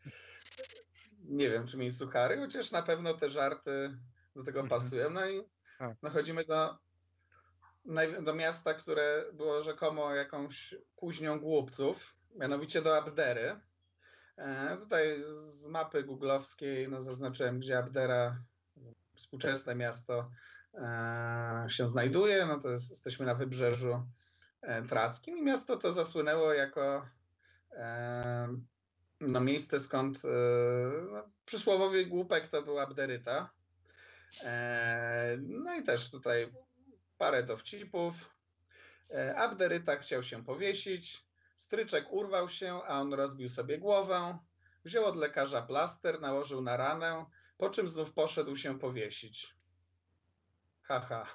nie 1.40 1.50
wiem, 1.50 1.66
czy 1.66 1.76
mieli 1.76 1.90
suchary, 1.90 2.36
chociaż 2.36 2.72
na 2.72 2.82
pewno 2.82 3.14
te 3.14 3.30
żarty 3.30 3.98
do 4.36 4.44
tego 4.44 4.60
mhm. 4.60 4.80
pasują. 4.80 5.10
No 5.10 5.28
i 5.28 5.42
no 6.02 6.10
chodzimy 6.10 6.44
do 6.44 6.78
do 8.22 8.34
miasta, 8.34 8.74
które 8.74 9.24
było 9.32 9.62
rzekomo 9.62 10.14
jakąś 10.14 10.74
kuźnią 10.96 11.40
głupców, 11.40 12.16
mianowicie 12.34 12.82
do 12.82 12.96
Abdery. 12.96 13.60
E, 14.36 14.76
tutaj 14.76 15.24
z 15.50 15.66
mapy 15.66 16.02
googlowskiej 16.02 16.88
no, 16.88 17.00
zaznaczyłem, 17.00 17.60
gdzie 17.60 17.78
Abdera, 17.78 18.42
współczesne 19.14 19.74
miasto, 19.74 20.30
e, 20.74 21.66
się 21.68 21.88
znajduje. 21.88 22.46
No 22.46 22.60
to 22.60 22.70
jest, 22.70 22.90
jesteśmy 22.90 23.26
na 23.26 23.34
wybrzeżu 23.34 24.06
e, 24.62 24.82
trackim 24.82 25.38
i 25.38 25.42
miasto 25.42 25.76
to 25.76 25.92
zasłynęło 25.92 26.52
jako 26.52 27.06
no, 29.20 29.40
miejsce, 29.40 29.80
skąd 29.80 30.22
no, 31.12 31.30
przysłowowy 31.44 32.06
głupek 32.06 32.48
to 32.48 32.62
był 32.62 32.78
Abderyta. 32.78 33.50
No 35.38 35.74
i 35.74 35.82
też 35.82 36.10
tutaj 36.10 36.52
parę 37.18 37.42
dowcipów. 37.42 38.34
E, 39.10 39.36
Abderyta 39.36 39.96
chciał 39.96 40.22
się 40.22 40.44
powiesić. 40.44 41.26
Stryczek 41.56 42.12
urwał 42.12 42.48
się, 42.48 42.74
a 42.74 43.00
on 43.00 43.14
rozbił 43.14 43.48
sobie 43.48 43.78
głowę. 43.78 44.38
Wziął 44.84 45.04
od 45.04 45.16
lekarza 45.16 45.62
plaster, 45.62 46.20
nałożył 46.20 46.62
na 46.62 46.76
ranę, 46.76 47.26
po 47.56 47.70
czym 47.70 47.88
znów 47.88 48.12
poszedł 48.12 48.56
się 48.56 48.78
powiesić. 48.78 49.54
Haha. 50.82 51.26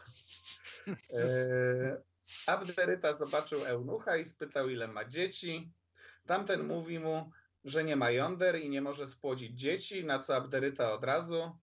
E, 1.13 2.01
Abderyta 2.47 3.13
zobaczył 3.13 3.65
eunucha 3.65 4.17
i 4.17 4.25
spytał, 4.25 4.69
ile 4.69 4.87
ma 4.87 5.05
dzieci. 5.05 5.71
Tamten 6.25 6.63
mówi 6.67 6.99
mu, 6.99 7.31
że 7.65 7.83
nie 7.83 7.95
ma 7.95 8.11
jąder 8.11 8.59
i 8.59 8.69
nie 8.69 8.81
może 8.81 9.07
spłodzić 9.07 9.59
dzieci, 9.59 10.05
na 10.05 10.19
co 10.19 10.35
Abderyta 10.35 10.93
od 10.93 11.03
razu. 11.03 11.57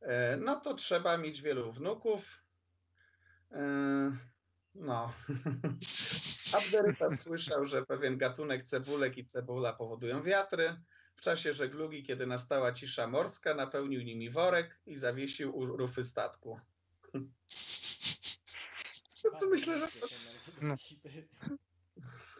E, 0.00 0.36
No 0.36 0.60
to 0.60 0.74
trzeba 0.74 1.18
mieć 1.18 1.42
wielu 1.42 1.72
wnuków. 1.72 2.42
E, 3.52 3.62
No. 4.74 5.12
Abderyta 6.58 7.16
słyszał, 7.16 7.66
że 7.66 7.86
pewien 7.86 8.18
gatunek 8.18 8.62
cebulek 8.62 9.18
i 9.18 9.24
cebula 9.24 9.72
powodują 9.72 10.22
wiatry. 10.22 10.80
W 11.16 11.20
czasie 11.20 11.52
żeglugi, 11.52 12.02
kiedy 12.02 12.26
nastała 12.26 12.72
cisza 12.72 13.06
morska, 13.06 13.54
napełnił 13.54 14.02
nimi 14.02 14.30
worek 14.30 14.80
i 14.86 14.96
zawiesił 14.96 15.56
u 15.56 15.66
rufy 15.76 16.04
statku. 16.04 16.60
No 19.24 19.40
to 19.40 19.46
myślę, 19.46 19.78
że 19.78 19.88
to 19.88 20.06
No. 20.62 20.74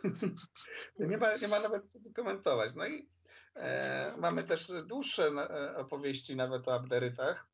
nie 1.08 1.18
ma, 1.18 1.36
nie 1.36 1.48
ma 1.48 1.60
nawet 1.60 1.92
co 1.92 2.00
tu 2.00 2.12
komentować. 2.12 2.74
No 2.74 2.86
i 2.86 3.08
e, 3.54 4.14
mamy 4.18 4.44
też 4.44 4.72
dłuższe 4.86 5.26
e, 5.26 5.76
opowieści 5.76 6.36
nawet 6.36 6.68
o 6.68 6.74
Abderytach. 6.74 7.46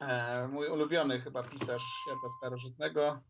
E, 0.00 0.48
mój 0.48 0.68
ulubiony 0.68 1.20
chyba 1.20 1.42
pisarz 1.42 1.82
świata 2.02 2.28
starożytnego, 2.38 3.22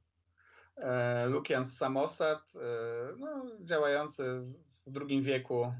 e, 0.76 1.26
Lukian 1.26 1.64
z 1.64 1.76
Samosat, 1.76 2.53
e, 2.57 3.16
no, 3.16 3.45
działający 3.61 4.41
w 4.86 5.01
II 5.09 5.22
wieku 5.22 5.72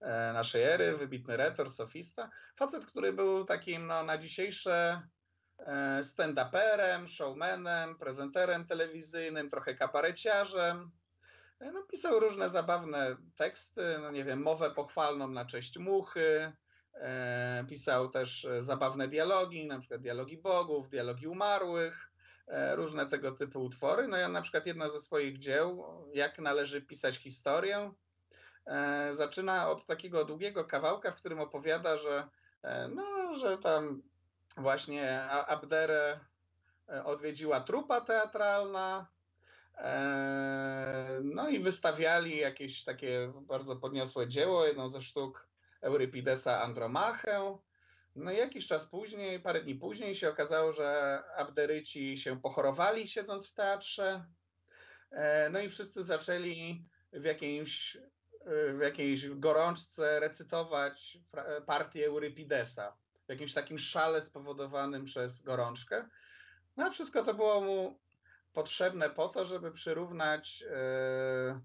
e, 0.00 0.32
naszej 0.32 0.62
ery, 0.62 0.96
wybitny 0.96 1.36
retor, 1.36 1.70
sofista. 1.70 2.30
Facet, 2.56 2.86
który 2.86 3.12
był 3.12 3.44
takim 3.44 3.86
no, 3.86 4.02
na 4.02 4.18
dzisiejsze 4.18 5.02
stand-uperem, 6.02 7.08
showmanem, 7.08 7.98
prezenterem 7.98 8.64
telewizyjnym, 8.66 9.48
trochę 9.48 9.74
kabareciarzem. 9.74 10.90
E, 11.60 11.72
No, 11.72 11.82
pisał 11.82 12.20
różne 12.20 12.48
zabawne 12.48 13.16
teksty, 13.36 13.98
no 14.02 14.10
nie 14.10 14.24
wiem, 14.24 14.42
mowę 14.42 14.70
pochwalną 14.70 15.28
na 15.28 15.44
cześć 15.44 15.78
muchy. 15.78 16.52
E, 16.94 17.64
pisał 17.68 18.08
też 18.08 18.44
e, 18.44 18.62
zabawne 18.62 19.08
dialogi, 19.08 19.66
na 19.66 19.78
przykład 19.78 20.00
dialogi 20.00 20.38
bogów, 20.38 20.88
dialogi 20.88 21.26
umarłych, 21.26 22.10
e, 22.46 22.76
różne 22.76 23.06
tego 23.06 23.32
typu 23.32 23.64
utwory. 23.64 24.08
No 24.08 24.16
ja 24.16 24.28
na 24.28 24.42
przykład 24.42 24.66
jedno 24.66 24.88
ze 24.88 25.00
swoich 25.00 25.38
dzieł, 25.38 25.84
jak 26.14 26.38
należy 26.38 26.82
pisać 26.82 27.16
historię, 27.16 27.92
e, 28.66 29.10
zaczyna 29.14 29.70
od 29.70 29.86
takiego 29.86 30.24
długiego 30.24 30.64
kawałka, 30.64 31.12
w 31.12 31.16
którym 31.16 31.40
opowiada, 31.40 31.96
że, 31.96 32.28
e, 32.62 32.88
no, 32.88 33.34
że 33.34 33.58
tam 33.58 34.02
właśnie 34.56 35.22
Abderę 35.30 36.20
e, 36.88 37.04
odwiedziła 37.04 37.60
trupa 37.60 38.00
teatralna, 38.00 39.06
e, 39.78 41.20
no 41.22 41.48
i 41.48 41.60
wystawiali 41.60 42.38
jakieś 42.38 42.84
takie 42.84 43.32
bardzo 43.40 43.76
podniosłe 43.76 44.28
dzieło, 44.28 44.66
jedną 44.66 44.88
ze 44.88 45.02
sztuk 45.02 45.48
Eurypidesa 45.80 46.62
Andromachę. 46.62 47.58
No 48.16 48.32
i 48.32 48.36
jakiś 48.36 48.66
czas 48.66 48.86
później, 48.86 49.40
parę 49.40 49.62
dni 49.62 49.74
później 49.74 50.14
się 50.14 50.28
okazało, 50.28 50.72
że 50.72 51.22
Abderyci 51.36 52.18
się 52.18 52.40
pochorowali 52.40 53.08
siedząc 53.08 53.48
w 53.48 53.54
teatrze. 53.54 54.24
E, 55.10 55.50
No 55.50 55.60
i 55.60 55.70
wszyscy 55.70 56.04
zaczęli 56.04 56.84
w 57.12 57.24
jakiejś, 57.24 57.98
w 58.74 58.80
jakiejś 58.80 59.28
gorączce 59.28 60.20
recytować 60.20 61.18
partię 61.66 62.06
Eurypidesa. 62.06 62.96
W 63.28 63.30
jakimś 63.30 63.54
takim 63.54 63.78
szale 63.78 64.20
spowodowanym 64.20 65.04
przez 65.04 65.42
gorączkę. 65.42 66.08
No 66.76 66.84
a 66.84 66.90
wszystko 66.90 67.24
to 67.24 67.34
było 67.34 67.60
mu 67.60 67.98
potrzebne 68.52 69.10
po 69.10 69.28
to, 69.28 69.44
żeby 69.44 69.72
przyrównać 69.72 70.64
e, 70.70 71.60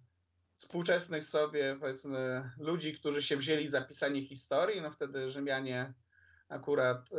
współczesnych 0.56 1.26
sobie, 1.26 1.78
powiedzmy, 1.80 2.50
ludzi, 2.58 2.94
którzy 2.94 3.24
się 3.24 3.38
wzięli 3.38 3.68
za 3.68 3.82
pisanie 3.82 4.26
historii. 4.26 4.82
No 4.82 4.92
wtedy 4.92 5.30
Rzymianie 5.30 5.94
akurat 6.50 7.10
e, 7.12 7.18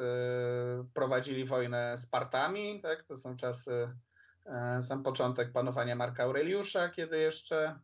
prowadzili 0.95 1.45
wojnę 1.45 1.97
z 1.99 2.07
Partami, 2.07 2.81
tak? 2.83 3.03
To 3.03 3.17
są 3.17 3.37
czasy, 3.37 3.89
e, 4.47 4.83
sam 4.83 5.03
początek 5.03 5.53
panowania 5.53 5.97
Marka 5.97 6.23
Aureliusza, 6.23 6.89
kiedy 6.89 7.19
jeszcze 7.19 7.79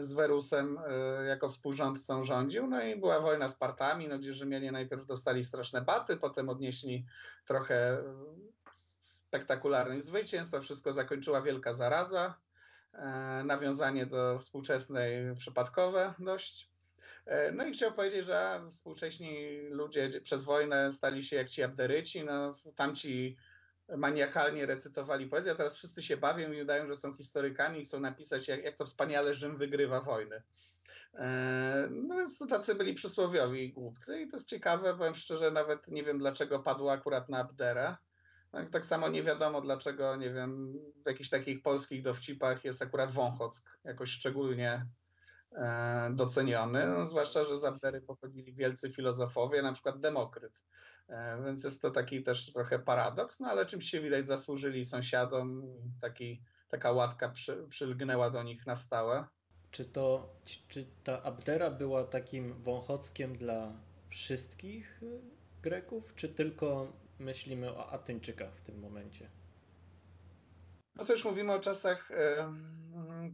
z 0.00 0.12
Werusem 0.12 0.78
e, 0.78 1.24
jako 1.24 1.48
współrządcą 1.48 2.24
rządził. 2.24 2.66
No 2.66 2.82
i 2.82 2.96
była 2.96 3.20
wojna 3.20 3.48
z 3.48 3.56
Partami, 3.56 4.08
no, 4.08 4.18
gdzie 4.18 4.32
Rzymianie 4.32 4.72
najpierw 4.72 5.06
dostali 5.06 5.44
straszne 5.44 5.82
baty, 5.82 6.16
potem 6.16 6.48
odnieśli 6.48 7.06
trochę 7.46 7.74
e, 7.76 8.02
spektakularnych 8.72 10.02
zwycięstw, 10.02 10.54
wszystko 10.62 10.92
zakończyła 10.92 11.42
wielka 11.42 11.72
zaraza. 11.72 12.34
E, 12.92 13.42
nawiązanie 13.44 14.06
do 14.06 14.38
współczesnej 14.38 15.36
przypadkowe 15.36 16.14
dość. 16.18 16.70
E, 17.26 17.52
No 17.52 17.64
i 17.66 17.72
chciał 17.72 17.92
powiedzieć, 17.92 18.24
że 18.26 18.60
współcześni 18.70 19.58
ludzie 19.70 20.10
dzie- 20.10 20.20
przez 20.20 20.44
wojnę 20.44 20.92
stali 20.92 21.24
się 21.24 21.36
jak 21.36 21.48
ci 21.50 21.62
abderyci, 21.62 22.24
no 22.24 22.52
tamci 22.76 23.36
maniakalnie 23.96 24.66
recytowali 24.66 25.26
poezję, 25.26 25.52
a 25.52 25.54
teraz 25.54 25.74
wszyscy 25.74 26.02
się 26.02 26.16
bawią 26.16 26.52
i 26.52 26.62
udają, 26.62 26.86
że 26.86 26.96
są 26.96 27.14
historykami 27.14 27.80
i 27.80 27.84
chcą 27.84 28.00
napisać, 28.00 28.48
jak, 28.48 28.64
jak 28.64 28.76
to 28.76 28.84
wspaniale 28.84 29.34
Rzym 29.34 29.56
wygrywa 29.56 30.00
wojny. 30.00 30.42
E, 31.14 31.88
No 31.90 32.16
więc 32.16 32.38
tacy 32.48 32.74
byli 32.74 32.94
przysłowiowi 32.94 33.72
głupcy 33.72 34.20
i 34.20 34.28
to 34.28 34.36
jest 34.36 34.48
ciekawe, 34.48 34.96
powiem 34.96 35.14
szczerze, 35.14 35.50
nawet 35.50 35.88
nie 35.88 36.04
wiem 36.04 36.18
dlaczego 36.18 36.58
padło 36.58 36.92
akurat 36.92 37.28
na 37.28 37.38
Abdera. 37.38 37.98
Tak, 38.52 38.70
tak 38.70 38.84
samo 38.84 39.08
nie 39.08 39.22
wiadomo 39.22 39.60
dlaczego, 39.60 40.16
nie 40.16 40.30
wiem, 40.30 40.72
w 41.04 41.08
jakichś 41.08 41.30
takich 41.30 41.62
polskich 41.62 42.02
dowcipach 42.02 42.64
jest 42.64 42.82
akurat 42.82 43.10
Wąchock 43.10 43.78
jakoś 43.84 44.10
szczególnie 44.10 44.86
e, 45.52 46.10
doceniony, 46.14 46.86
no, 46.86 47.06
zwłaszcza, 47.06 47.44
że 47.44 47.58
z 47.58 47.64
Abdery 47.64 48.00
pochodzili 48.00 48.54
wielcy 48.54 48.90
filozofowie, 48.90 49.62
na 49.62 49.72
przykład 49.72 50.00
Demokryt. 50.00 50.62
E, 51.12 51.42
więc 51.44 51.64
jest 51.64 51.82
to 51.82 51.90
taki 51.90 52.22
też 52.22 52.52
trochę 52.52 52.78
paradoks, 52.78 53.40
no 53.40 53.48
ale 53.48 53.66
czymś 53.66 53.90
się 53.90 54.00
widać 54.00 54.26
zasłużyli 54.26 54.84
sąsiadom, 54.84 55.62
taki, 56.00 56.42
taka 56.68 56.92
łatka 56.92 57.28
przy, 57.28 57.66
przylgnęła 57.68 58.30
do 58.30 58.42
nich 58.42 58.66
na 58.66 58.76
stałe. 58.76 59.24
Czy 59.70 59.84
to, 59.84 60.34
czy 60.68 60.86
ta 61.04 61.22
Abdera 61.22 61.70
była 61.70 62.04
takim 62.04 62.62
wąchockiem 62.62 63.36
dla 63.36 63.72
wszystkich 64.08 65.02
y, 65.02 65.20
Greków, 65.62 66.14
czy 66.14 66.28
tylko 66.28 66.92
myślimy 67.18 67.70
o 67.70 67.92
Atyńczykach 67.92 68.54
w 68.54 68.62
tym 68.62 68.80
momencie? 68.80 69.30
No 70.96 71.04
to 71.04 71.12
już 71.12 71.24
mówimy 71.24 71.52
o 71.52 71.60
czasach, 71.60 72.10
e, 72.10 72.52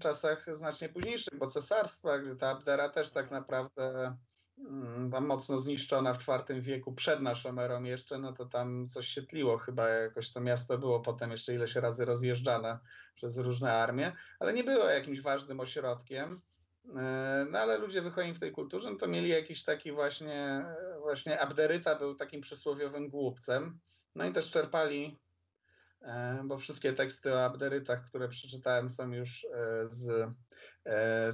czasach 0.00 0.56
znacznie 0.56 0.88
późniejszych, 0.88 1.38
bo 1.38 1.46
cesarstwa, 1.46 2.18
gdzie 2.18 2.36
ta 2.36 2.50
Abdera 2.50 2.88
też 2.88 3.10
tak 3.10 3.30
naprawdę 3.30 4.16
tam 5.12 5.26
mocno 5.26 5.58
zniszczona 5.58 6.14
w 6.14 6.28
IV 6.28 6.60
wieku, 6.60 6.92
przed 6.92 7.20
naszą 7.20 7.58
erą 7.58 7.82
jeszcze, 7.82 8.18
no 8.18 8.32
to 8.32 8.46
tam 8.46 8.88
coś 8.88 9.08
się 9.08 9.22
tliło 9.22 9.58
chyba, 9.58 9.88
jakoś 9.88 10.32
to 10.32 10.40
miasto 10.40 10.78
było 10.78 11.00
potem 11.00 11.30
jeszcze 11.30 11.54
ileś 11.54 11.74
razy 11.74 12.04
rozjeżdżane 12.04 12.78
przez 13.14 13.38
różne 13.38 13.72
armie, 13.72 14.12
ale 14.38 14.52
nie 14.52 14.64
było 14.64 14.84
jakimś 14.84 15.20
ważnym 15.20 15.60
ośrodkiem. 15.60 16.40
E, 16.96 17.46
No 17.50 17.58
ale 17.58 17.78
ludzie 17.78 18.02
wychowani 18.02 18.34
w 18.34 18.40
tej 18.40 18.52
kulturze, 18.52 18.90
no 18.90 18.96
to 18.96 19.06
mieli 19.06 19.28
jakiś 19.28 19.64
taki 19.64 19.92
właśnie, 19.92 20.64
właśnie 21.00 21.40
Abderyta 21.40 21.94
był 21.94 22.14
takim 22.14 22.40
przysłowiowym 22.40 23.08
głupcem. 23.08 23.78
No 24.14 24.26
i 24.26 24.32
też 24.32 24.50
czerpali 24.50 25.18
E, 26.02 26.42
bo 26.44 26.58
wszystkie 26.58 26.92
teksty 26.92 27.34
o 27.34 27.44
Abderytach, 27.44 28.04
które 28.04 28.28
przeczytałem, 28.28 28.90
są 28.90 29.12
już 29.12 29.44
e, 29.44 29.86
z 29.86 30.30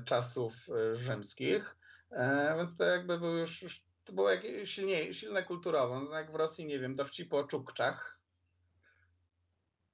czasów 0.05 0.55
rzymskich, 0.93 1.77
E, 2.15 2.55
więc 2.57 2.77
to 2.77 2.85
jakby 2.85 3.19
był 3.19 3.37
już, 3.37 3.63
już 3.63 3.85
to 4.05 4.13
było 4.13 4.31
jakieś 4.31 4.71
silniej, 4.71 5.15
silne 5.15 5.43
kulturowo, 5.43 6.01
no, 6.01 6.15
jak 6.15 6.33
w 6.33 6.35
Rosji, 6.35 6.67
nie 6.67 6.79
wiem, 6.79 6.95
dowcip 6.95 7.33
o 7.33 7.45
Czukczach, 7.45 8.15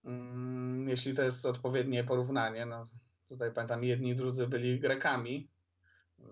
Mm, 0.05 0.89
jeśli 0.89 1.15
to 1.15 1.23
jest 1.23 1.47
odpowiednie 1.47 2.05
porównanie, 2.05 2.67
no 2.67 2.85
tutaj 3.29 3.53
pamiętam, 3.53 3.85
jedni 3.85 4.17
drudzy 4.17 4.47
byli 4.47 4.81
Grekami, 4.81 5.51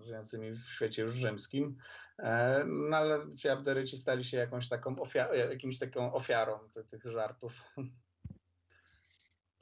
żyjącymi 0.01 0.51
w 0.51 0.69
świecie 0.69 1.01
już 1.01 1.13
rzymskim, 1.13 1.77
E, 2.19 2.63
no 2.65 2.97
ale 2.97 3.35
ci 3.35 3.49
Abderyci 3.49 3.97
stali 3.97 4.23
się 4.23 4.37
jakąś 4.37 4.69
taką 4.69 4.95
ofiarą, 4.95 5.33
jakimś 5.33 5.79
taką 5.79 6.13
ofiarą 6.13 6.59
ty, 6.73 6.83
tych 6.83 7.05
żartów. 7.05 7.63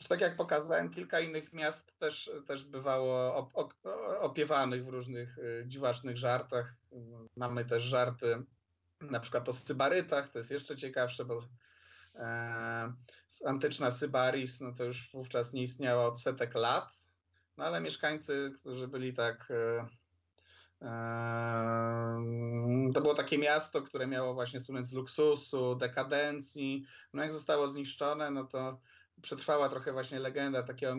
Tak 0.10 0.22
jak 0.22 0.36
pokazałem, 0.36 0.90
kilka 0.90 1.20
innych 1.20 1.54
miast 1.54 2.00
też, 2.00 2.32
też 2.48 2.64
bywało 2.64 3.36
op, 3.36 3.50
op, 3.54 3.74
opiewanych 4.20 4.86
w 4.86 4.90
różnych 4.90 5.38
y, 5.38 5.64
dziwacznych 5.68 6.18
żartach. 6.18 6.76
Mamy 7.36 7.66
też 7.66 7.84
żarty 7.84 8.44
na 9.02 9.20
przykład 9.20 9.50
o 9.50 9.54
Sybarytach, 9.54 10.30
to 10.30 10.38
jest 10.38 10.52
jeszcze 10.52 10.76
ciekawsze, 10.76 11.26
bo 11.26 11.42
Antyczna 13.46 13.92
Sybaris, 13.92 14.62
no 14.62 14.74
to 14.74 14.84
już 14.84 15.12
wówczas 15.14 15.54
nie 15.54 15.64
istniała 15.64 16.06
od 16.06 16.22
setek 16.22 16.56
lat, 16.56 16.94
no 17.58 17.66
ale 17.66 17.82
mieszkańcy, 17.82 18.52
którzy 18.56 18.88
byli 18.88 19.14
tak 19.14 19.48
to 22.94 23.02
było 23.02 23.14
takie 23.14 23.38
miasto, 23.38 23.82
które 23.82 24.08
miało 24.08 24.34
właśnie 24.34 24.60
słynąć 24.60 24.88
z 24.88 24.94
luksusu, 24.94 25.76
dekadencji. 25.76 26.86
No 27.14 27.24
jak 27.24 27.34
zostało 27.34 27.68
zniszczone, 27.68 28.32
no 28.32 28.44
to 28.44 28.80
przetrwała 29.22 29.70
trochę 29.70 29.94
właśnie 29.94 30.20
legenda 30.20 30.64
takiego 30.64 30.96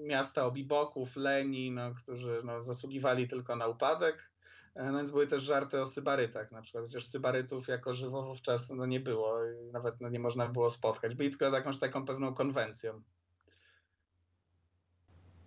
miasta 0.00 0.46
obiboków, 0.46 1.16
leni, 1.16 1.70
no, 1.70 1.94
którzy 1.94 2.40
no, 2.44 2.62
zasługiwali 2.62 3.28
tylko 3.28 3.56
na 3.56 3.66
upadek. 3.66 4.30
E, 4.74 4.92
no 4.92 4.98
więc 4.98 5.10
były 5.10 5.26
też 5.26 5.42
żarty 5.42 5.80
o 5.80 5.86
sybarytach 5.86 6.52
na 6.52 6.62
przykład, 6.62 6.84
chociaż 6.84 7.06
sybarytów 7.06 7.68
jako 7.68 7.94
żywo 7.94 8.22
wówczas 8.22 8.70
no, 8.70 8.86
nie 8.86 9.00
było 9.00 9.44
i 9.44 9.72
nawet 9.72 10.00
no, 10.00 10.08
nie 10.08 10.18
można 10.18 10.48
było 10.48 10.70
spotkać. 10.70 11.14
Byli 11.14 11.30
tylko 11.30 11.56
jakąś 11.56 11.78
taką 11.78 12.06
pewną 12.06 12.34
konwencją. 12.34 13.02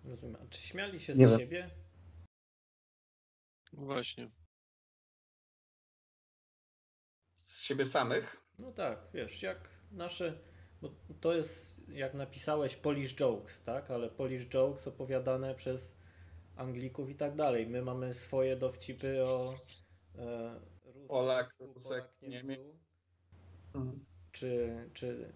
Rozumiem. 0.04 0.36
A 0.42 0.46
czy 0.46 0.62
śmiali 0.62 1.00
się 1.00 1.14
nie 1.14 1.28
z 1.28 1.30
wiem. 1.30 1.40
siebie? 1.40 1.70
No 3.72 3.82
właśnie. 3.82 4.30
Z 7.34 7.62
siebie 7.62 7.86
samych? 7.86 8.42
No 8.58 8.72
tak, 8.72 8.98
wiesz, 9.14 9.42
jak 9.42 9.68
nasze. 9.90 10.38
Bo 10.82 10.90
to 11.20 11.34
jest, 11.34 11.69
jak 11.92 12.14
napisałeś, 12.14 12.76
Polish 12.76 13.16
Jokes, 13.16 13.62
tak? 13.62 13.90
Ale 13.90 14.10
Polish 14.10 14.46
Jokes 14.46 14.86
opowiadane 14.86 15.54
przez 15.54 15.94
Anglików 16.56 17.10
i 17.10 17.14
tak 17.14 17.34
dalej. 17.36 17.66
My 17.66 17.82
mamy 17.82 18.14
swoje 18.14 18.56
dowcipy 18.56 19.22
o 19.22 19.54
e, 20.18 20.60
Polak, 21.08 21.54
Rusek, 21.58 22.04
Niemiec. 22.22 22.60
Mhm. 23.74 24.04
Czy, 24.32 24.76
czy 24.94 25.32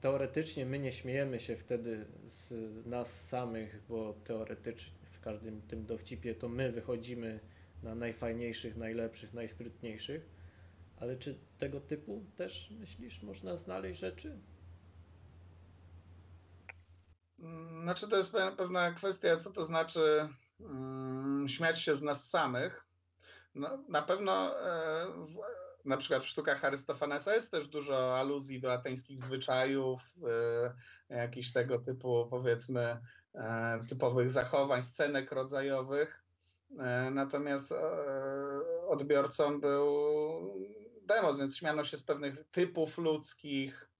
teoretycznie 0.00 0.66
my 0.66 0.78
nie 0.78 0.92
śmiejemy 0.92 1.40
się 1.40 1.56
wtedy 1.56 2.06
z 2.24 2.86
nas 2.86 3.28
samych, 3.28 3.82
bo 3.88 4.12
teoretycznie 4.12 4.92
w 5.10 5.20
każdym 5.20 5.62
tym 5.62 5.86
dowcipie 5.86 6.34
to 6.34 6.48
my 6.48 6.72
wychodzimy 6.72 7.40
na 7.82 7.94
najfajniejszych, 7.94 8.76
najlepszych, 8.76 9.34
najsprytniejszych. 9.34 10.30
Ale 10.96 11.16
czy 11.16 11.38
tego 11.58 11.80
typu 11.80 12.24
też 12.36 12.70
myślisz, 12.70 13.22
można 13.22 13.56
znaleźć 13.56 14.00
rzeczy? 14.00 14.38
Znaczy, 17.82 18.08
to 18.08 18.16
jest 18.16 18.32
pewna 18.56 18.92
kwestia, 18.92 19.36
co 19.36 19.52
to 19.52 19.64
znaczy 19.64 20.28
um, 20.60 21.46
śmiać 21.48 21.82
się 21.82 21.94
z 21.94 22.02
nas 22.02 22.30
samych. 22.30 22.86
No, 23.54 23.78
na 23.88 24.02
pewno 24.02 24.60
e, 24.60 25.06
w, 25.06 25.38
na 25.84 25.96
przykład 25.96 26.22
w 26.22 26.26
sztukach 26.26 26.64
Arystofanesa 26.64 27.34
jest 27.34 27.50
też 27.50 27.68
dużo 27.68 28.18
aluzji 28.18 28.60
do 28.60 28.72
ateńskich 28.72 29.20
zwyczajów, 29.20 30.00
e, 31.10 31.16
jakichś 31.16 31.52
tego 31.52 31.78
typu, 31.78 32.26
powiedzmy, 32.30 33.00
e, 33.34 33.80
typowych 33.88 34.30
zachowań, 34.30 34.82
scenek 34.82 35.32
rodzajowych. 35.32 36.24
E, 36.78 37.10
natomiast 37.10 37.72
e, 37.72 37.76
odbiorcą 38.88 39.60
był 39.60 39.86
demos, 41.02 41.38
więc 41.38 41.56
śmiano 41.56 41.84
się 41.84 41.96
z 41.96 42.04
pewnych 42.04 42.44
typów 42.50 42.98
ludzkich, 42.98 43.90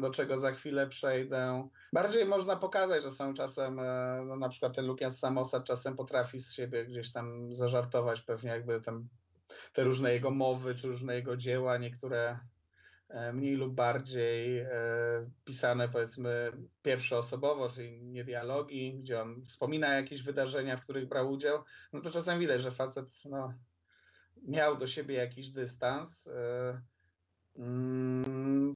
do 0.00 0.10
czego 0.10 0.38
za 0.38 0.52
chwilę 0.52 0.86
przejdę. 0.86 1.68
Bardziej 1.92 2.26
można 2.26 2.56
pokazać, 2.56 3.02
że 3.02 3.10
są 3.10 3.34
czasem, 3.34 3.80
no 4.26 4.36
na 4.36 4.48
przykład 4.48 4.76
ten 4.76 4.86
Lukian 4.86 5.10
Samosa 5.10 5.60
czasem 5.60 5.96
potrafi 5.96 6.40
z 6.40 6.52
siebie 6.52 6.84
gdzieś 6.84 7.12
tam 7.12 7.54
zażartować, 7.54 8.22
pewnie 8.22 8.50
jakby 8.50 8.80
tam 8.80 9.08
te 9.72 9.84
różne 9.84 10.12
jego 10.12 10.30
mowy, 10.30 10.74
czy 10.74 10.88
różne 10.88 11.14
jego 11.14 11.36
dzieła, 11.36 11.78
niektóre 11.78 12.38
E, 13.14 13.32
mniej 13.32 13.56
lub 13.56 13.74
bardziej 13.74 14.58
e, 14.58 14.70
pisane 15.44 15.88
powiedzmy 15.88 16.52
pierwszoosobowo, 16.82 17.68
czyli 17.68 18.02
nie 18.02 18.24
dialogi, 18.24 18.94
gdzie 18.94 19.22
on 19.22 19.44
wspomina 19.44 19.94
jakieś 19.94 20.22
wydarzenia, 20.22 20.76
w 20.76 20.82
których 20.82 21.08
brał 21.08 21.32
udział, 21.32 21.64
no 21.92 22.00
to 22.00 22.10
czasem 22.10 22.38
widać, 22.38 22.62
że 22.62 22.70
facet 22.70 23.24
no, 23.24 23.54
miał 24.42 24.76
do 24.76 24.86
siebie 24.86 25.14
jakiś 25.14 25.50
dystans. 25.50 26.28
E, 26.28 26.80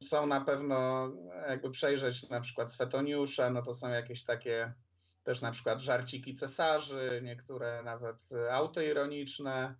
są 0.02 0.26
na 0.26 0.40
pewno, 0.40 1.08
jakby 1.48 1.70
przejrzeć 1.70 2.28
na 2.28 2.40
przykład 2.40 2.72
Swetoniusza, 2.72 3.50
no 3.50 3.62
to 3.62 3.74
są 3.74 3.90
jakieś 3.90 4.24
takie 4.24 4.72
też 5.24 5.40
na 5.40 5.50
przykład 5.50 5.80
żarciki 5.80 6.34
cesarzy, 6.34 7.20
niektóre 7.24 7.82
nawet 7.82 8.28
autoironiczne, 8.50 9.74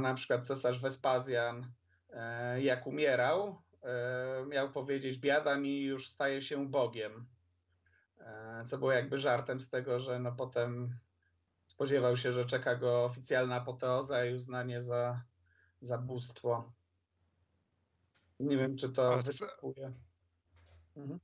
na 0.00 0.14
przykład 0.14 0.46
cesarz 0.46 0.78
Wespazjan 0.78 1.72
E, 2.12 2.62
jak 2.62 2.86
umierał, 2.86 3.62
e, 3.82 4.46
miał 4.46 4.70
powiedzieć: 4.70 5.18
Biada 5.18 5.56
mi 5.56 5.82
już 5.82 6.08
staje 6.08 6.42
się 6.42 6.68
Bogiem. 6.68 7.26
E, 8.20 8.64
co 8.66 8.78
było 8.78 8.92
jakby 8.92 9.18
żartem 9.18 9.60
z 9.60 9.70
tego, 9.70 10.00
że 10.00 10.18
no 10.18 10.32
potem 10.32 10.98
spodziewał 11.66 12.16
się, 12.16 12.32
że 12.32 12.44
czeka 12.44 12.76
go 12.76 13.04
oficjalna 13.04 13.54
apoteoza 13.56 14.24
i 14.24 14.34
uznanie 14.34 14.82
za, 14.82 15.22
za 15.80 15.98
bóstwo. 15.98 16.72
Nie 18.42 18.56
wiem, 18.56 18.76
czy 18.76 18.88
to 18.88 19.18
występuje. 19.18 19.92
Mhm. 20.96 21.20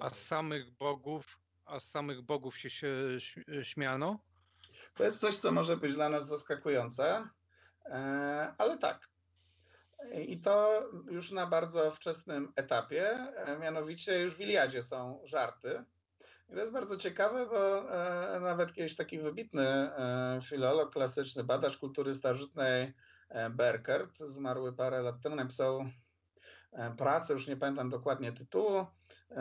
A 0.00 0.10
z 0.10 0.22
samych 0.26 0.70
bogów, 0.70 1.38
a 1.64 1.80
z 1.80 1.90
samych 1.90 2.22
bogów 2.22 2.58
się, 2.58 2.70
się 2.70 3.42
śmiano? 3.62 4.18
To 4.94 5.04
jest 5.04 5.20
coś, 5.20 5.36
co 5.36 5.52
może 5.52 5.76
być 5.76 5.94
dla 5.94 6.08
nas 6.08 6.28
zaskakujące. 6.28 7.28
E, 7.84 8.54
ale 8.58 8.78
tak. 8.78 9.08
I 10.26 10.40
to 10.40 10.82
już 11.10 11.30
na 11.30 11.46
bardzo 11.46 11.90
wczesnym 11.90 12.52
etapie, 12.56 13.10
e, 13.10 13.58
mianowicie 13.58 14.20
już 14.20 14.34
w 14.34 14.40
Iliadzie 14.40 14.82
są 14.82 15.20
żarty. 15.24 15.84
I 16.48 16.52
to 16.52 16.60
jest 16.60 16.72
bardzo 16.72 16.96
ciekawe, 16.96 17.46
bo 17.46 17.92
e, 18.34 18.40
nawet 18.40 18.72
kiedyś 18.72 18.96
taki 18.96 19.18
wybitny 19.18 19.90
filolog 20.42 20.92
klasyczny, 20.92 21.44
badacz 21.44 21.76
kultury 21.76 22.14
starożytnej 22.14 22.92
Berkert, 23.50 24.18
zmarły 24.18 24.72
parę 24.72 25.02
lat 25.02 25.20
temu, 25.22 25.36
napisał 25.36 25.86
E, 26.76 26.94
pracę, 26.96 27.34
już 27.34 27.48
nie 27.48 27.56
pamiętam 27.56 27.90
dokładnie 27.90 28.32
tytułu, 28.32 28.86
e, 29.30 29.36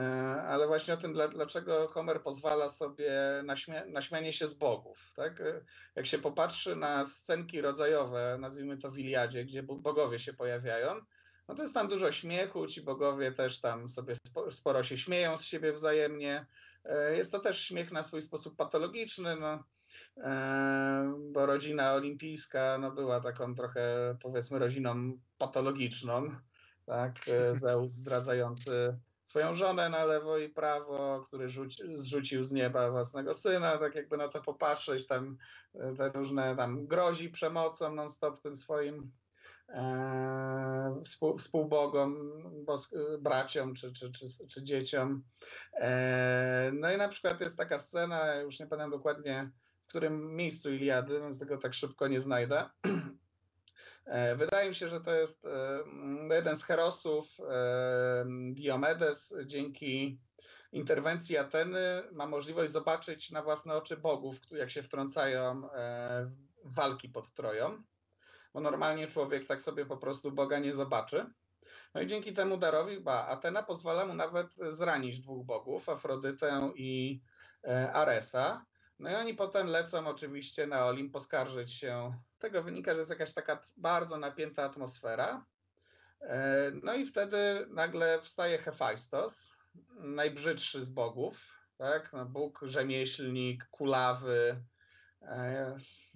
ale 0.48 0.68
właśnie 0.68 0.94
o 0.94 0.98
tym, 0.98 1.14
dlaczego 1.14 1.88
Homer 1.88 2.22
pozwala 2.22 2.70
sobie 2.70 3.12
na, 3.44 3.56
na 3.88 4.02
śmianie 4.02 4.34
się 4.34 4.48
z 4.48 4.54
bogów. 4.54 5.14
Tak? 5.16 5.42
E, 5.42 5.62
jak 5.96 6.06
się 6.06 6.20
popatrzy 6.20 6.76
na 6.76 7.06
scenki 7.06 7.62
rodzajowe, 7.62 8.38
nazwijmy 8.40 8.78
to 8.78 8.92
w 8.92 8.98
Iliadzie, 8.98 9.46
gdzie 9.46 9.64
bogowie 9.64 10.20
się 10.20 10.34
pojawiają, 10.34 10.96
no 11.48 11.56
to 11.56 11.62
jest 11.62 11.74
tam 11.74 11.88
dużo 11.88 12.12
śmiechu, 12.12 12.68
ci 12.68 12.82
bogowie 12.82 13.32
też 13.32 13.62
tam 13.62 13.88
sobie 13.88 14.14
sporo 14.52 14.84
się 14.84 14.98
śmieją 14.98 15.38
z 15.38 15.44
siebie 15.44 15.74
wzajemnie. 15.74 16.46
Jest 17.16 17.32
to 17.32 17.40
też 17.40 17.60
śmiech 17.60 17.92
na 17.92 18.04
swój 18.04 18.22
sposób 18.22 18.56
patologiczny, 18.56 19.36
no, 19.36 19.64
bo 21.32 21.46
rodzina 21.46 21.94
olimpijska 21.94 22.78
no, 22.78 22.92
była 22.92 23.20
taką 23.20 23.56
trochę, 23.56 24.18
powiedzmy, 24.22 24.60
rodziną 24.60 25.20
patologiczną 25.38 26.36
tak? 26.86 27.16
E, 27.30 27.56
Zeus 27.60 27.92
zdradzający 27.92 28.98
swoją 29.26 29.54
żonę 29.54 29.90
na 29.90 30.06
lewo 30.06 30.38
i 30.38 30.50
prawo, 30.50 31.24
który 31.26 31.50
rzuci, 31.50 31.84
zrzucił 31.96 32.44
z 32.44 32.52
nieba 32.52 32.92
własnego 32.92 33.34
syna, 33.34 33.78
tak 33.78 33.96
jakby 33.96 34.18
na 34.18 34.28
to 34.28 34.42
popatrzeć, 34.42 35.08
tam 35.08 35.38
e, 35.74 35.96
te 35.96 36.10
różne 36.10 36.56
tam 36.56 36.88
grozi 36.88 37.30
przemocą 37.30 37.96
non-stop 37.96 38.40
tym 38.40 38.56
swoim 38.56 39.12
e, 39.70 41.01
współ, 41.05 41.38
współbogom, 41.38 42.32
braciom 43.20 43.74
czy, 43.74 43.93
czy, 43.93 44.11
czy, 44.11 44.47
czy 44.47 44.63
dzieciom. 44.63 45.24
E, 45.74 46.72
no 46.74 46.91
i 46.91 46.97
na 46.97 47.07
przykład 47.07 47.41
jest 47.41 47.57
taka 47.57 47.78
scena, 47.78 48.36
już 48.36 48.59
nie 48.59 48.68
pamiętam 48.68 48.91
dokładnie 48.91 49.51
w 49.86 49.88
którym 49.88 50.36
miejscu 50.36 50.74
Iliady, 50.74 51.20
więc 51.20 51.39
tego 51.39 51.57
tak 51.57 51.74
szybko 51.74 52.07
nie 52.07 52.20
znajdę, 52.20 52.70
E, 54.05 54.36
wydaje 54.36 54.70
mi 54.70 54.76
się, 54.76 54.89
że 54.89 55.01
to 55.01 55.13
jest 55.13 55.45
e, 55.45 55.84
jeden 56.36 56.55
z 56.55 56.63
herosów, 56.63 57.38
e, 57.39 58.26
Diomedes, 58.51 59.36
dzięki 59.45 60.20
interwencji 60.72 61.38
Ateny 61.38 62.03
ma 62.11 62.28
możliwość 62.28 62.72
zobaczyć 62.72 63.32
na 63.32 63.43
własne 63.43 63.74
oczy 63.74 63.97
bogów, 63.97 64.36
jak 64.51 64.72
się 64.72 64.84
wtrącają 64.84 65.61
w 66.63 66.76
walki 66.76 67.09
pod 67.09 67.34
Troją, 67.34 67.84
bo 68.56 68.62
normalnie 68.62 69.08
człowiek 69.08 69.47
tak 69.47 69.62
sobie 69.62 69.86
po 69.86 69.97
prostu 69.97 70.32
Boga 70.32 70.60
nie 70.60 70.74
zobaczy. 70.74 71.26
No 71.93 72.01
i 72.01 72.08
dzięki 72.08 72.34
temu 72.34 72.58
darowi, 72.58 72.99
ba, 72.99 73.26
Atena 73.28 73.64
pozwala 73.64 74.06
mu 74.06 74.14
nawet 74.14 74.53
zranić 74.53 75.20
dwóch 75.20 75.45
bogów, 75.45 75.89
Afrodytę 75.89 76.72
i 76.76 77.22
Aresa. 77.93 78.66
No 78.99 79.10
i 79.12 79.16
oni 79.16 79.34
potem 79.34 79.68
lecą 79.68 80.08
oczywiście 80.08 80.68
na 80.68 80.86
Olimp 80.86 81.14
poskarżyć 81.14 81.74
się 81.74 82.14
tego 82.39 82.64
wynika, 82.64 82.93
że 82.93 82.99
jest 82.99 83.10
jakaś 83.10 83.34
taka 83.34 83.62
bardzo 83.78 84.18
napięta 84.18 84.64
atmosfera. 84.64 85.45
E, 86.22 86.72
no 86.84 86.93
i 86.93 87.06
wtedy 87.06 87.68
nagle 87.70 88.22
wstaje 88.22 88.58
Hefajstos, 88.58 89.56
najbrzydszy 89.95 90.84
z 90.84 90.89
bogów, 90.89 91.60
tak? 91.78 92.14
No 92.14 92.26
Bóg, 92.26 92.60
rzemieślnik, 92.64 93.68
kulawy, 93.72 94.62
e, 94.62 94.75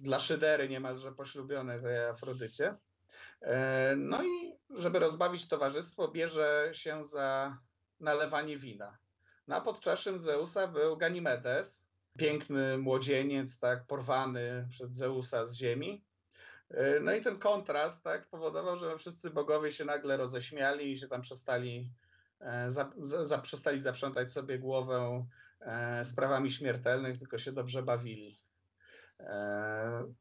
dla 0.00 0.18
szydery 0.18 0.68
niemalże 0.68 1.12
poślubiony 1.12 1.82
tej 1.82 2.04
Afrodycie. 2.04 2.76
E, 3.40 3.94
no 3.96 4.24
i 4.24 4.58
żeby 4.70 4.98
rozbawić 4.98 5.48
towarzystwo, 5.48 6.08
bierze 6.08 6.70
się 6.72 7.04
za 7.04 7.58
nalewanie 8.00 8.58
wina. 8.58 8.98
Na 9.46 9.60
podczaszym 9.60 10.20
Zeusa 10.20 10.66
był 10.66 10.96
Ganimedes, 10.96 11.86
piękny 12.18 12.78
młodzieniec, 12.78 13.58
tak, 13.58 13.86
porwany 13.86 14.66
przez 14.70 14.90
Zeusa 14.90 15.44
z 15.44 15.54
ziemi. 15.54 16.04
E, 16.70 17.00
no 17.00 17.14
i 17.14 17.20
ten 17.20 17.38
kontrast 17.38 18.04
tak, 18.04 18.28
powodował, 18.28 18.76
że 18.76 18.98
wszyscy 18.98 19.30
bogowie 19.30 19.72
się 19.72 19.84
nagle 19.84 20.16
roześmiali 20.16 20.92
i 20.92 20.98
się 20.98 21.08
tam 21.08 21.22
przestali, 21.22 21.90
e, 22.40 22.70
za, 22.70 22.92
za, 22.98 23.38
przestali 23.38 23.80
zaprzątać 23.80 24.32
sobie 24.32 24.58
głowę 24.58 25.26
e, 25.60 26.04
sprawami 26.04 26.50
śmiertelnych, 26.50 27.18
tylko 27.18 27.38
się 27.38 27.52
dobrze 27.52 27.82
bawili. 27.82 28.49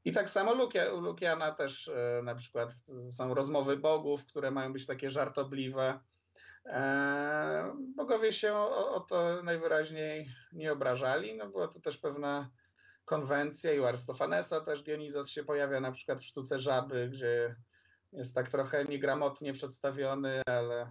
I 0.06 0.12
tak 0.12 0.30
samo 0.30 0.54
Lukia, 0.54 0.93
u 0.93 1.02
Lukiana 1.02 1.52
też 1.52 1.91
na 2.24 2.36
przykład 2.36 2.72
są 3.12 3.34
rozmowy 3.34 3.78
bogów, 3.78 4.26
które 4.26 4.52
mają 4.52 4.74
być 4.74 4.86
takie 4.86 5.12
żartobliwe. 5.12 6.00
Bogowie 7.95 8.34
się 8.34 8.54
o, 8.54 8.95
o 8.95 9.00
to 9.00 9.43
najwyraźniej 9.43 10.30
nie 10.52 10.72
obrażali, 10.72 11.38
no 11.38 11.50
była 11.50 11.68
to 11.68 11.80
też 11.80 11.97
pewna 11.97 12.50
konwencja 13.06 13.74
i 13.74 13.80
u 13.80 13.86
Arstofanesa 13.86 14.62
też 14.62 14.84
Dionizos 14.84 15.30
się 15.30 15.43
pojawia 15.43 15.80
na 15.80 15.91
przykład 15.91 16.20
w 16.20 16.26
sztuce 16.26 16.60
żaby, 16.60 17.10
gdzie 17.10 17.56
jest 18.12 18.36
tak 18.36 18.50
trochę 18.50 18.86
niegramotnie 18.86 19.54
przedstawiony, 19.54 20.41
ale 20.45 20.82
e, 20.82 20.89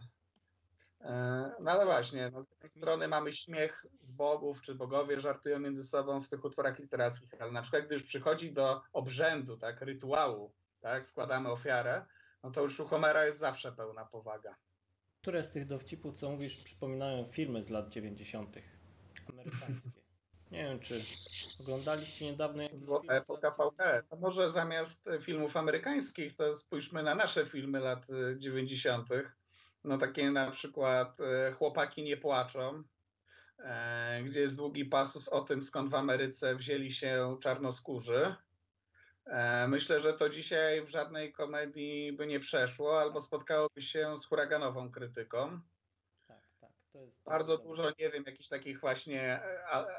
no 1.60 1.70
ale 1.70 1.84
właśnie, 1.84 2.30
no, 2.30 2.42
z 2.42 2.50
jednej 2.50 2.70
strony 2.70 3.08
mamy 3.08 3.32
śmiech 3.32 3.86
z 4.00 4.10
bogów, 4.10 4.62
czy 4.62 4.74
bogowie 4.74 5.20
żartują 5.20 5.58
między 5.58 5.84
sobą 5.84 6.20
w 6.20 6.28
tych 6.28 6.44
utworach 6.44 6.78
literackich, 6.78 7.42
ale 7.42 7.52
na 7.52 7.62
przykład 7.62 7.86
gdy 7.86 7.94
już 7.94 8.04
przychodzi 8.04 8.52
do 8.52 8.82
obrzędu, 8.92 9.56
tak, 9.56 9.80
rytuału, 9.80 10.52
tak, 10.80 11.06
składamy 11.06 11.48
ofiarę, 11.48 12.06
no 12.42 12.50
to 12.50 12.62
już 12.62 12.80
u 12.80 12.86
Homera 12.86 13.24
jest 13.24 13.38
zawsze 13.38 13.72
pełna 13.72 14.04
powaga. 14.04 14.56
Które 15.20 15.42
z 15.42 15.50
tych 15.50 15.66
dowcipów, 15.66 16.14
co 16.14 16.30
mówisz, 16.30 16.64
przypominają 16.64 17.24
filmy 17.32 17.64
z 17.64 17.70
lat 17.70 17.88
90. 17.88 18.56
amerykańskie? 19.28 19.90
Nie 20.50 20.64
wiem, 20.64 20.80
czy 20.80 21.00
oglądaliście 21.60 22.24
niedawno 22.24 22.62
Złota 22.76 23.14
epoka 23.14 23.50
VHS. 23.50 24.08
To 24.08 24.16
może 24.16 24.50
zamiast 24.50 25.08
filmów 25.20 25.56
amerykańskich, 25.56 26.36
to 26.36 26.54
spójrzmy 26.54 27.02
na 27.02 27.14
nasze 27.14 27.46
filmy 27.46 27.80
lat 27.80 28.06
90. 28.36 29.08
No 29.84 29.98
takie 29.98 30.30
na 30.30 30.50
przykład 30.50 31.18
y, 31.20 31.52
Chłopaki 31.52 32.02
nie 32.02 32.16
płaczą, 32.16 32.82
e, 33.58 34.22
gdzie 34.24 34.40
jest 34.40 34.56
długi 34.56 34.84
pasus 34.84 35.28
o 35.28 35.40
tym, 35.40 35.62
skąd 35.62 35.90
w 35.90 35.94
Ameryce 35.94 36.56
wzięli 36.56 36.92
się 36.92 37.36
czarnoskórzy. 37.42 38.34
E, 39.26 39.68
myślę, 39.68 40.00
że 40.00 40.12
to 40.12 40.28
dzisiaj 40.28 40.82
w 40.84 40.88
żadnej 40.88 41.32
komedii 41.32 42.12
by 42.12 42.26
nie 42.26 42.40
przeszło, 42.40 43.00
albo 43.00 43.20
spotkałoby 43.20 43.82
się 43.82 44.16
z 44.18 44.26
huraganową 44.26 44.90
krytyką 44.90 45.60
jest 47.00 47.22
bardzo 47.24 47.58
dużo, 47.58 47.92
nie 47.98 48.10
wiem, 48.10 48.24
jakichś 48.26 48.48
takich 48.48 48.80
właśnie 48.80 49.40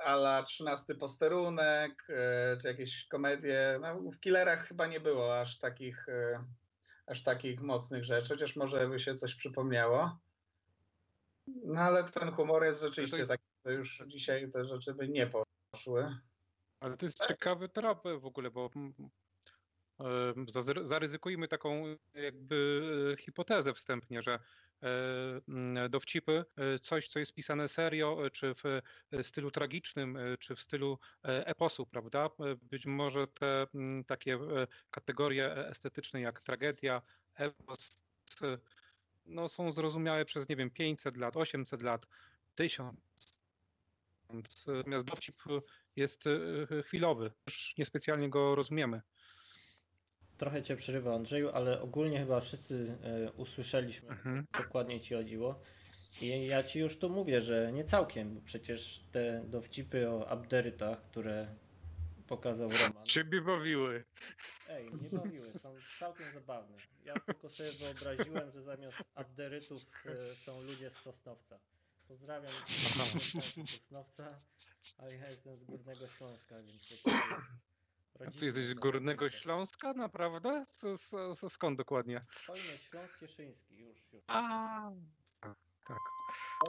ala 0.04 0.44
13 0.44 0.96
posterunek, 0.96 2.08
e, 2.10 2.58
czy 2.58 2.68
jakieś 2.68 3.08
komedie. 3.08 3.80
No, 3.82 3.96
w 4.12 4.20
killerach 4.20 4.68
chyba 4.68 4.88
nie 4.88 5.00
było 5.00 5.40
aż 5.40 5.60
takich, 5.60 6.10
e, 6.10 6.44
aż 7.10 7.24
takich 7.24 7.62
mocnych 7.62 8.04
rzeczy, 8.04 8.30
chociaż 8.30 8.56
może 8.56 8.88
by 8.88 9.00
się 9.00 9.16
coś 9.16 9.36
przypomniało. 9.36 10.20
No 11.48 11.80
ale 11.80 12.04
ten 12.04 12.32
humor 12.32 12.64
jest 12.64 12.82
rzeczywiście 12.82 13.18
jest... 13.18 13.30
taki, 13.32 13.44
że 13.66 13.74
już 13.74 14.04
dzisiaj 14.08 14.52
te 14.52 14.66
rzeczy 14.66 14.94
by 14.94 15.10
nie 15.10 15.32
poszły. 15.72 16.16
Ale 16.80 16.98
to 16.98 17.06
jest 17.06 17.18
tak? 17.18 17.28
ciekawy 17.28 17.70
trop 17.70 18.04
w 18.20 18.26
ogóle, 18.26 18.52
bo 18.52 18.70
zaryzykujmy 20.84 21.48
taką 21.48 21.96
jakby 22.14 22.82
e, 23.14 23.18
hipotezę 23.18 23.74
wstępnie, 23.74 24.22
że 24.22 24.40
dowcipy, 25.90 26.46
e, 26.58 26.80
coś, 26.80 27.08
co 27.08 27.20
jest 27.20 27.34
pisane 27.34 27.68
serio, 27.68 28.26
e, 28.26 28.30
czy 28.32 28.56
w 28.56 28.82
stylu 29.24 29.52
tragicznym, 29.52 30.18
czy 30.40 30.56
w 30.56 30.60
stylu 30.62 31.00
eposu, 31.24 31.86
prawda? 31.86 32.30
Być 32.62 32.86
może 32.86 33.28
te 33.28 33.68
takie 34.08 34.40
kategorie 34.92 35.68
estetyczne 35.68 36.22
jak 36.22 36.42
tragedia, 36.42 37.02
epos, 37.36 38.00
no, 39.26 39.48
są 39.48 39.72
zrozumiałe 39.72 40.26
przez, 40.26 40.50
nie 40.50 40.56
wiem, 40.56 40.70
500 40.70 41.18
lat, 41.18 41.38
800 41.38 41.82
lat, 41.82 42.06
1000. 42.56 42.96
Natomiast 44.68 45.06
dowcip 45.06 45.44
jest 45.96 46.24
chwilowy, 46.86 47.32
już 47.48 47.78
niespecjalnie 47.78 48.30
go 48.30 48.56
rozumiemy. 48.56 49.02
Trochę 50.40 50.64
cię 50.64 50.76
przerywa 50.76 51.16
Andrzeju, 51.16 51.50
ale 51.50 51.82
ogólnie 51.82 52.20
chyba 52.20 52.40
wszyscy 52.40 52.98
e, 53.04 53.32
usłyszeliśmy, 53.32 54.10
mhm. 54.10 54.48
dokładnie 54.64 55.02
ci 55.02 55.14
chodziło. 55.16 55.60
I 56.22 56.46
ja 56.46 56.64
ci 56.64 56.80
już 56.80 56.98
tu 56.98 57.10
mówię, 57.10 57.42
że 57.42 57.72
nie 57.72 57.84
całkiem, 57.84 58.36
bo 58.36 58.42
przecież 58.42 59.02
te 59.12 59.44
dowcipy 59.48 60.10
o 60.10 60.30
abderytach, 60.30 61.02
które 61.02 61.56
pokazał 62.28 62.70
Roman. 62.70 63.06
Ciebie 63.06 63.42
bawiły. 63.42 64.04
Ej, 64.70 64.90
nie 65.02 65.10
bawiły, 65.10 65.52
są 65.52 65.76
całkiem 66.00 66.32
zabawne. 66.34 66.78
Ja 67.06 67.14
tylko 67.14 67.50
sobie 67.50 67.70
wyobraziłem, 67.72 68.52
że 68.52 68.64
zamiast 68.64 68.98
abderytów 69.16 69.82
e, 70.06 70.36
są 70.36 70.62
ludzie 70.62 70.90
z 70.90 70.98
Sosnowca. 70.98 71.60
Pozdrawiam 72.08 72.52
z 72.52 73.70
Sosnowca, 73.72 74.40
ale 74.98 75.16
ja 75.16 75.30
jestem 75.30 75.58
z 75.58 75.64
Górnego 75.64 76.08
Śląska, 76.08 76.62
więc 76.62 76.88
to 76.88 76.94
jest 76.94 77.26
a 78.28 78.32
ty 78.32 78.46
jesteś 78.46 78.66
z 78.66 78.74
Górnego 78.74 79.30
Śląska, 79.30 79.94
naprawdę? 79.94 80.64
skąd 81.50 81.78
dokładnie? 81.78 82.22
Hojny 82.48 82.78
Śląsk 82.78 83.20
Cieszyński, 83.20 83.78
już, 83.78 83.98
już. 84.14 84.24
A, 84.28 84.92
tak, 85.88 86.00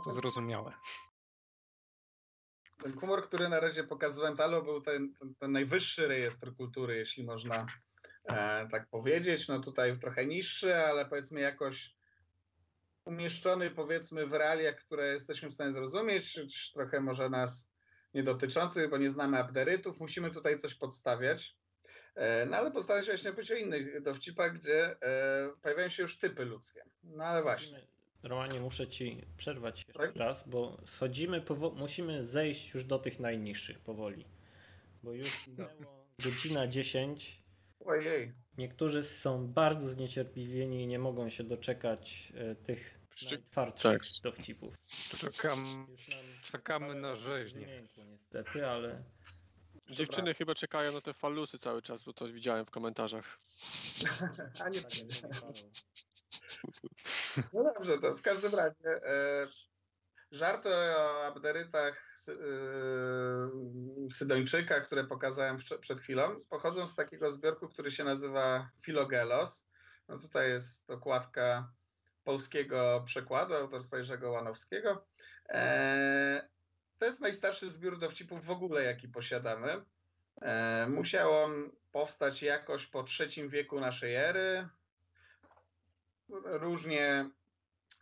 to 0.05 0.11
zrozumiałe. 0.11 0.73
Ten 2.83 2.93
humor, 2.93 3.23
który 3.23 3.49
na 3.49 3.61
razie 3.61 3.85
pokazywałem, 3.85 4.37
Talo, 4.37 4.63
był 4.63 4.81
ten, 4.81 5.15
ten, 5.15 5.35
ten 5.35 5.53
najwyższy 5.53 6.09
rejestr 6.09 6.55
kultury, 6.55 6.97
jeśli 6.97 7.25
można 7.25 7.67
e, 8.25 8.69
tak 8.69 8.89
powiedzieć. 8.89 9.49
No 9.49 9.61
tutaj 9.61 9.99
trochę 9.99 10.27
niższy, 10.27 10.77
ale 10.77 11.07
powiedzmy 11.07 11.41
jakoś 11.41 11.95
umieszczony 13.05 13.71
powiedzmy 13.71 14.27
w 14.27 14.33
realiach, 14.33 14.77
które 14.77 15.13
jesteśmy 15.13 15.49
w 15.49 15.55
stanie 15.55 15.73
zrozumieć, 15.73 16.39
trochę 16.73 17.01
może 17.01 17.31
nas 17.31 17.71
niedotyczących, 18.15 18.91
bo 18.91 18.99
nie 18.99 19.11
znamy 19.11 19.39
abderytów, 19.39 20.01
musimy 20.01 20.31
tutaj 20.31 20.59
coś 20.59 20.75
podstawiać. 20.75 21.57
E, 22.15 22.47
no 22.47 22.57
ale 22.57 22.71
postaram 22.71 23.03
się 23.03 23.13
właśnie 23.13 23.31
powiedzieć 23.31 23.53
o 23.53 23.55
innych 23.55 24.03
dowcipach, 24.03 24.55
gdzie 24.55 25.03
e, 25.03 25.53
pojawiają 25.63 25.89
się 25.89 26.03
już 26.03 26.19
typy 26.19 26.45
ludzkie. 26.45 26.85
No 27.05 27.25
ale 27.25 27.43
właśnie. 27.43 27.87
Romanie, 28.23 28.61
muszę 28.61 28.89
ci 28.89 29.27
przerwać 29.37 29.85
jeszcze 29.89 30.03
tak? 30.03 30.17
raz, 30.17 30.49
bo 30.49 30.77
schodzimy, 30.87 31.43
musimy 31.77 32.27
zejść 32.27 32.75
już 32.75 32.85
do 32.85 32.99
tych 32.99 33.21
najniższych 33.21 33.79
powoli. 33.79 34.27
Bo 35.03 35.13
już 35.13 35.47
minęło 35.47 36.07
godzina 36.25 36.67
10. 36.67 37.43
Ojej. 37.85 38.33
Niektórzy 38.59 39.03
są 39.03 39.49
bardzo 39.49 39.89
zniecierpliwieni 39.89 40.83
i 40.83 40.87
nie 40.87 40.99
mogą 40.99 41.29
się 41.29 41.45
doczekać 41.45 42.33
e, 42.37 42.55
tych 42.55 43.00
najtwardszych 43.23 44.03
tak. 44.03 44.23
dowcipów. 44.23 44.75
Czekam, 45.19 45.87
czekamy 46.53 46.95
na 46.95 47.15
rzeźnię. 47.15 47.83
niestety, 48.11 48.67
ale... 48.67 49.03
Dziewczyny 49.91 50.23
Dobra. 50.23 50.35
chyba 50.35 50.55
czekają 50.55 50.93
na 50.93 51.01
te 51.01 51.15
falusy 51.15 51.59
cały 51.59 51.83
czas, 51.83 52.05
bo 52.05 52.13
to 52.13 52.33
widziałem 52.33 52.65
w 52.65 52.71
komentarzach. 52.71 53.39
A 54.65 54.69
nie 54.69 54.83
tak, 54.83 54.93
No 57.53 57.65
dobrze, 57.75 57.99
to 57.99 58.15
w 58.15 58.23
każdym 58.23 58.55
razie 58.55 59.07
e, 59.07 59.47
żarty 60.33 60.69
o 60.75 61.27
abderytach 61.27 62.15
sy, 62.17 62.33
e, 62.33 62.37
Sydończyka, 64.11 64.81
które 64.81 65.05
pokazałem 65.05 65.59
w, 65.59 65.65
przed 65.81 66.01
chwilą, 66.01 66.41
pochodzą 66.49 66.89
z 66.89 66.95
takiego 66.95 67.31
zbiorku, 67.31 67.69
który 67.69 67.91
się 67.91 68.05
nazywa 68.05 68.71
Filogelos. 68.83 69.67
No 70.09 70.19
tutaj 70.19 70.49
jest 70.49 70.91
okładka 70.91 71.73
polskiego 72.25 73.03
przekładu 73.07 73.55
autorstwa 73.55 73.97
Jerzego 73.97 74.31
Łanowskiego. 74.31 75.07
E, 75.49 76.49
to 76.99 77.07
jest 77.07 77.21
najstarszy 77.21 77.71
zbiór 77.71 77.99
dowcipów 77.99 78.45
w 78.45 78.51
ogóle, 78.51 78.85
jaki 78.85 79.09
posiadamy. 79.09 79.85
E, 80.43 80.87
musiał 80.89 81.33
on 81.33 81.71
powstać 81.93 82.43
jakoś 82.43 82.87
po 82.87 83.05
III 83.21 83.49
wieku 83.49 83.81
naszej 83.81 84.15
ery. 84.15 84.69
Różnie, 86.45 87.31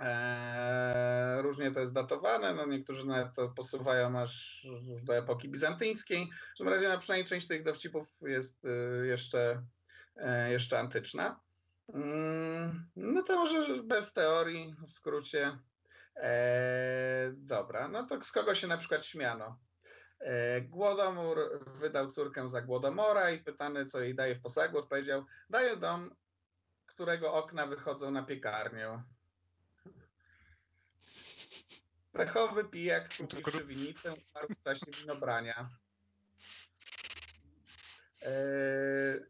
e, 0.00 1.42
różnie 1.42 1.70
to 1.70 1.80
jest 1.80 1.92
datowane. 1.92 2.54
No 2.54 2.66
niektórzy 2.66 3.06
nawet 3.06 3.34
to 3.34 3.48
posuwają 3.48 4.18
aż 4.18 4.66
do 5.02 5.16
epoki 5.16 5.48
bizantyjskiej. 5.48 6.30
W 6.30 6.48
każdym 6.48 6.68
razie 6.68 6.88
no, 6.88 6.98
przynajmniej 6.98 7.28
część 7.28 7.46
tych 7.46 7.64
dowcipów 7.64 8.06
jest 8.20 8.66
jeszcze, 9.04 9.62
jeszcze 10.48 10.78
antyczna. 10.78 11.40
Mm, 11.94 12.90
no 12.96 13.22
to 13.22 13.36
może 13.36 13.82
bez 13.82 14.12
teorii, 14.12 14.74
w 14.86 14.90
skrócie. 14.90 15.58
E, 16.16 17.32
dobra, 17.36 17.88
no 17.88 18.06
to 18.06 18.22
z 18.22 18.32
kogo 18.32 18.54
się 18.54 18.66
na 18.66 18.76
przykład 18.76 19.06
śmiano? 19.06 19.58
E, 20.20 20.60
Głodomór 20.60 21.64
wydał 21.66 22.10
córkę 22.10 22.48
za 22.48 22.62
Głodomora 22.62 23.30
i 23.30 23.38
pytany, 23.38 23.86
co 23.86 24.00
jej 24.00 24.14
daje 24.14 24.34
w 24.34 24.40
posagu, 24.40 24.78
odpowiedział, 24.78 25.24
daję 25.50 25.76
dom, 25.76 26.14
którego 26.86 27.32
okna 27.32 27.66
wychodzą 27.66 28.10
na 28.10 28.22
piekarnię. 28.22 29.02
Pechowy 32.12 32.64
pijak 32.64 33.16
kupiwszy 33.16 33.64
winnicę 33.64 34.12
umarł 34.12 34.48
w 34.48 34.62
czasie 34.62 34.86
winobrania. 35.00 35.68
Eee, 38.22 39.20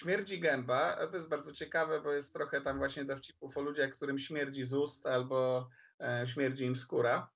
śmierdzi 0.00 0.40
gęba, 0.40 1.06
to 1.06 1.16
jest 1.16 1.28
bardzo 1.28 1.52
ciekawe, 1.52 2.00
bo 2.00 2.12
jest 2.12 2.32
trochę 2.32 2.60
tam 2.60 2.78
właśnie 2.78 3.04
dowcipów 3.04 3.56
o 3.56 3.60
ludziach, 3.60 3.90
którym 3.90 4.18
śmierdzi 4.18 4.64
z 4.64 4.72
ust 4.72 5.06
albo 5.06 5.68
e, 6.00 6.26
śmierdzi 6.26 6.64
im 6.64 6.76
skóra. 6.76 7.30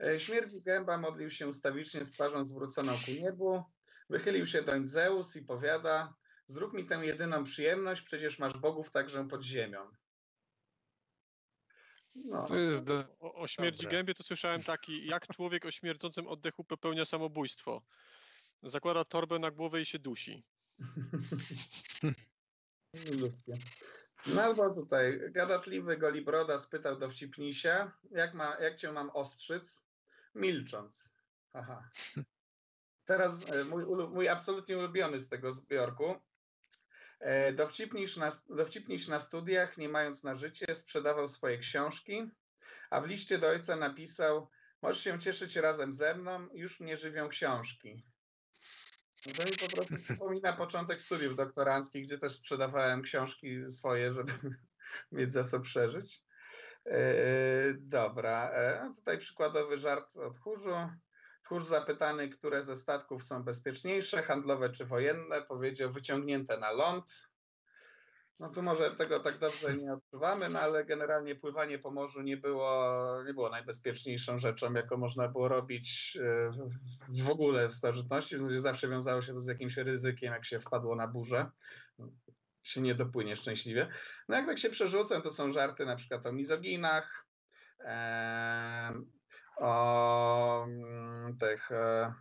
E, 0.00 0.18
śmierdzi 0.18 0.62
gęba 0.62 0.98
modlił 0.98 1.30
się 1.30 1.48
ustawicznie 1.48 2.04
z 2.04 2.12
twarzą 2.12 2.44
zwróconą 2.44 2.98
ku 3.04 3.10
niebu. 3.10 3.62
Wychylił 4.08 4.46
się 4.46 4.62
doń 4.62 4.88
Zeus 4.88 5.36
i 5.36 5.42
powiada: 5.42 6.14
Zrób 6.46 6.72
mi 6.72 6.86
tę 6.86 6.94
jedyną 6.94 7.44
przyjemność, 7.44 8.02
przecież 8.02 8.38
masz 8.38 8.58
bogów 8.58 8.90
także 8.90 9.28
pod 9.28 9.42
ziemią. 9.42 9.90
No. 12.14 12.46
To 12.46 12.56
jest 12.56 12.84
do... 12.84 13.04
o, 13.20 13.34
o 13.34 13.48
śmierci 13.48 13.82
Dobre. 13.82 13.98
gębie 13.98 14.14
to 14.14 14.22
słyszałem 14.22 14.62
taki, 14.62 15.06
jak 15.06 15.26
człowiek 15.26 15.64
o 15.64 15.70
śmierdzącym 15.70 16.26
oddechu 16.26 16.64
popełnia 16.64 17.04
samobójstwo. 17.04 17.82
Zakłada 18.62 19.04
torbę 19.04 19.38
na 19.38 19.50
głowę 19.50 19.80
i 19.80 19.86
się 19.86 19.98
dusi. 19.98 20.44
Ludzkie. 23.20 23.54
Albo 24.40 24.74
tutaj 24.74 25.20
gadatliwy 25.30 25.96
Golibroda 25.96 26.58
spytał 26.58 26.98
dowcipnisia, 26.98 27.92
jak, 28.10 28.34
ma, 28.34 28.56
jak 28.60 28.76
cię 28.76 28.92
mam 28.92 29.10
ostrzyc? 29.10 29.84
Milcząc. 30.34 31.14
Aha. 31.52 31.90
Teraz 33.04 33.50
e, 33.50 33.64
mój, 33.64 33.84
mój 34.08 34.28
absolutnie 34.28 34.78
ulubiony 34.78 35.20
z 35.20 35.28
tego 35.28 35.52
zbiorku. 35.52 36.14
E, 37.20 37.52
dowcipniś 37.52 38.16
na, 38.16 38.32
dowcipniś 38.48 39.08
na 39.08 39.20
studiach, 39.20 39.78
nie 39.78 39.88
mając 39.88 40.24
na 40.24 40.34
życie, 40.34 40.74
sprzedawał 40.74 41.26
swoje 41.26 41.58
książki, 41.58 42.30
a 42.90 43.00
w 43.00 43.06
liście 43.06 43.38
do 43.38 43.48
ojca 43.48 43.76
napisał: 43.76 44.50
Możesz 44.82 45.04
się 45.04 45.18
cieszyć 45.18 45.56
razem 45.56 45.92
ze 45.92 46.14
mną, 46.14 46.48
już 46.52 46.80
mnie 46.80 46.96
żywią 46.96 47.28
książki. 47.28 48.06
No 49.26 49.32
to 49.32 49.44
mi 49.44 49.56
po 49.56 49.76
prostu 49.76 49.96
przypomina 50.04 50.52
początek 50.52 51.00
studiów 51.00 51.36
doktoranckich, 51.36 52.04
gdzie 52.04 52.18
też 52.18 52.36
sprzedawałem 52.36 53.02
książki 53.02 53.70
swoje, 53.70 54.12
żeby 54.12 54.32
mieć 55.12 55.32
za 55.32 55.44
co 55.44 55.60
przeżyć. 55.60 56.20
E, 56.86 57.00
dobra, 57.78 58.52
tutaj 58.96 59.18
przykładowy 59.18 59.78
żart 59.78 60.16
od 60.16 60.38
chórzu. 60.38 60.74
Tchórz 61.44 61.64
zapytany, 61.64 62.28
które 62.28 62.62
ze 62.62 62.76
statków 62.76 63.24
są 63.24 63.42
bezpieczniejsze, 63.42 64.22
handlowe 64.22 64.70
czy 64.70 64.84
wojenne, 64.84 65.42
powiedział 65.42 65.92
wyciągnięte 65.92 66.58
na 66.58 66.72
ląd. 66.72 67.29
No 68.40 68.48
tu 68.48 68.62
może 68.62 68.90
tego 68.90 69.20
tak 69.20 69.38
dobrze 69.38 69.76
nie 69.76 69.92
odczuwamy, 69.92 70.48
no 70.48 70.60
ale 70.60 70.84
generalnie 70.84 71.34
pływanie 71.34 71.78
po 71.78 71.90
morzu 71.90 72.22
nie 72.22 72.36
było, 72.36 73.22
nie 73.26 73.34
było 73.34 73.50
najbezpieczniejszą 73.50 74.38
rzeczą, 74.38 74.72
jaką 74.72 74.96
można 74.96 75.28
było 75.28 75.48
robić 75.48 76.18
e, 76.22 76.50
w 77.08 77.30
ogóle 77.30 77.68
w 77.68 77.72
starożytności. 77.72 78.36
Zawsze 78.56 78.88
wiązało 78.88 79.22
się 79.22 79.32
to 79.32 79.40
z 79.40 79.46
jakimś 79.46 79.76
ryzykiem, 79.76 80.32
jak 80.32 80.44
się 80.44 80.58
wpadło 80.58 80.96
na 80.96 81.08
burzę. 81.08 81.50
Się 82.62 82.80
nie 82.80 82.94
dopłynie 82.94 83.36
szczęśliwie. 83.36 83.88
No 84.28 84.36
jak 84.36 84.46
tak 84.46 84.58
się 84.58 84.70
przerzucę, 84.70 85.20
to 85.20 85.30
są 85.30 85.52
żarty 85.52 85.86
na 85.86 85.96
przykład 85.96 86.26
o 86.26 86.32
mizoginach, 86.32 87.26
o 89.56 90.64
mm, 90.64 91.38
tych 91.38 91.72
e, 91.72 92.14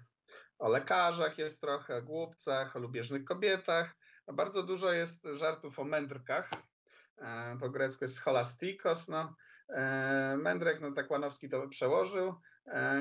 o 0.60 0.70
lekarzach 0.70 1.38
jest 1.38 1.62
trochę, 1.62 1.98
o 1.98 2.02
głupcach, 2.02 2.76
o 2.76 2.80
lubieżnych 2.80 3.24
kobietach. 3.24 3.96
Bardzo 4.34 4.64
dużo 4.64 4.92
jest 4.92 5.28
żartów 5.32 5.80
o 5.80 5.84
mędrkach. 5.84 6.50
E, 7.18 7.58
po 7.60 7.70
grecku 7.70 8.04
jest 8.04 8.16
scholastikos. 8.16 9.08
No. 9.08 9.36
E, 9.70 10.38
mędrek, 10.38 10.82
no 10.82 10.92
tak 10.92 11.12
Łanowski 11.12 11.50
to 11.50 11.68
przełożył. 11.68 12.36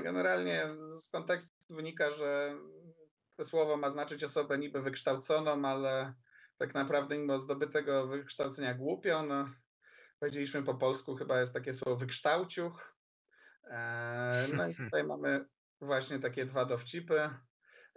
Generalnie 0.02 0.66
z 0.98 1.08
kontekstu 1.08 1.74
wynika, 1.74 2.10
że 2.10 2.58
to 3.36 3.44
słowo 3.44 3.76
ma 3.76 3.90
znaczyć 3.90 4.24
osobę 4.24 4.58
niby 4.58 4.82
wykształconą, 4.82 5.64
ale 5.68 6.14
tak 6.58 6.74
naprawdę 6.74 7.18
mimo 7.18 7.38
zdobytego 7.38 8.06
wykształcenia 8.06 8.74
głupią. 8.74 9.26
No, 9.26 9.50
powiedzieliśmy 10.20 10.62
po 10.62 10.74
polsku 10.74 11.16
chyba 11.16 11.40
jest 11.40 11.54
takie 11.54 11.72
słowo 11.72 11.96
wykształciuch. 11.96 12.96
E, 13.64 14.46
no 14.56 14.68
i 14.68 14.74
tutaj 14.84 15.04
mamy 15.04 15.44
właśnie 15.80 16.18
takie 16.18 16.46
dwa 16.46 16.64
dowcipy. 16.64 17.30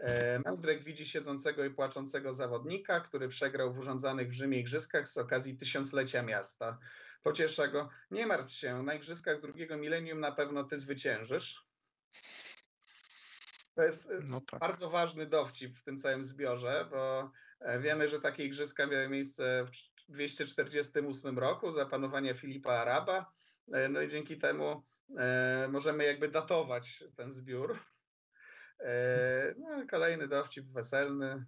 E, 0.01 0.39
Mędrek 0.45 0.83
widzi 0.83 1.05
siedzącego 1.05 1.65
i 1.65 1.69
płaczącego 1.69 2.33
zawodnika, 2.33 2.99
który 2.99 3.27
przegrał 3.27 3.73
w 3.73 3.77
urządzanych 3.77 4.29
w 4.29 4.33
Rzymie 4.33 4.59
igrzyskach 4.59 5.07
z 5.07 5.17
okazji 5.17 5.57
tysiąclecia 5.57 6.23
miasta. 6.23 6.79
Pociesza 7.23 7.67
go, 7.67 7.89
nie 8.11 8.27
martw 8.27 8.53
się, 8.53 8.83
na 8.83 8.93
igrzyskach 8.93 9.39
drugiego 9.41 9.77
milenium 9.77 10.19
na 10.19 10.31
pewno 10.31 10.63
ty 10.63 10.79
zwyciężysz. 10.79 11.65
To 13.75 13.83
jest 13.83 14.11
e, 14.11 14.19
no 14.23 14.41
tak. 14.41 14.59
bardzo 14.59 14.89
ważny 14.89 15.25
dowcip 15.25 15.77
w 15.77 15.83
tym 15.83 15.97
całym 15.97 16.23
zbiorze, 16.23 16.87
bo 16.91 17.31
wiemy, 17.79 18.07
że 18.07 18.21
takie 18.21 18.45
igrzyska 18.45 18.87
miały 18.87 19.09
miejsce 19.09 19.65
w 19.65 19.71
248 20.11 21.39
roku 21.39 21.71
za 21.71 21.85
panowania 21.85 22.33
Filipa 22.33 22.71
Araba. 22.73 23.31
E, 23.73 23.89
no 23.89 24.01
i 24.01 24.07
dzięki 24.07 24.37
temu 24.37 24.83
e, 25.17 25.67
możemy 25.71 26.05
jakby 26.05 26.27
datować 26.27 27.03
ten 27.15 27.31
zbiór. 27.31 27.90
E, 28.81 29.55
no, 29.57 29.87
kolejny 29.89 30.27
dowcip 30.27 30.65
weselny. 30.71 31.45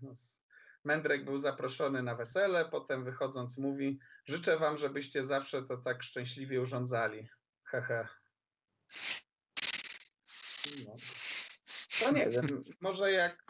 Mędrek 0.83 1.25
był 1.25 1.37
zaproszony 1.37 2.03
na 2.03 2.15
wesele, 2.15 2.65
potem 2.65 3.03
wychodząc 3.03 3.57
mówi: 3.57 3.99
Życzę 4.25 4.57
wam, 4.57 4.77
żebyście 4.77 5.23
zawsze 5.23 5.63
to 5.63 5.77
tak 5.77 6.03
szczęśliwie 6.03 6.61
urządzali. 6.61 7.29
Hehe. 7.63 8.07
No. 10.85 10.95
To 11.99 12.11
nie 12.11 12.29
wiem, 12.29 12.63
może 12.81 13.11
jak 13.11 13.43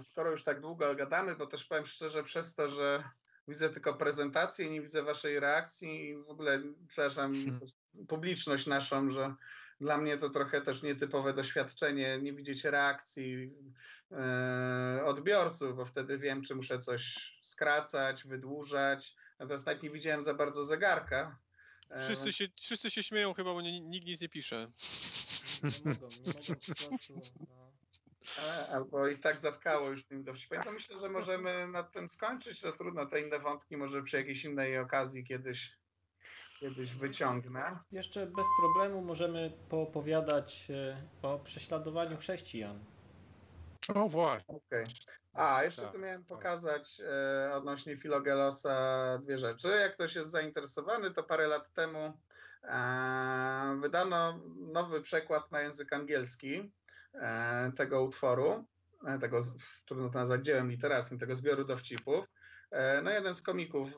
skoro 0.00 0.30
już 0.30 0.44
tak 0.44 0.60
długo 0.60 0.94
gadamy, 0.94 1.36
bo 1.36 1.46
też 1.46 1.64
powiem 1.64 1.86
szczerze, 1.86 2.22
przez 2.22 2.54
to, 2.54 2.68
że 2.68 3.04
widzę 3.48 3.70
tylko 3.70 3.94
prezentację, 3.94 4.70
nie 4.70 4.82
widzę 4.82 5.02
waszej 5.02 5.40
reakcji 5.40 6.08
i 6.08 6.16
w 6.16 6.28
ogóle, 6.28 6.62
przepraszam, 6.88 7.32
hmm. 7.32 7.60
publiczność 8.08 8.66
naszą, 8.66 9.10
że 9.10 9.34
dla 9.80 9.98
mnie 9.98 10.18
to 10.18 10.30
trochę 10.30 10.60
też 10.60 10.82
nietypowe 10.82 11.32
doświadczenie, 11.32 12.18
nie 12.18 12.32
widzieć 12.32 12.64
reakcji 12.64 13.50
e, 14.12 15.02
odbiorców, 15.04 15.76
bo 15.76 15.84
wtedy 15.84 16.18
wiem, 16.18 16.42
czy 16.42 16.54
muszę 16.54 16.78
coś 16.78 17.32
skracać, 17.42 18.24
wydłużać. 18.24 19.14
Natomiast 19.38 19.66
nawet 19.66 19.82
nie 19.82 19.90
widziałem 19.90 20.22
za 20.22 20.34
bardzo 20.34 20.64
zegarka. 20.64 21.38
E, 21.90 22.04
wszyscy 22.04 22.32
się, 22.32 22.44
wszyscy 22.60 22.90
się 22.90 23.02
śmieją 23.02 23.34
chyba, 23.34 23.54
bo 23.54 23.62
nie, 23.62 23.80
nikt 23.80 24.06
nic 24.06 24.20
nie 24.20 24.28
pisze. 24.28 24.70
Nie 25.62 25.92
mogą, 25.92 26.08
nie 26.08 26.32
mogą. 26.34 27.20
No. 27.48 27.68
Albo 28.72 29.08
ich 29.08 29.20
tak 29.20 29.38
zatkało 29.38 29.88
już 29.88 30.04
tym 30.04 30.24
dowcipem. 30.24 30.62
To 30.62 30.72
myślę, 30.72 31.00
że 31.00 31.08
możemy 31.08 31.68
na 31.68 31.82
tym 31.82 32.08
skończyć. 32.08 32.60
To 32.60 32.72
trudno, 32.72 33.06
te 33.06 33.20
inne 33.20 33.38
wątki 33.38 33.76
może 33.76 34.02
przy 34.02 34.16
jakiejś 34.16 34.44
innej 34.44 34.78
okazji 34.78 35.24
kiedyś, 35.24 35.72
kiedyś 36.60 36.94
wyciągnę. 36.94 37.78
Jeszcze 37.92 38.26
bez 38.26 38.46
problemu 38.60 39.02
możemy 39.02 39.52
poopowiadać 39.68 40.68
e, 40.70 41.02
o 41.22 41.38
prześladowaniu 41.38 42.16
chrześcijan. 42.16 42.78
O 43.94 44.08
właśnie. 44.08 44.54
Okay. 44.54 44.84
A, 45.32 45.64
jeszcze 45.64 45.82
tak, 45.82 45.92
tu 45.92 45.98
miałem 45.98 46.24
pokazać 46.24 47.00
e, 47.00 47.54
odnośnie 47.54 47.96
Filogelosa 47.96 49.18
dwie 49.22 49.38
rzeczy. 49.38 49.68
Jak 49.68 49.94
ktoś 49.94 50.14
jest 50.14 50.30
zainteresowany, 50.30 51.10
to 51.10 51.22
parę 51.22 51.46
lat 51.46 51.72
temu 51.72 52.12
e, 52.62 53.78
wydano 53.80 54.40
nowy 54.72 55.00
przekład 55.00 55.52
na 55.52 55.60
język 55.60 55.92
angielski 55.92 56.70
E, 57.14 57.72
tego 57.76 58.02
utworu, 58.02 58.64
e, 59.06 59.18
tego, 59.18 59.42
trudno 59.86 60.08
to 60.08 60.18
nazwać 60.18 60.44
dziełem 60.44 60.70
literackim, 60.70 61.18
tego 61.18 61.34
zbioru 61.34 61.64
dowcipów. 61.64 62.26
E, 62.70 63.02
no 63.02 63.10
jeden 63.10 63.34
z 63.34 63.42
komików 63.42 63.88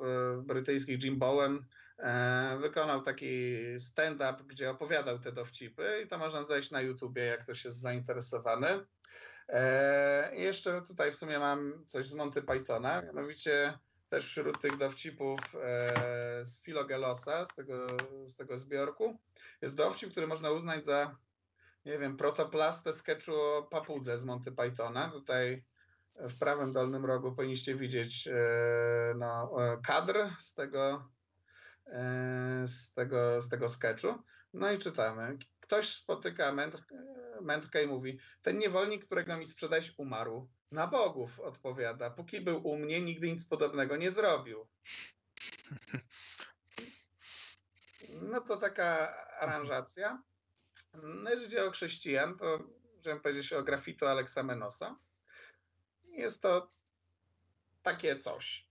brytyjskich, 0.43 1.05
Jim 1.05 1.19
Bowen, 1.19 1.65
wykonał 2.61 3.03
taki 3.03 3.55
stand-up, 3.78 4.34
gdzie 4.46 4.70
opowiadał 4.70 5.18
te 5.18 5.32
dowcipy 5.32 6.03
i 6.05 6.09
to 6.09 6.18
można 6.18 6.42
znaleźć 6.42 6.70
na 6.70 6.80
YouTubie, 6.80 7.22
jak 7.22 7.40
ktoś 7.40 7.64
jest 7.64 7.80
zainteresowany. 7.80 8.86
I 10.36 10.42
jeszcze 10.42 10.82
tutaj 10.82 11.12
w 11.12 11.16
sumie 11.16 11.38
mam 11.38 11.84
coś 11.86 12.07
z 12.07 12.14
Monty 12.14 12.42
Pythona, 12.42 13.03
mianowicie 13.03 13.78
też 14.09 14.26
wśród 14.26 14.61
tych 14.61 14.76
dowcipów 14.76 15.40
z 16.42 16.62
Filogelosa, 16.62 17.46
z 17.46 17.55
tego, 17.55 17.86
z 18.26 18.36
tego 18.36 18.59
zbiorku, 18.59 19.18
jest 19.62 19.76
dowcip, 19.76 20.11
który 20.11 20.26
można 20.26 20.51
uznać 20.51 20.84
za 20.84 21.16
nie 21.84 21.98
wiem, 21.98 22.16
protoplastę 22.16 22.92
sketchu 22.92 23.34
o 23.34 23.62
papudze 23.62 24.18
z 24.18 24.24
Monty 24.24 24.53
Pythona. 24.53 25.11
Tutaj 25.11 25.64
w 26.14 26.38
prawym 26.38 26.72
dolnym 26.72 27.05
rogu 27.05 27.32
powinniście 27.32 27.74
widzieć 27.74 28.28
e, 28.28 28.34
no, 29.16 29.51
e, 29.64 29.78
kadr 29.86 30.28
z 30.38 30.55
tego, 30.55 30.92
e, 30.92 31.20
z 32.64 32.93
tego, 32.95 33.41
z 33.41 33.49
tego 33.49 33.68
sketchu. 33.68 34.14
No 34.53 34.72
i 34.72 34.78
czytamy. 34.78 35.38
Ktoś 35.61 35.97
spotyka 35.97 36.53
mędrkę 37.41 37.84
i 37.84 37.86
mówi, 37.86 38.18
ten 38.43 38.59
niewolnik, 38.59 39.07
którego 39.07 39.36
mi 39.36 39.47
sprzedać 39.47 39.93
umarł. 39.97 40.49
Na 40.72 40.86
bogów, 40.86 41.41
odpowiada. 41.41 42.11
Póki 42.11 42.41
był 42.41 42.66
u 42.68 42.76
mnie, 42.76 43.01
nigdy 43.01 43.32
nic 43.32 43.47
podobnego 43.47 43.97
nie 43.97 44.11
zrobił. 44.11 44.68
No 48.09 48.41
to 48.41 48.57
taka 48.57 49.16
aranżacja. 49.41 50.22
No, 50.95 51.30
jeżeli 51.30 51.45
chodzi 51.45 51.59
o 51.59 51.70
chrześcijan, 51.70 52.36
to 52.36 52.64
możemy 52.97 53.20
powiedzieć 53.20 53.53
o 53.53 53.62
grafito 53.62 54.11
Aleksamenosa. 54.11 54.97
Jest 56.09 56.43
to 56.43 56.70
takie 57.82 58.16
coś. 58.16 58.70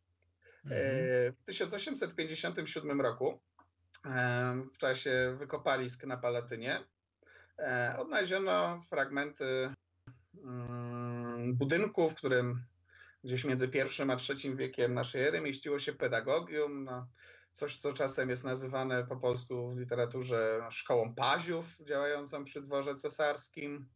E, 0.71 1.27
Mhm. 1.27 1.33
W 1.33 1.45
1857 1.45 3.01
roku, 3.01 3.39
e, 4.05 4.63
w 4.73 4.77
czasie 4.77 5.35
wykopalisk 5.39 6.03
na 6.05 6.17
Palatynie, 6.17 6.83
e, 7.59 7.95
odnaleziono 7.97 8.79
fragmenty 8.89 9.73
mm, 10.43 11.55
budynku, 11.55 12.09
w 12.09 12.15
którym 12.15 12.65
gdzieś 13.23 13.43
między 13.43 13.67
pierwszym 13.67 14.09
a 14.09 14.15
trzecim 14.15 14.57
wiekiem 14.57 14.93
naszej 14.93 15.23
ery 15.23 15.41
mieściło 15.41 15.79
się 15.79 15.93
pedagogium, 15.93 16.83
no, 16.83 17.07
coś 17.51 17.77
co 17.77 17.93
czasem 17.93 18.29
jest 18.29 18.43
nazywane 18.43 19.07
po 19.07 19.15
polsku 19.17 19.73
w 19.75 19.79
literaturze 19.79 20.67
szkołą 20.69 21.15
paziów 21.15 21.77
działającą 21.87 22.43
przy 22.43 22.61
dworze 22.61 22.95
cesarskim. 22.95 23.89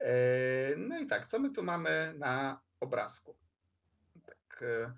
E, 0.00 0.76
No 0.76 0.98
i 0.98 1.06
tak, 1.06 1.24
co 1.24 1.38
my 1.38 1.50
tu 1.52 1.62
mamy 1.62 2.14
na 2.18 2.60
obrazku? 2.80 3.36
Tak, 4.26 4.62
e, 4.62 4.92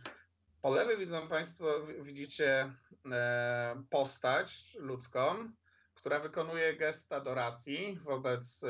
po 0.63 0.71
lewej 0.75 0.99
widzą 0.99 1.29
Państwo, 1.29 1.87
wi- 1.87 2.03
widzicie 2.03 2.73
e, 3.13 3.83
postać 3.91 4.75
ludzką, 4.79 5.51
która 5.95 6.21
wykonuje 6.21 6.77
gest 6.77 7.13
adoracji 7.13 7.99
wobec 8.03 8.65
e, 8.65 8.69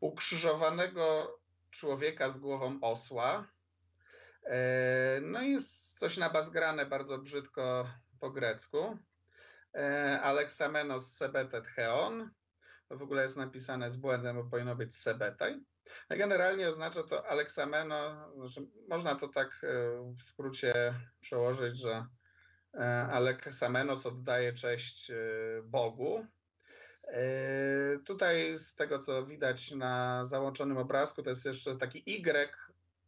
ukrzyżowanego 0.00 1.38
człowieka 1.70 2.30
z 2.30 2.38
głową 2.38 2.78
osła. 2.80 3.46
E, 4.44 5.20
No 5.22 5.42
jest 5.42 5.98
coś 5.98 6.16
nabazgrane 6.16 6.86
bardzo 6.86 7.18
brzydko 7.18 7.90
po 8.20 8.30
grecku. 8.30 8.98
Alexamenos 10.22 11.12
sebetet 11.16 11.66
heon. 11.66 12.30
To 12.88 12.96
w 12.96 13.02
ogóle 13.02 13.22
jest 13.22 13.36
napisane 13.36 13.90
z 13.90 13.96
błędem, 13.96 14.36
bo 14.36 14.44
powinno 14.44 14.76
być 14.76 14.96
sebetaj. 14.96 15.64
A 16.08 16.16
Generalnie 16.16 16.68
oznacza 16.68 17.02
to 17.02 17.26
Aleksameno, 17.26 18.30
znaczy 18.34 18.68
można 18.88 19.14
to 19.14 19.28
tak 19.28 19.48
e, 19.48 19.68
w 20.18 20.22
skrócie 20.22 20.94
przełożyć, 21.20 21.78
że 21.78 22.06
e, 22.74 22.84
Aleksamenos 23.02 24.06
oddaje 24.06 24.52
cześć 24.52 25.10
e, 25.10 25.16
Bogu. 25.62 26.26
Tutaj 28.06 28.58
z 28.58 28.74
tego 28.74 28.98
co 28.98 29.26
widać 29.26 29.70
na 29.70 30.24
załączonym 30.24 30.76
obrazku, 30.76 31.22
to 31.22 31.30
jest 31.30 31.44
jeszcze 31.44 31.76
taki 31.76 32.02
Y 32.06 32.54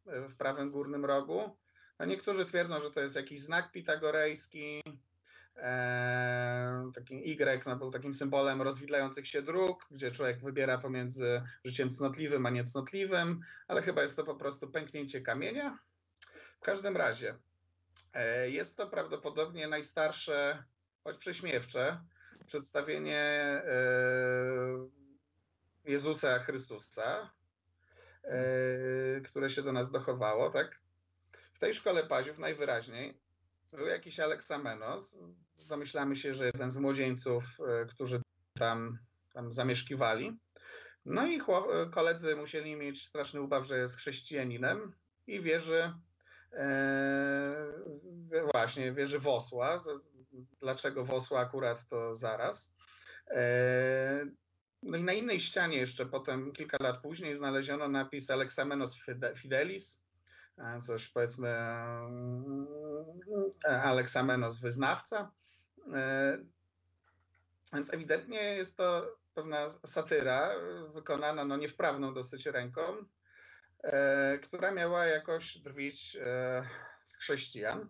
w 0.07 0.37
prawym 0.37 0.71
górnym 0.71 1.05
rogu. 1.05 1.57
A 1.99 2.05
niektórzy 2.05 2.45
twierdzą, 2.45 2.81
że 2.81 2.91
to 2.91 3.01
jest 3.01 3.17
jakiś 3.17 3.41
znak 3.41 3.73
pitagorejski. 3.73 4.83
E, 5.57 6.91
taki 6.95 7.31
Y 7.31 7.67
no, 7.67 7.77
był 7.77 7.91
takim 7.91 8.15
symbolem 8.15 8.63
rozwidlających 8.63 9.27
się 9.27 9.43
dróg, 9.43 9.87
gdzie 9.91 10.11
człowiek 10.11 10.41
wybiera 10.41 10.79
pomiędzy 10.79 11.43
życiem 11.65 11.91
cnotliwym 11.91 12.47
a 12.47 12.51
niecnotliwym, 12.51 13.41
ale 13.69 13.83
chyba 13.83 14.03
jest 14.03 14.17
to 14.17 14.25
po 14.25 14.35
prostu 14.35 14.71
pęknięcie 14.71 15.21
kamienia. 15.21 15.79
W 16.61 16.65
każdym 16.65 16.97
razie 16.97 17.35
e, 18.13 18.51
jest 18.51 18.77
to 18.77 18.87
prawdopodobnie 18.87 19.69
najstarsze, 19.69 20.65
choć 21.05 21.19
prześmiewcze, 21.19 22.01
przedstawienie 22.47 23.21
e, 23.21 23.63
Jezusa 25.85 26.39
Chrystusa, 26.39 27.31
które 29.25 29.51
się 29.51 29.63
do 29.63 29.73
nas 29.73 29.91
dochowało, 29.91 30.51
tak? 30.51 30.81
W 31.55 31.59
tej 31.59 31.75
szkole 31.75 32.07
paziów 32.07 32.39
najwyraźniej 32.39 33.21
był 33.73 33.87
jakiś 33.87 34.21
Aleksamenos. 34.21 35.17
Domyślamy 35.67 36.17
się, 36.17 36.35
że 36.35 36.47
jeden 36.47 36.71
z 36.71 36.79
młodzieńców, 36.79 37.45
e, 37.69 37.87
którzy 37.87 38.23
tam, 38.59 38.99
tam 39.33 39.53
zamieszkiwali. 39.53 40.39
No 41.05 41.27
i 41.27 41.41
chło- 41.41 41.91
koledzy 41.91 42.37
musieli 42.37 42.77
mieć 42.77 43.07
straszny 43.07 43.41
ubaw, 43.41 43.67
że 43.67 43.79
jest 43.79 43.97
chrześcijaninem 43.97 44.93
i 45.27 45.41
wierzy 45.41 45.93
e, 46.53 47.73
właśnie, 48.53 48.93
wierzy 48.93 49.19
w 49.19 49.27
osła. 49.27 49.83
Dlaczego 50.61 51.05
w 51.05 51.11
osła 51.11 51.41
akurat 51.41 51.89
to 51.89 52.15
zaraz. 52.17 52.75
E, 53.31 54.27
no 54.83 54.97
i 54.97 55.03
na 55.03 55.13
innej 55.13 55.41
ścianie 55.41 55.79
jeszcze 55.79 56.07
potem, 56.07 56.53
kilka 56.53 56.77
lat 56.81 57.03
później, 57.03 57.37
znaleziono 57.37 57.89
napis 57.89 58.31
Alexamenos 58.31 58.97
Fide- 59.07 59.37
Fidelis, 59.37 60.03
e, 60.59 60.81
coś 60.81 61.09
powiedzmy 61.09 61.49
mm, 61.49 62.67
Alexamenos 63.69 64.61
wyznawca. 64.61 65.33
E, 65.95 66.39
Więc 67.73 67.95
ewidentnie 67.95 68.43
jest 68.43 68.77
to 68.77 69.17
pewna 69.35 69.69
satyra 69.69 70.51
wykonana 70.95 71.45
no 71.45 71.57
niewprawną 71.57 72.15
dosyć 72.15 72.47
ręką, 72.47 72.83
e, 73.83 74.39
która 74.39 74.73
miała 74.73 75.07
jakoś 75.07 75.59
drwić 75.59 76.17
e, 76.17 76.63
z 77.05 77.17
chrześcijan. 77.17 77.89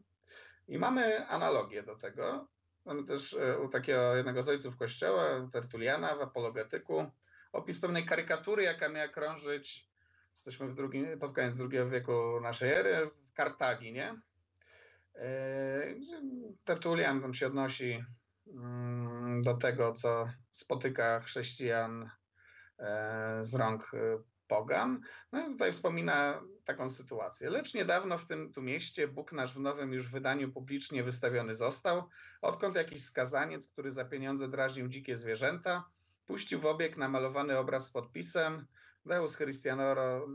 I 0.69 0.79
mamy 0.79 1.29
analogię 1.29 1.83
do 1.83 1.97
tego. 1.97 2.49
Mamy 2.85 3.05
też 3.05 3.37
u 3.65 3.69
takiego 3.69 4.17
jednego 4.17 4.43
z 4.43 4.49
ojców 4.49 4.77
kościoła, 4.77 5.49
Tertuliana 5.53 6.17
w 6.17 6.21
apologetyku, 6.21 7.11
opis 7.53 7.81
pewnej 7.81 8.07
karykatury, 8.07 8.63
jaka 8.63 8.89
miała 8.89 9.09
krążyć, 9.09 9.91
jesteśmy 10.33 10.69
w 10.69 10.75
drugim, 10.75 11.19
pod 11.19 11.33
koniec 11.33 11.55
II 11.61 11.91
wieku 11.91 12.41
naszej 12.43 12.73
ery, 12.73 13.11
w 13.31 13.33
Kartagii, 13.33 13.93
nie? 13.93 14.11
E, 14.11 14.15
gdzie 14.15 14.36
Tertulian 16.65 17.21
tam 17.21 17.35
się 17.35 17.47
odnosi 17.47 18.05
mm, 18.47 19.43
do 19.43 19.55
tego, 19.55 19.93
co 19.93 20.31
spotyka 20.51 21.21
chrześcijan 21.21 22.11
e, 22.79 23.39
z 23.45 23.55
rąk 23.55 23.91
e, 23.95 24.19
pogan. 24.47 25.01
No 25.33 25.47
i 25.47 25.51
tutaj 25.51 25.73
wspomina 25.73 26.43
taką 26.65 26.91
sytuację. 26.91 27.51
Lecz 27.51 27.75
niedawno 27.75 28.19
w 28.19 28.27
tym 28.27 28.53
tu 28.53 28.63
mieście 28.63 29.09
Bóg 29.09 29.33
nasz 29.33 29.55
w 29.55 29.61
nowym 29.61 29.93
już 29.93 30.09
wydaniu 30.09 30.53
publicznie 30.53 31.03
wystawiony 31.03 31.55
został, 31.55 32.09
odkąd 32.43 32.77
jakiś 32.77 33.05
skazaniec, 33.05 33.69
który 33.69 33.93
za 33.93 34.05
pieniądze 34.05 34.49
drażnił 34.49 34.89
dzikie 34.89 35.17
zwierzęta, 35.17 35.85
puścił 36.27 36.61
w 36.61 36.67
obieg 36.67 36.97
namalowany 36.97 37.59
obraz 37.59 37.87
z 37.87 37.93
podpisem 37.93 38.67
Deus 39.05 39.37
Christianoro 39.37 40.27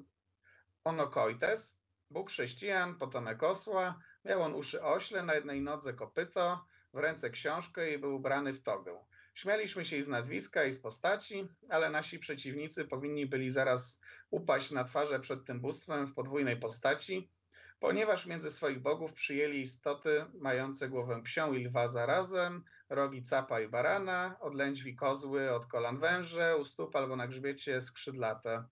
Onokoites, 0.84 1.82
Bóg 2.10 2.30
chrześcijan, 2.30 2.98
potomek 2.98 3.44
osła, 3.44 4.00
miał 4.26 4.42
on 4.42 4.56
uszy 4.56 4.84
ośle, 4.84 5.24
na 5.24 5.36
jednej 5.36 5.62
nodze 5.62 5.94
kopyto, 5.94 6.66
w 6.94 6.98
ręce 6.98 7.30
książkę 7.30 7.94
i 7.94 7.98
był 7.98 8.16
ubrany 8.16 8.54
w 8.54 8.64
togę. 8.64 9.06
Śmialiśmy 9.34 9.86
się 9.86 10.04
z 10.04 10.08
nazwiska, 10.08 10.66
i 10.66 10.74
z 10.74 10.80
postaci, 10.80 11.48
ale 11.70 11.90
nasi 11.90 12.20
przeciwnicy 12.20 12.86
powinni 12.86 13.26
byli 13.26 13.50
zaraz 13.50 14.00
upaść 14.30 14.72
na 14.72 14.84
twarze 14.84 15.20
przed 15.20 15.46
tym 15.46 15.62
bóstwem 15.62 16.08
w 16.08 16.14
podwójnej 16.14 16.58
postaci, 16.58 17.32
ponieważ 17.80 18.26
między 18.26 18.52
swoich 18.52 18.80
bogów 18.82 19.14
przyjęli 19.14 19.62
istoty 19.62 20.26
mające 20.34 20.90
głowę 20.90 21.22
psią 21.24 21.54
i 21.54 21.66
lwa 21.66 21.88
zarazem, 21.88 22.64
rogi 22.90 23.22
capa 23.22 23.62
i 23.62 23.68
barana, 23.68 24.38
od 24.40 24.56
lędźwi 24.56 24.96
kozły, 24.96 25.52
od 25.52 25.66
kolan 25.66 25.98
węże, 25.98 26.58
u 26.58 26.66
stóp 26.66 26.96
albo 26.96 27.16
na 27.16 27.28
grzbiecie 27.28 27.82
skrzydlate. 27.82 28.64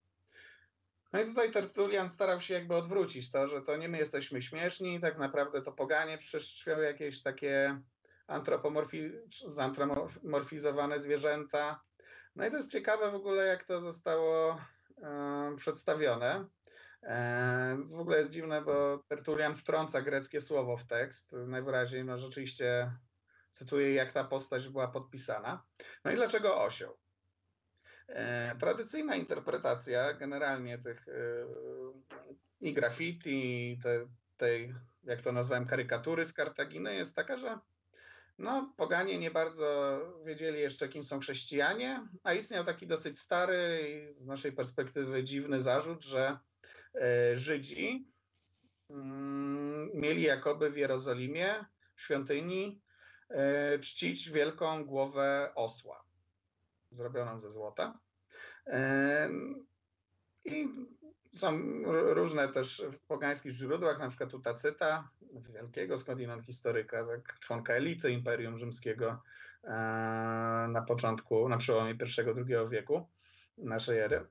No 1.14 1.22
i 1.22 1.26
tutaj 1.26 1.52
Tertulian 1.52 2.10
starał 2.10 2.42
się 2.42 2.54
jakby 2.54 2.76
odwrócić 2.76 3.32
to, 3.32 3.48
że 3.48 3.62
to 3.62 3.78
nie 3.78 3.90
my 3.90 3.98
jesteśmy 3.98 4.42
śmieszni, 4.42 5.00
tak 5.00 5.18
naprawdę 5.18 5.62
to 5.62 5.72
poganie 5.72 6.18
przeszczwiały 6.18 6.84
jakieś 6.84 7.22
takie 7.22 7.82
antropomorfi, 8.28 9.12
zantropomorfizowane 9.48 11.00
zwierzęta. 11.00 11.82
No 12.36 12.46
i 12.46 12.52
to 12.52 12.58
jest 12.58 12.72
ciekawe 12.72 13.12
w 13.12 13.16
ogóle, 13.16 13.46
jak 13.46 13.64
to 13.64 13.82
zostało 13.82 14.62
przedstawione. 15.56 16.46
W 17.86 18.00
ogóle 18.00 18.18
jest 18.18 18.32
dziwne, 18.32 18.62
bo 18.62 19.04
Tertulian 19.08 19.56
wtrąca 19.56 20.02
greckie 20.02 20.42
słowo 20.42 20.78
w 20.78 20.86
tekst. 20.86 21.32
Najwyraźniej 21.32 22.06
no, 22.06 22.18
rzeczywiście 22.18 22.92
cytuję, 23.52 23.94
jak 23.94 24.12
ta 24.12 24.24
postać 24.24 24.70
była 24.70 24.88
podpisana. 24.88 25.64
No 26.06 26.12
i 26.12 26.16
dlaczego 26.16 26.64
osioł? 26.64 26.98
E, 28.10 28.56
tradycyjna 28.60 29.16
interpretacja 29.16 30.14
generalnie 30.14 30.78
tych 30.78 31.08
e, 31.08 31.12
i 32.62 32.74
graffiti, 32.74 33.72
i 33.72 33.78
te, 33.78 34.08
tej, 34.38 34.74
jak 35.04 35.22
to 35.22 35.32
nazwałem, 35.32 35.66
karykatury 35.66 36.26
z 36.26 36.34
Kartaginy 36.34 36.96
jest 36.96 37.16
taka, 37.16 37.38
że 37.38 37.60
no, 38.38 38.74
poganie 38.78 39.20
nie 39.20 39.32
bardzo 39.32 40.00
wiedzieli 40.26 40.60
jeszcze, 40.60 40.90
kim 40.90 41.04
są 41.04 41.20
chrześcijanie, 41.20 42.08
a 42.24 42.34
istniał 42.34 42.66
taki 42.66 42.88
dosyć 42.88 43.20
stary 43.20 43.80
i 44.20 44.24
z 44.24 44.26
naszej 44.26 44.52
perspektywy 44.52 45.24
dziwny 45.24 45.62
zarzut, 45.62 46.04
że 46.04 46.38
e, 46.96 47.38
Żydzi 47.38 48.08
mm, 48.90 49.90
mieli 49.94 50.22
jakoby 50.22 50.70
w 50.70 50.78
Jerozolimie, 50.78 51.66
w 51.96 52.02
świątyni, 52.02 52.82
czcić 53.82 54.30
wielką 54.30 54.86
głowę 54.86 55.52
osła, 55.56 56.09
zrobioną 56.92 57.40
ze 57.40 57.52
złota. 57.52 58.00
I 60.46 60.70
są 61.34 61.60
różne 62.14 62.48
też 62.48 62.84
w 62.92 63.00
pogańskich 63.00 63.54
źródłach, 63.54 64.00
na 64.00 64.08
przykład 64.10 64.34
u 64.34 64.40
Tacyta, 64.40 65.10
wielkiego 65.54 65.98
skądinąd 65.98 66.46
historyka, 66.46 67.06
tak, 67.06 67.40
członka 67.40 67.74
elity 67.74 68.12
Imperium 68.12 68.58
Rzymskiego 68.58 69.22
e, 69.64 69.70
na 70.70 70.82
początku, 70.88 71.50
na 71.50 71.58
przełomie 71.58 71.92
I-II 71.92 72.70
wieku 72.70 73.10
naszej 73.58 74.00
ery. 74.00 74.26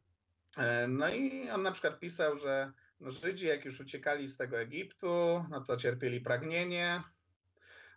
E, 0.57 0.89
No 0.89 1.09
i 1.09 1.51
on 1.51 1.63
na 1.63 1.73
przykład 1.73 1.99
pisał, 1.99 2.37
że 2.37 2.73
no 3.01 3.11
Żydzi 3.11 3.47
jak 3.47 3.65
już 3.65 3.81
uciekali 3.81 4.29
z 4.29 4.37
tego 4.37 4.61
Egiptu, 4.61 5.45
no 5.51 5.61
to 5.61 5.77
cierpieli 5.77 6.21
pragnienie, 6.21 7.03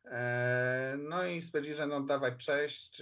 E, 0.06 0.98
No 1.00 1.26
i 1.26 1.42
stwierdzili, 1.42 1.76
że 1.76 1.82
będą 1.82 2.06
dawać 2.06 2.46
cześć 2.46 3.02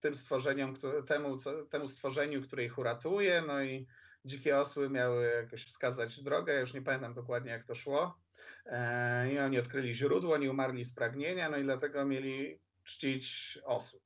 tym 0.00 0.14
stworzeniom, 0.14 0.76
temu, 1.06 1.36
temu 1.70 1.88
stworzeniu, 1.88 2.42
które 2.42 2.64
ich 2.64 2.78
uratuje. 2.78 3.42
No 3.46 3.62
i 3.62 3.86
dzikie 4.24 4.58
osły 4.58 4.90
miały 4.90 5.26
jakoś 5.26 5.64
wskazać 5.64 6.22
drogę. 6.22 6.52
Ja 6.52 6.60
już 6.60 6.74
nie 6.74 6.82
pamiętam 6.82 7.14
dokładnie, 7.14 7.50
jak 7.50 7.64
to 7.64 7.74
szło. 7.74 8.20
E, 8.66 9.32
I 9.32 9.38
oni 9.38 9.58
odkryli 9.58 9.94
źródło, 9.94 10.38
nie 10.38 10.50
umarli 10.50 10.84
z 10.84 10.94
pragnienia, 10.94 11.50
no 11.50 11.56
i 11.56 11.62
dlatego 11.62 12.04
mieli 12.04 12.60
czcić 12.84 13.58
osły. 13.64 14.00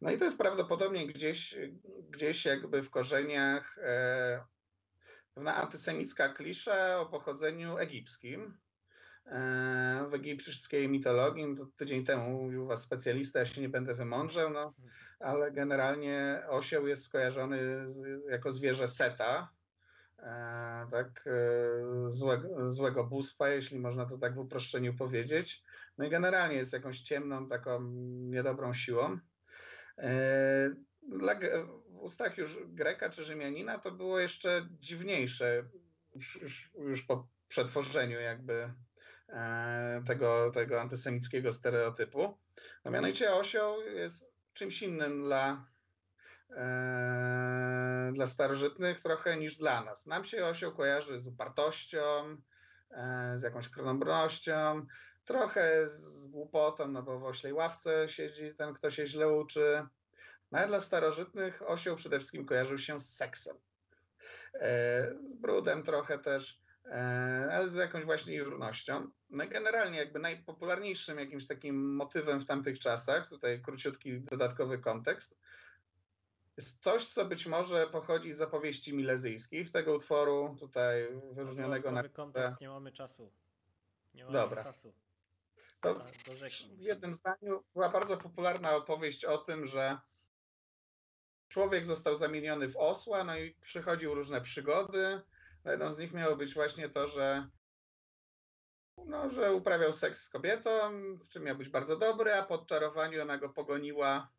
No 0.00 0.10
i 0.10 0.18
to 0.18 0.24
jest 0.24 0.38
prawdopodobnie 0.38 1.06
gdzieś, 1.06 1.54
gdzieś 2.10 2.44
jakby 2.44 2.82
w 2.82 2.90
korzeniach 2.90 3.78
e, 3.78 4.44
pewna 5.34 5.54
antysemicka 5.56 6.28
klisza 6.28 7.00
o 7.00 7.06
pochodzeniu 7.06 7.78
egipskim 7.78 8.58
w 10.10 10.14
egipskiej 10.14 10.88
mitologii. 10.88 11.46
No 11.46 11.66
tydzień 11.76 12.04
temu 12.04 12.42
mówił 12.42 12.66
was 12.66 12.82
specjalista, 12.82 13.38
ja 13.38 13.44
się 13.44 13.60
nie 13.60 13.68
będę 13.68 13.94
wymądrzał, 13.94 14.50
no, 14.50 14.74
ale 15.20 15.52
generalnie 15.52 16.42
osioł 16.48 16.86
jest 16.86 17.04
skojarzony 17.04 17.88
z, 17.88 18.24
jako 18.30 18.52
zwierzę 18.52 18.88
Seta, 18.88 19.52
e, 20.18 20.86
tak, 20.90 21.24
e, 21.26 22.10
złego, 22.10 22.70
złego 22.70 23.04
bóstwa, 23.04 23.48
jeśli 23.48 23.80
można 23.80 24.06
to 24.06 24.18
tak 24.18 24.34
w 24.34 24.38
uproszczeniu 24.38 24.94
powiedzieć. 24.94 25.62
No 25.98 26.04
i 26.04 26.10
generalnie 26.10 26.56
jest 26.56 26.72
jakąś 26.72 27.00
ciemną, 27.00 27.48
taką 27.48 27.82
niedobrą 28.30 28.74
siłą. 28.74 29.18
E, 29.98 30.74
Dla, 31.02 31.34
w 31.88 31.98
ustach 32.00 32.38
już 32.38 32.58
Greka 32.66 33.10
czy 33.10 33.24
Rzymianina 33.24 33.78
to 33.78 33.92
było 33.92 34.18
jeszcze 34.18 34.68
dziwniejsze, 34.80 35.64
już, 36.14 36.42
już, 36.42 36.70
już 36.74 37.02
po 37.02 37.28
przetworzeniu 37.48 38.20
jakby 38.20 38.54
e, 38.54 38.72
tego, 40.06 40.50
tego 40.50 40.80
antysemickiego 40.80 41.52
stereotypu. 41.52 42.38
No 42.84 42.90
mianowicie 42.90 43.34
osioł 43.34 43.80
jest 43.82 44.32
czymś 44.52 44.82
innym 44.82 45.22
dla, 45.22 45.66
e, 46.56 48.10
dla 48.14 48.26
starożytnych 48.26 49.00
trochę 49.00 49.36
niż 49.36 49.56
dla 49.56 49.84
nas. 49.84 50.06
Nam 50.06 50.24
się 50.24 50.46
osioł 50.46 50.72
kojarzy 50.72 51.18
z 51.18 51.26
upartością, 51.26 52.36
e, 52.90 53.32
z 53.38 53.42
jakąś 53.42 53.68
krnąbrnością, 53.68 54.86
trochę 55.24 55.86
z 55.88 56.28
głupotą, 56.28 56.88
no 56.88 57.02
bo 57.02 57.18
w 57.18 57.24
oślej 57.24 57.52
ławce 57.52 58.08
siedzi 58.08 58.54
ten, 58.54 58.74
kto 58.74 58.90
się 58.90 59.06
źle 59.06 59.28
uczy. 59.28 59.86
No 60.50 60.58
ale 60.58 60.68
dla 60.68 60.80
starożytnych 60.80 61.62
osioł 61.70 61.96
przede 61.96 62.18
wszystkim 62.18 62.46
kojarzył 62.46 62.78
się 62.78 63.00
z 63.00 63.16
seksem. 63.16 63.56
E, 64.54 65.14
Z 65.26 65.34
brudem 65.34 65.82
trochę 65.82 66.18
też, 66.18 66.52
e, 66.52 66.61
ale 67.52 67.68
z 67.68 67.74
jakąś 67.74 68.04
właśnie 68.04 68.34
jurnością. 68.34 69.10
No 69.30 69.46
generalnie 69.48 69.98
jakby 69.98 70.18
najpopularniejszym 70.18 71.18
jakimś 71.18 71.46
takim 71.46 71.94
motywem 71.94 72.40
w 72.40 72.46
tamtych 72.46 72.78
czasach, 72.78 73.28
tutaj 73.28 73.62
króciutki 73.62 74.20
dodatkowy 74.20 74.78
kontekst, 74.78 75.38
jest 76.56 76.82
coś, 76.82 77.06
co 77.06 77.24
być 77.24 77.46
może 77.46 77.86
pochodzi 77.86 78.32
z 78.32 78.40
opowieści 78.40 78.94
milezyjskich, 78.94 79.70
tego 79.70 79.94
utworu 79.94 80.56
tutaj 80.60 81.08
wyróżnionego 81.32 81.92
na 81.92 82.08
kontekst, 82.08 82.60
nie 82.60 82.68
mamy 82.68 82.92
czasu. 82.92 83.32
Nie 84.14 84.24
mamy 84.24 84.38
Dobra. 84.38 84.64
czasu. 84.64 84.92
To 85.80 85.94
Tak, 85.94 86.12
w 86.76 86.80
jednym 86.80 87.14
zdaniu 87.14 87.64
była 87.72 87.88
bardzo 87.88 88.16
popularna 88.16 88.76
opowieść 88.76 89.24
o 89.24 89.38
tym, 89.38 89.66
że 89.66 89.98
człowiek 91.48 91.86
został 91.86 92.16
zamieniony 92.16 92.68
w 92.68 92.76
osła, 92.76 93.24
no 93.24 93.36
i 93.36 93.54
przychodził 93.54 94.14
różne 94.14 94.40
przygody. 94.40 95.20
Jedną 95.64 95.92
z 95.92 95.98
nich 95.98 96.12
miało 96.12 96.36
być 96.36 96.54
właśnie 96.54 96.88
to, 96.88 97.06
że, 97.06 97.48
no, 99.06 99.30
że 99.30 99.52
uprawiał 99.52 99.92
seks 99.92 100.22
z 100.22 100.28
kobietą, 100.28 100.70
w 101.16 101.28
czym 101.28 101.42
miał 101.42 101.56
być 101.56 101.68
bardzo 101.68 101.96
dobry, 101.96 102.34
a 102.34 102.42
po 102.42 102.54
odczarowaniu 102.54 103.22
ona 103.22 103.38
go 103.38 103.48
pogoniła, 103.48 104.32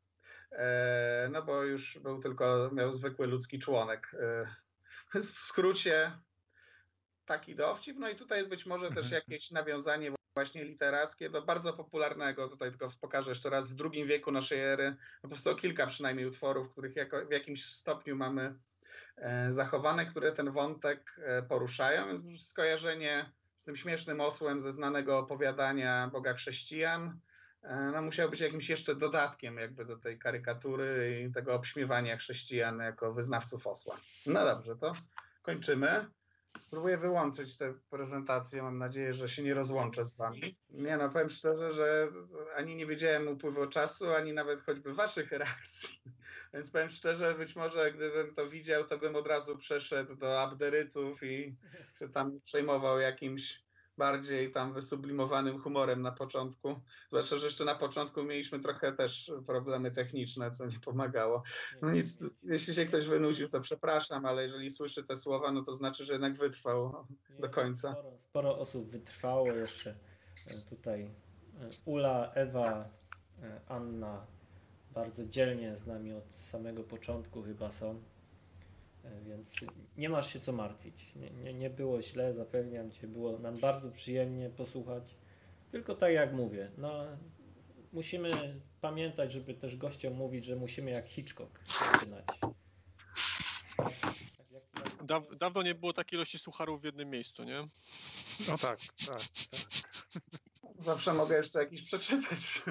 e, 0.52 1.30
no 1.32 1.44
bo 1.44 1.64
już 1.64 2.00
był 2.00 2.20
tylko, 2.20 2.70
miał 2.74 2.92
zwykły 2.92 3.28
ludzki 3.28 3.60
członek. 3.60 4.16
E, 4.20 4.56
w 5.14 5.24
skrócie 5.24 6.20
taki 7.26 7.56
dowcip. 7.56 7.98
No 8.00 8.10
i 8.10 8.16
tutaj 8.16 8.38
jest 8.38 8.50
być 8.50 8.66
może 8.66 8.90
też 8.90 9.06
Mhm. 9.06 9.14
jakieś 9.14 9.52
nawiązanie 9.52 10.12
właśnie 10.34 10.64
literackie 10.64 11.30
do 11.30 11.42
bardzo 11.42 11.74
popularnego, 11.74 12.50
tutaj 12.50 12.70
tylko 12.70 12.88
pokażę 13.02 13.32
jeszcze 13.32 13.50
raz, 13.50 13.70
w 13.70 13.76
drugim 13.76 14.08
wieku 14.08 14.32
naszej 14.32 14.60
ery, 14.60 14.96
no 15.24 15.30
powstało 15.30 15.56
kilka 15.56 15.88
przynajmniej 15.88 16.26
utworów, 16.26 16.70
których 16.72 16.96
jako, 16.96 17.26
w 17.26 17.32
jakimś 17.32 17.66
stopniu 17.66 18.16
mamy 18.16 18.56
e, 19.18 19.54
zachowane, 19.54 20.06
które 20.06 20.32
ten 20.32 20.52
wątek 20.52 21.16
e, 21.24 21.44
poruszają, 21.44 22.08
więc 22.08 22.48
skojarzenie 22.48 23.32
z 23.58 23.64
tym 23.66 23.76
śmiesznym 23.76 24.22
osłem 24.22 24.60
ze 24.60 24.72
znanego 24.72 25.20
opowiadania 25.20 26.10
Boga 26.14 26.34
Chrześcijan, 26.34 27.20
e, 27.64 27.76
no 27.76 28.02
musiał 28.02 28.30
być 28.30 28.40
jakimś 28.40 28.70
jeszcze 28.70 28.96
dodatkiem 28.96 29.58
jakby 29.58 29.86
do 29.86 29.98
tej 29.98 30.20
karykatury 30.20 31.24
i 31.30 31.34
tego 31.34 31.54
obśmiewania 31.54 32.18
chrześcijan 32.18 32.80
jako 32.80 33.14
wyznawców 33.14 33.68
osła. 33.68 33.98
No 34.26 34.46
dobrze, 34.46 34.76
to 34.76 34.94
kończymy. 35.42 36.06
Spróbuję 36.60 36.98
wyłączyć 36.98 37.58
tę 37.58 37.74
prezentację. 37.90 38.64
Mam 38.64 38.78
nadzieję, 38.78 39.14
że 39.14 39.30
się 39.30 39.44
nie 39.44 39.54
rozłączę 39.54 40.06
z 40.06 40.16
wami. 40.16 40.58
Nie 40.70 40.98
no, 40.98 41.10
powiem 41.10 41.30
szczerze, 41.30 41.74
że 41.74 42.08
ani 42.56 42.76
nie 42.76 42.86
wiedziałem 42.86 43.28
upływu 43.28 43.68
czasu, 43.68 44.12
ani 44.12 44.34
nawet 44.34 44.62
choćby 44.62 44.94
waszych 44.94 45.32
reakcji. 45.32 46.00
Więc 46.54 46.72
powiem 46.72 46.90
szczerze, 46.90 47.36
być 47.36 47.56
może 47.56 47.92
gdybym 47.92 48.34
to 48.34 48.50
widział, 48.50 48.84
to 48.84 48.98
bym 48.98 49.16
od 49.16 49.28
razu 49.28 49.58
przeszedł 49.58 50.16
do 50.16 50.42
abderytów 50.42 51.24
i 51.24 51.56
się 52.00 52.10
tam 52.10 52.42
przejmował 52.42 53.00
jakimś 53.00 53.64
bardziej 53.98 54.52
tam 54.52 54.74
wysublimowanym 54.74 55.60
humorem 55.60 56.02
na 56.02 56.12
początku. 56.12 56.80
Zwłaszcza, 57.08 57.38
że 57.38 57.46
jeszcze 57.46 57.66
na 57.66 57.76
początku 57.76 58.24
mieliśmy 58.24 58.60
trochę 58.60 58.94
też 58.94 59.32
problemy 59.48 59.92
techniczne, 59.92 60.52
co 60.52 60.66
nie 60.66 60.80
pomagało. 60.80 61.44
No 61.82 61.92
nic, 61.92 62.24
jeśli 62.44 62.74
się 62.74 62.86
ktoś 62.86 63.06
wynudził, 63.06 63.50
to 63.50 63.62
przepraszam, 63.62 64.26
ale 64.26 64.44
jeżeli 64.44 64.70
słyszy 64.70 65.04
te 65.04 65.16
słowa, 65.16 65.52
no 65.52 65.64
to 65.64 65.74
znaczy, 65.74 66.06
że 66.06 66.14
jednak 66.14 66.38
wytrwał. 66.38 67.08
Do 67.40 67.50
końca. 67.50 67.92
Sporo, 67.92 68.18
sporo 68.30 68.60
osób 68.60 68.90
wytrwało 68.90 69.48
jeszcze. 69.52 69.96
e, 70.48 70.70
Tutaj 70.70 71.02
e, 71.04 71.70
Ula, 71.86 72.32
Ewa, 72.34 72.90
e, 73.44 73.62
Anna 73.68 74.28
bardzo 74.94 75.26
dzielnie 75.26 75.78
z 75.78 75.88
nami 75.88 76.14
od 76.14 76.36
samego 76.52 76.84
początku 76.84 77.44
chyba 77.44 77.72
są. 77.72 78.04
E, 79.04 79.22
Więc 79.22 79.56
nie 79.98 80.10
masz 80.10 80.34
się 80.34 80.40
co 80.40 80.52
martwić. 80.52 81.16
Nie, 81.16 81.30
nie, 81.30 81.54
nie 81.54 81.70
było 81.70 82.02
źle, 82.02 82.34
zapewniam 82.34 82.92
cię. 82.92 83.08
Było 83.08 83.40
nam 83.40 83.60
bardzo 83.60 83.92
przyjemnie 83.92 84.50
posłuchać. 84.50 85.16
Tylko 85.72 85.96
tak 85.96 86.14
jak 86.14 86.34
mówię, 86.34 86.72
no, 86.78 87.06
musimy 87.94 88.30
pamiętać, 88.82 89.32
żeby 89.32 89.54
też 89.54 89.78
gościom 89.78 90.14
mówić, 90.14 90.46
że 90.46 90.56
musimy 90.56 90.92
jak 90.92 91.06
Hitchcock 91.06 91.60
zaczynać. 91.66 92.26
Da, 95.04 95.22
dawno 95.40 95.64
nie 95.64 95.76
było 95.76 95.94
takiej 95.94 96.18
ilości 96.18 96.40
sucharów 96.40 96.82
w 96.82 96.84
jednym 96.84 97.10
miejscu, 97.10 97.44
nie? 97.44 97.68
No 98.50 98.58
tak, 98.58 98.80
tak, 99.08 99.22
tak. 99.52 99.62
Zawsze 100.80 101.14
mogę 101.14 101.38
jeszcze 101.38 101.60
jakiś 101.60 101.82
przeczytać. 101.82 102.62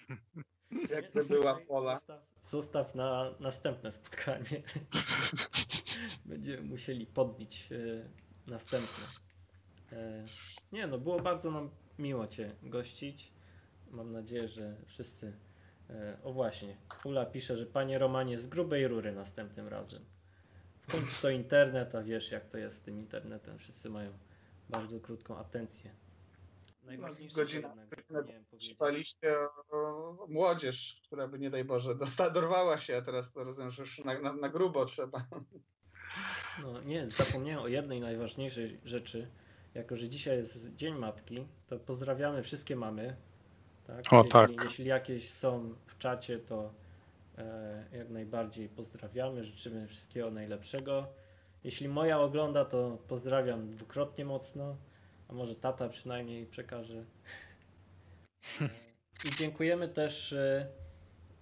Jakby 0.96 1.24
była 1.24 1.60
pola. 1.68 1.94
Zostaw, 1.94 2.33
zostaw 2.44 2.94
na 2.94 3.34
następne 3.40 3.92
spotkanie. 3.92 4.62
Będziemy 6.26 6.62
musieli 6.62 7.06
podbić 7.06 7.68
e, 7.72 8.08
następne. 8.50 9.04
E, 9.92 10.24
nie 10.72 10.86
no, 10.86 10.98
było 10.98 11.20
bardzo 11.20 11.50
nam 11.50 11.70
miło 11.98 12.26
Cię 12.26 12.54
gościć. 12.62 13.32
Mam 13.90 14.12
nadzieję, 14.12 14.48
że 14.48 14.76
wszyscy. 14.86 15.32
E, 15.90 16.18
o 16.22 16.32
właśnie, 16.32 16.76
Ula 17.04 17.26
pisze, 17.26 17.56
że 17.56 17.66
Panie 17.66 17.98
Romanie 17.98 18.38
z 18.38 18.46
grubej 18.46 18.88
rury 18.88 19.12
następnym 19.12 19.68
razem. 19.68 20.04
W 20.80 20.92
końcu 20.92 21.22
to 21.22 21.30
internet, 21.30 21.94
a 21.94 22.02
wiesz 22.02 22.30
jak 22.30 22.48
to 22.48 22.58
jest 22.58 22.76
z 22.76 22.80
tym 22.80 22.98
internetem. 22.98 23.58
Wszyscy 23.58 23.90
mają 23.90 24.12
bardzo 24.68 25.00
krótką 25.00 25.38
atencję. 25.38 26.03
Najważniejsze 26.84 27.46
o, 29.70 29.76
o 30.24 30.26
młodzież, 30.28 31.00
która 31.06 31.28
by 31.28 31.38
nie 31.38 31.50
daj 31.50 31.64
Boże 31.64 31.94
dosta, 31.94 32.30
dorwała 32.30 32.78
się, 32.78 32.96
a 32.96 33.02
teraz 33.02 33.32
to 33.32 33.44
rozumiem, 33.44 33.70
że 33.70 33.82
już 33.82 33.98
na, 33.98 34.20
na, 34.20 34.32
na 34.32 34.48
grubo 34.48 34.84
trzeba. 34.84 35.26
No 36.62 36.82
nie, 36.82 37.10
zapomniałem 37.10 37.64
o 37.64 37.68
jednej 37.68 38.00
najważniejszej 38.00 38.80
rzeczy. 38.84 39.30
Jako, 39.74 39.96
że 39.96 40.08
dzisiaj 40.08 40.36
jest 40.36 40.74
Dzień 40.76 40.94
Matki, 40.94 41.46
to 41.66 41.78
pozdrawiamy 41.78 42.42
wszystkie 42.42 42.76
mamy. 42.76 43.16
Tak? 43.86 44.12
O, 44.12 44.16
jeśli, 44.16 44.32
tak. 44.32 44.50
jeśli 44.64 44.84
jakieś 44.84 45.30
są 45.30 45.74
w 45.86 45.98
czacie, 45.98 46.38
to 46.38 46.74
e, 47.38 47.84
jak 47.92 48.10
najbardziej 48.10 48.68
pozdrawiamy, 48.68 49.44
życzymy 49.44 49.88
wszystkiego 49.88 50.30
najlepszego. 50.30 51.06
Jeśli 51.64 51.88
moja 51.88 52.20
ogląda, 52.20 52.64
to 52.64 52.98
pozdrawiam 53.08 53.70
dwukrotnie 53.70 54.24
mocno, 54.24 54.76
a 55.28 55.32
może 55.32 55.54
tata 55.54 55.88
przynajmniej 55.88 56.46
przekaże. 56.46 57.04
I 59.24 59.30
dziękujemy 59.38 59.88
też, 59.88 60.32
e, 60.32 60.66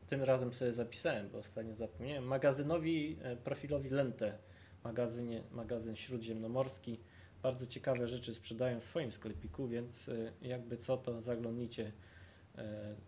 tym 0.08 0.22
razem 0.22 0.52
sobie 0.52 0.72
zapisałem, 0.72 1.28
bo 1.28 1.38
ostatnio 1.38 1.74
zapomniałem, 1.74 2.24
magazynowi, 2.24 3.16
e, 3.22 3.36
profilowi 3.36 3.90
Lente, 3.90 4.38
magazynie, 4.84 5.42
magazyn 5.50 5.96
śródziemnomorski. 5.96 7.00
Bardzo 7.42 7.66
ciekawe 7.66 8.08
rzeczy 8.08 8.34
sprzedają 8.34 8.80
w 8.80 8.84
swoim 8.84 9.12
sklepiku, 9.12 9.68
więc 9.68 10.08
e, 10.08 10.32
jakby 10.48 10.76
co, 10.76 10.96
to 10.96 11.22
zaglądnijcie 11.22 11.92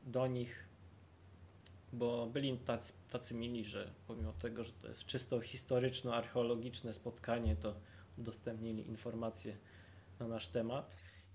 do 0.06 0.26
nich, 0.26 0.64
bo 1.92 2.26
byli 2.26 2.59
tacy, 2.59 2.92
tacy 3.10 3.34
mili, 3.34 3.64
że 3.64 3.90
pomimo 4.06 4.32
tego, 4.32 4.64
że 4.64 4.72
to 4.72 4.88
jest 4.88 5.05
czysto 5.05 5.40
historyczno-archeologiczne 5.40 6.92
spotkanie, 6.92 7.56
to 7.56 7.74
udostępnili 8.18 8.88
informacje 8.88 9.56
na 10.20 10.28
nasz 10.28 10.49
temat. 10.49 10.95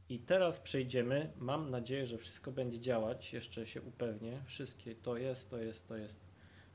I 0.10 0.20
teraz 0.20 0.60
przejdziemy. 0.60 1.32
Mam 1.38 1.70
nadzieję, 1.70 2.06
że 2.06 2.18
wszystko 2.18 2.52
będzie 2.52 2.80
działać. 2.80 3.34
Jeszcze 3.34 3.68
się 3.68 3.82
upewnię. 3.82 4.42
Wszystkie 4.46 4.96
to 4.96 5.18
jest, 5.18 5.50
to 5.50 5.58
jest, 5.58 5.88
to 5.88 5.98
jest, 5.98 6.20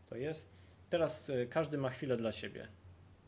to 0.09 0.17
jest. 0.17 0.47
Teraz 0.91 1.31
e, 1.31 1.47
każdy 1.47 1.79
ma 1.79 1.91
chwilę 1.91 2.17
dla 2.17 2.33
siebie. 2.33 2.69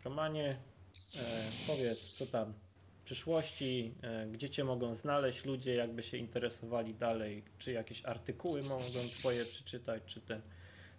Romanie, 0.04 0.50
e, 0.50 1.20
powiedz, 1.66 2.12
co 2.12 2.26
tam 2.26 2.54
w 3.00 3.04
przyszłości, 3.04 3.94
e, 4.02 4.26
gdzie 4.26 4.50
cię 4.50 4.64
mogą 4.64 4.94
znaleźć 4.94 5.44
ludzie, 5.44 5.74
jakby 5.74 6.02
się 6.02 6.16
interesowali 6.16 6.94
dalej, 6.94 7.44
czy 7.58 7.72
jakieś 7.72 8.04
artykuły 8.04 8.62
mogą 8.62 8.98
twoje 9.18 9.44
przeczytać, 9.44 10.02
czy 10.06 10.20
ten, 10.20 10.42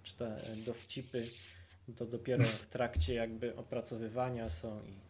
czy 0.03 0.15
te 0.15 0.41
dowcipy. 0.65 1.23
To 1.97 2.05
dopiero 2.05 2.43
w 2.43 2.65
trakcie 2.65 3.13
jakby 3.13 3.55
opracowywania 3.55 4.49
są 4.49 4.83
i 4.83 5.06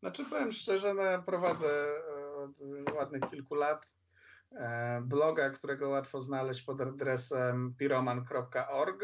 Znaczy 0.00 0.24
powiem 0.24 0.52
szczerze, 0.52 0.94
no 0.94 1.22
prowadzę 1.22 1.68
e, 1.68 2.34
od 2.36 2.94
ładnych 2.94 3.22
kilku 3.30 3.54
lat 3.54 3.96
e, 4.52 5.00
bloga, 5.04 5.50
którego 5.50 5.88
łatwo 5.88 6.20
znaleźć 6.20 6.62
pod 6.62 6.80
adresem 6.80 7.74
piroman.org. 7.78 9.02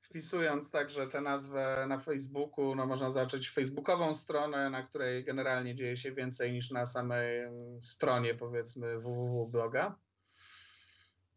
Wpisując 0.00 0.70
także 0.70 1.06
tę 1.06 1.20
nazwę 1.20 1.86
na 1.88 1.98
Facebooku, 1.98 2.74
no 2.74 2.86
można 2.86 3.10
zobaczyć 3.10 3.50
facebookową 3.50 4.14
stronę, 4.14 4.70
na 4.70 4.82
której 4.82 5.24
generalnie 5.24 5.74
dzieje 5.74 5.96
się 5.96 6.12
więcej 6.12 6.52
niż 6.52 6.70
na 6.70 6.86
samej 6.86 7.38
mm, 7.38 7.82
stronie 7.82 8.34
powiedzmy 8.34 8.98
www.bloga. 8.98 9.98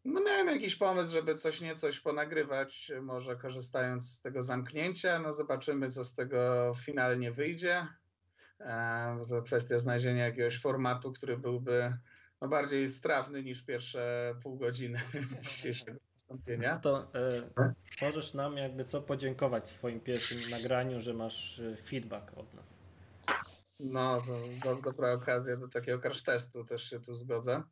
No 0.04 0.20
miałem 0.20 0.46
jakiś 0.46 0.76
pomysł, 0.76 1.12
żeby 1.12 1.34
coś 1.34 1.60
niecoś 1.60 2.00
ponagrywać, 2.00 2.92
może 3.02 3.36
korzystając 3.36 4.10
z 4.12 4.20
tego 4.20 4.42
zamknięcia. 4.42 5.18
No 5.18 5.32
zobaczymy, 5.32 5.90
co 5.90 6.04
z 6.04 6.14
tego 6.14 6.72
finalnie 6.84 7.32
wyjdzie. 7.32 7.86
E, 8.60 9.20
To 9.28 9.42
kwestia 9.42 9.78
znalezienia 9.78 10.24
jakiegoś 10.24 10.60
formatu, 10.60 11.12
który 11.12 11.38
byłby 11.38 11.96
no, 12.40 12.48
bardziej 12.48 12.88
strawny 12.88 13.42
niż 13.42 13.62
pierwsze 13.62 14.34
pół 14.42 14.58
godziny 14.58 15.00
dzisiejszego 15.42 16.00
wystąpienia. 16.14 16.78
to 16.78 17.14
e, 17.14 17.50
możesz 18.02 18.34
nam 18.34 18.56
jakby 18.56 18.84
co 18.84 19.02
podziękować 19.02 19.64
w 19.64 19.70
swoim 19.70 20.00
pierwszym 20.00 20.48
nagraniu, 20.48 21.00
że 21.00 21.14
masz 21.14 21.62
feedback 21.84 22.38
od 22.38 22.54
nas. 22.54 22.84
No, 23.80 24.20
to 24.20 24.38
do, 24.64 24.82
dobra 24.82 25.12
okazja 25.12 25.56
do 25.56 25.68
takiego 25.68 25.98
crash 25.98 26.22
testu, 26.22 26.64
też 26.64 26.90
się 26.90 27.00
tu 27.00 27.14
zgodzę. 27.14 27.62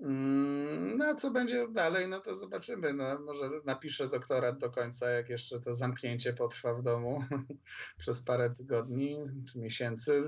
Mm, 0.00 0.96
No 0.98 1.04
a 1.04 1.14
co 1.14 1.30
będzie 1.30 1.68
dalej, 1.68 2.08
no 2.08 2.20
to 2.20 2.34
zobaczymy. 2.34 2.92
No, 2.92 3.20
może 3.20 3.50
napiszę 3.64 4.08
doktorat 4.08 4.58
do 4.58 4.70
końca, 4.70 5.10
jak 5.10 5.28
jeszcze 5.28 5.60
to 5.60 5.74
zamknięcie 5.74 6.32
potrwa 6.32 6.74
w 6.74 6.82
domu 6.82 7.24
przez 7.98 8.22
parę 8.22 8.50
tygodni 8.50 9.16
czy 9.52 9.58
miesięcy. 9.58 10.22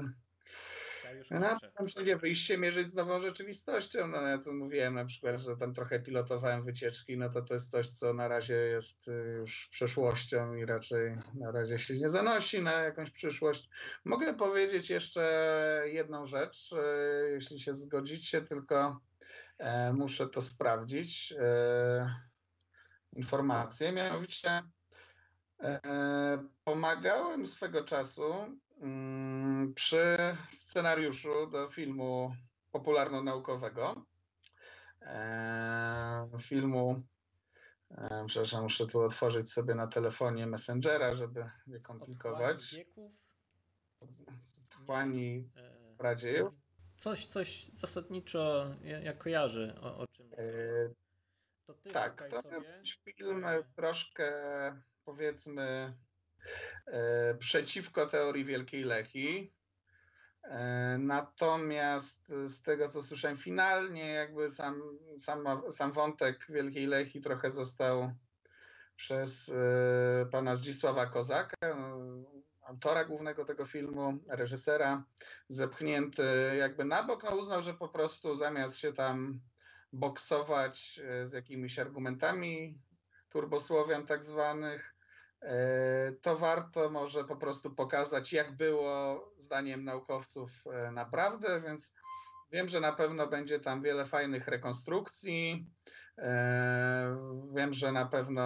Ja 1.05 1.13
już 1.13 1.31
No, 1.31 1.57
tam 1.77 1.87
przyjdzie 1.87 2.17
wyjście 2.17 2.59
mierzyć 2.59 2.87
z 2.89 2.95
nową 2.95 3.21
rzeczywistością. 3.21 4.09
No, 4.09 4.23
ja 4.23 4.39
to 4.39 4.53
mówiłem 4.53 4.95
na 4.95 5.05
przykład, 5.05 5.41
że 5.41 5.57
tam 5.57 5.75
trochę 5.75 6.01
pilotowałem 6.01 6.65
wycieczki, 6.65 7.19
no 7.19 7.29
to 7.29 7.43
to 7.43 7.55
jest 7.55 7.71
coś, 7.71 7.89
co 7.89 8.15
na 8.15 8.29
razie 8.29 8.55
jest 8.55 9.09
y, 9.09 9.13
już 9.39 9.69
przeszłością 9.71 10.55
i 10.55 10.67
raczej 10.67 11.17
na 11.35 11.51
razie 11.53 11.79
się 11.79 11.95
nie 11.95 12.09
zanosi 12.09 12.63
na 12.63 12.73
jakąś 12.73 13.11
przyszłość. 13.11 13.69
Mogę 14.05 14.35
powiedzieć 14.35 14.91
jeszcze 14.91 15.23
jedną 15.87 16.25
rzecz, 16.25 16.73
y, 16.73 17.31
jeśli 17.31 17.61
się 17.61 17.75
zgodzicie, 17.75 18.43
tylko 18.43 19.01
muszę 19.93 20.29
to 20.29 20.41
sprawdzić. 20.43 21.35
E, 21.39 22.15
informację, 23.13 23.93
mianowicie 23.93 24.63
e, 25.63 25.81
pomagałem 26.65 27.47
swego 27.47 27.85
czasu 27.85 28.35
mm, 28.81 29.75
przy 29.75 30.17
scenariuszu 30.49 31.47
do 31.47 31.69
filmu 31.69 32.35
popularno-naukowego. 32.71 34.05
E, 35.03 36.29
filmu, 36.41 37.03
e, 37.91 38.25
przepraszam, 38.27 38.63
muszę 38.63 38.87
tu 38.87 39.01
otworzyć 39.01 39.53
sobie 39.53 39.75
na 39.75 39.87
telefonie 39.87 40.47
Messengera, 40.47 41.15
żeby 41.15 41.41
nie 41.41 41.77
Otchłani 41.77 41.83
komplikować. 41.83 42.75
wieków, 42.75 43.13
Tchłani 44.71 45.51
e, 45.57 45.97
Radziejów. 45.99 46.60
Coś, 47.01 47.27
coś 47.27 47.67
zasadniczo 47.75 48.67
ja, 48.85 48.99
ja 48.99 49.13
kojarzę, 49.13 49.75
o, 49.83 49.99
o 49.99 50.07
czym. 50.07 50.27
E, 50.33 50.37
To 51.67 51.75
ty 51.75 51.91
Tak, 51.91 52.29
to 52.31 52.43
sobie. 52.43 52.83
film 53.17 53.45
e, 53.45 53.63
troszkę 53.77 54.33
powiedzmy 55.05 55.95
e, 56.87 57.35
przeciwko 57.35 58.07
teorii 58.07 58.45
Wielkiej 58.45 58.85
Leki. 58.85 59.53
E, 60.43 60.99
Natomiast 60.99 62.29
z 62.47 62.63
tego 62.63 62.89
co 62.89 63.03
słyszałem, 63.03 63.37
finalnie 63.37 64.09
jakby 64.09 64.49
sam, 64.49 64.83
sam, 65.19 65.63
sam 65.71 65.93
wątek 65.93 66.47
Wielkiej 66.49 66.87
Leki 66.87 67.21
trochę 67.21 67.51
został 67.51 68.13
przez 68.97 69.53
pana 70.31 70.57
Zdzisława 70.57 71.07
Kozaka, 71.07 71.57
autora 72.71 73.05
głównego 73.05 73.45
tego 73.45 73.67
filmu, 73.67 74.19
reżysera, 74.29 75.05
zepchnięty 75.49 76.23
jakby 76.59 76.85
na 76.85 77.03
bok. 77.03 77.23
No, 77.23 77.37
uznał, 77.37 77.63
że 77.63 77.75
po 77.75 77.89
prostu 77.89 78.35
zamiast 78.35 78.79
się 78.79 78.93
tam 78.93 79.41
boksować 79.93 81.01
e, 81.05 81.27
z 81.27 81.33
jakimiś 81.33 81.79
argumentami 81.79 82.79
turbosłowian 83.29 84.07
tak 84.07 84.25
zwanych, 84.25 84.95
e, 85.43 86.13
to 86.13 86.37
warto 86.37 86.91
może 86.91 87.25
po 87.25 87.37
prostu 87.37 87.71
pokazać, 87.71 88.33
jak 88.33 88.57
było 88.57 89.25
zdaniem 89.39 89.85
naukowców 89.85 90.51
e, 90.67 90.91
naprawdę, 90.93 91.61
więc 91.61 91.95
wiem, 92.53 92.69
że 92.69 92.81
na 92.81 92.93
pewno 92.93 93.27
będzie 93.27 93.61
tam 93.61 93.83
wiele 93.83 94.05
fajnych 94.05 94.49
rekonstrukcji. 94.49 95.67
Wiem, 97.55 97.73
że 97.73 97.93
na 97.93 98.07
pewno 98.07 98.43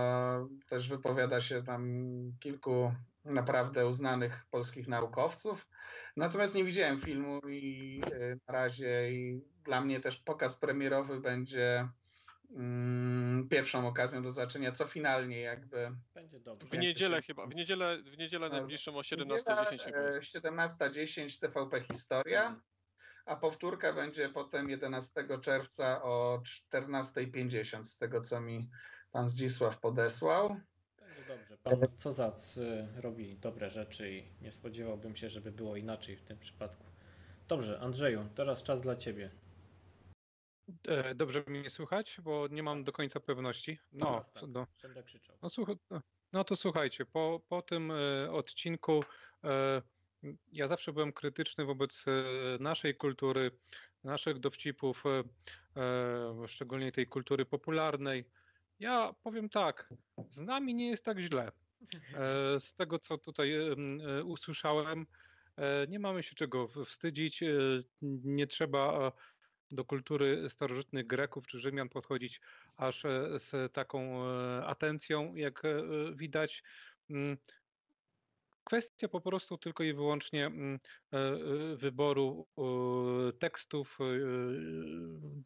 też 0.68 0.88
wypowiada 0.88 1.40
się 1.40 1.62
tam 1.62 1.84
kilku 2.40 2.92
naprawdę 3.24 3.86
uznanych 3.86 4.46
polskich 4.50 4.88
naukowców. 4.88 5.68
Natomiast 6.16 6.54
nie 6.54 6.64
widziałem 6.64 7.00
filmu 7.00 7.40
i 7.48 8.00
e, 8.12 8.36
na 8.48 8.52
razie 8.54 9.12
i 9.12 9.40
dla 9.64 9.80
mnie 9.80 10.00
też 10.00 10.16
pokaz 10.16 10.56
premierowy 10.56 11.20
będzie 11.20 11.88
mm, 12.50 13.48
pierwszą 13.48 13.88
okazją 13.88 14.22
do 14.22 14.30
zobaczenia, 14.30 14.72
co 14.72 14.86
finalnie 14.86 15.40
jakby 15.40 15.96
Będzie 16.14 16.40
dobrze. 16.40 16.68
W 16.68 16.78
niedzielę 16.78 17.22
chyba, 17.22 17.46
w 17.46 17.54
niedzielę, 17.54 17.98
w 18.02 18.18
niedzielę 18.18 18.48
najbliższą 18.48 18.92
o 18.96 19.02
Niedziela, 19.02 19.24
17.10 19.24 19.84
chyba 19.84 19.98
e, 19.98 20.06
jest. 20.06 20.20
17.10 20.20 21.40
TVP 21.40 21.80
Historia, 21.80 22.60
a 23.26 23.36
powtórka 23.36 23.92
będzie 23.92 24.28
potem 24.28 24.70
11 24.70 25.24
czerwca 25.40 26.02
o 26.02 26.42
14.50 26.72 27.84
z 27.84 27.98
tego, 27.98 28.20
co 28.20 28.40
mi 28.40 28.70
pan 29.12 29.28
Zdzisław 29.28 29.80
podesłał. 29.80 30.60
Dobrze. 31.28 31.56
Pan 31.62 31.80
Cozac 31.98 32.56
y, 32.56 32.86
robi 32.96 33.36
dobre 33.36 33.70
rzeczy 33.70 34.12
i 34.12 34.24
nie 34.42 34.52
spodziewałbym 34.52 35.16
się, 35.16 35.30
żeby 35.30 35.52
było 35.52 35.76
inaczej 35.76 36.16
w 36.16 36.22
tym 36.22 36.38
przypadku. 36.38 36.84
Dobrze, 37.48 37.80
Andrzeju, 37.80 38.28
teraz 38.34 38.62
czas 38.62 38.80
dla 38.80 38.96
ciebie. 38.96 39.30
E, 40.88 41.14
Dobrze 41.14 41.44
mnie 41.46 41.70
słychać, 41.70 42.16
bo 42.22 42.48
nie 42.48 42.62
mam 42.62 42.84
do 42.84 42.92
końca 42.92 43.20
pewności. 43.20 43.78
No, 43.92 44.06
Teraz 44.06 44.32
tak. 44.32 44.42
no, 44.48 44.66
Będę 44.82 45.02
krzyczał. 45.02 45.36
no, 45.42 45.48
słuch- 45.50 45.76
no 46.32 46.44
to 46.44 46.56
słuchajcie, 46.56 47.06
po, 47.06 47.40
po 47.48 47.62
tym 47.62 47.90
e, 47.90 48.30
odcinku 48.32 49.04
e, 49.44 49.82
ja 50.52 50.68
zawsze 50.68 50.92
byłem 50.92 51.12
krytyczny 51.12 51.64
wobec 51.64 52.04
e, 52.08 52.12
naszej 52.62 52.94
kultury, 52.94 53.50
naszych 54.04 54.38
dowcipów, 54.38 55.04
e, 55.06 56.48
szczególnie 56.48 56.92
tej 56.92 57.06
kultury 57.06 57.46
popularnej. 57.46 58.24
Ja 58.80 59.14
powiem 59.22 59.48
tak, 59.48 59.94
z 60.30 60.40
nami 60.40 60.74
nie 60.74 60.90
jest 60.90 61.04
tak 61.04 61.18
źle. 61.18 61.52
E, 62.14 62.60
Z 62.60 62.74
tego, 62.74 62.98
co 62.98 63.18
tutaj 63.18 63.54
e, 63.54 63.74
usłyszałem, 64.24 65.06
e, 65.56 65.86
nie 65.86 65.98
mamy 65.98 66.22
się 66.22 66.34
czego 66.34 66.68
wstydzić. 66.68 67.44
Nie 68.02 68.46
trzeba 68.46 69.12
do 69.70 69.84
kultury 69.84 70.50
starożytnych 70.50 71.06
Greków 71.06 71.46
czy 71.46 71.58
Rzymian 71.60 71.88
podchodzić 71.88 72.40
aż 72.76 73.02
z 73.38 73.72
taką 73.72 74.24
atencją, 74.64 75.34
jak 75.34 75.62
widać. 76.12 76.62
Mm, 77.10 77.36
kwestia 78.64 79.08
po 79.08 79.20
prostu 79.20 79.58
tylko 79.58 79.84
i 79.84 79.94
wyłącznie 79.94 80.46
mm, 80.46 80.78
wyboru 81.76 82.46
tekstów 83.38 83.98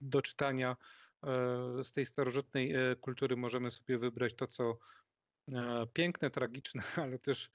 do 0.00 0.22
czytania. 0.22 0.76
E, 1.24 1.84
Z 1.84 1.92
tej 1.92 2.06
starożytnej 2.06 2.74
e, 2.74 2.96
kultury 2.96 3.36
możemy 3.36 3.70
sobie 3.70 3.98
wybrać 3.98 4.34
to, 4.34 4.46
co 4.46 4.78
e, 5.52 5.86
piękne, 5.92 6.30
tragiczne, 6.30 6.82
ale 7.04 7.18
też 7.18 7.50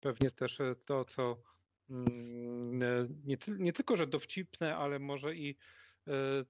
pewnie 0.00 0.30
też 0.30 0.58
to, 0.84 1.04
co 1.04 1.42
mm, 1.90 2.78
nie, 3.24 3.36
nie 3.58 3.72
tylko, 3.72 3.96
że 3.96 4.06
dowcipne, 4.06 4.76
ale 4.76 4.98
może 4.98 5.34
i 5.34 5.56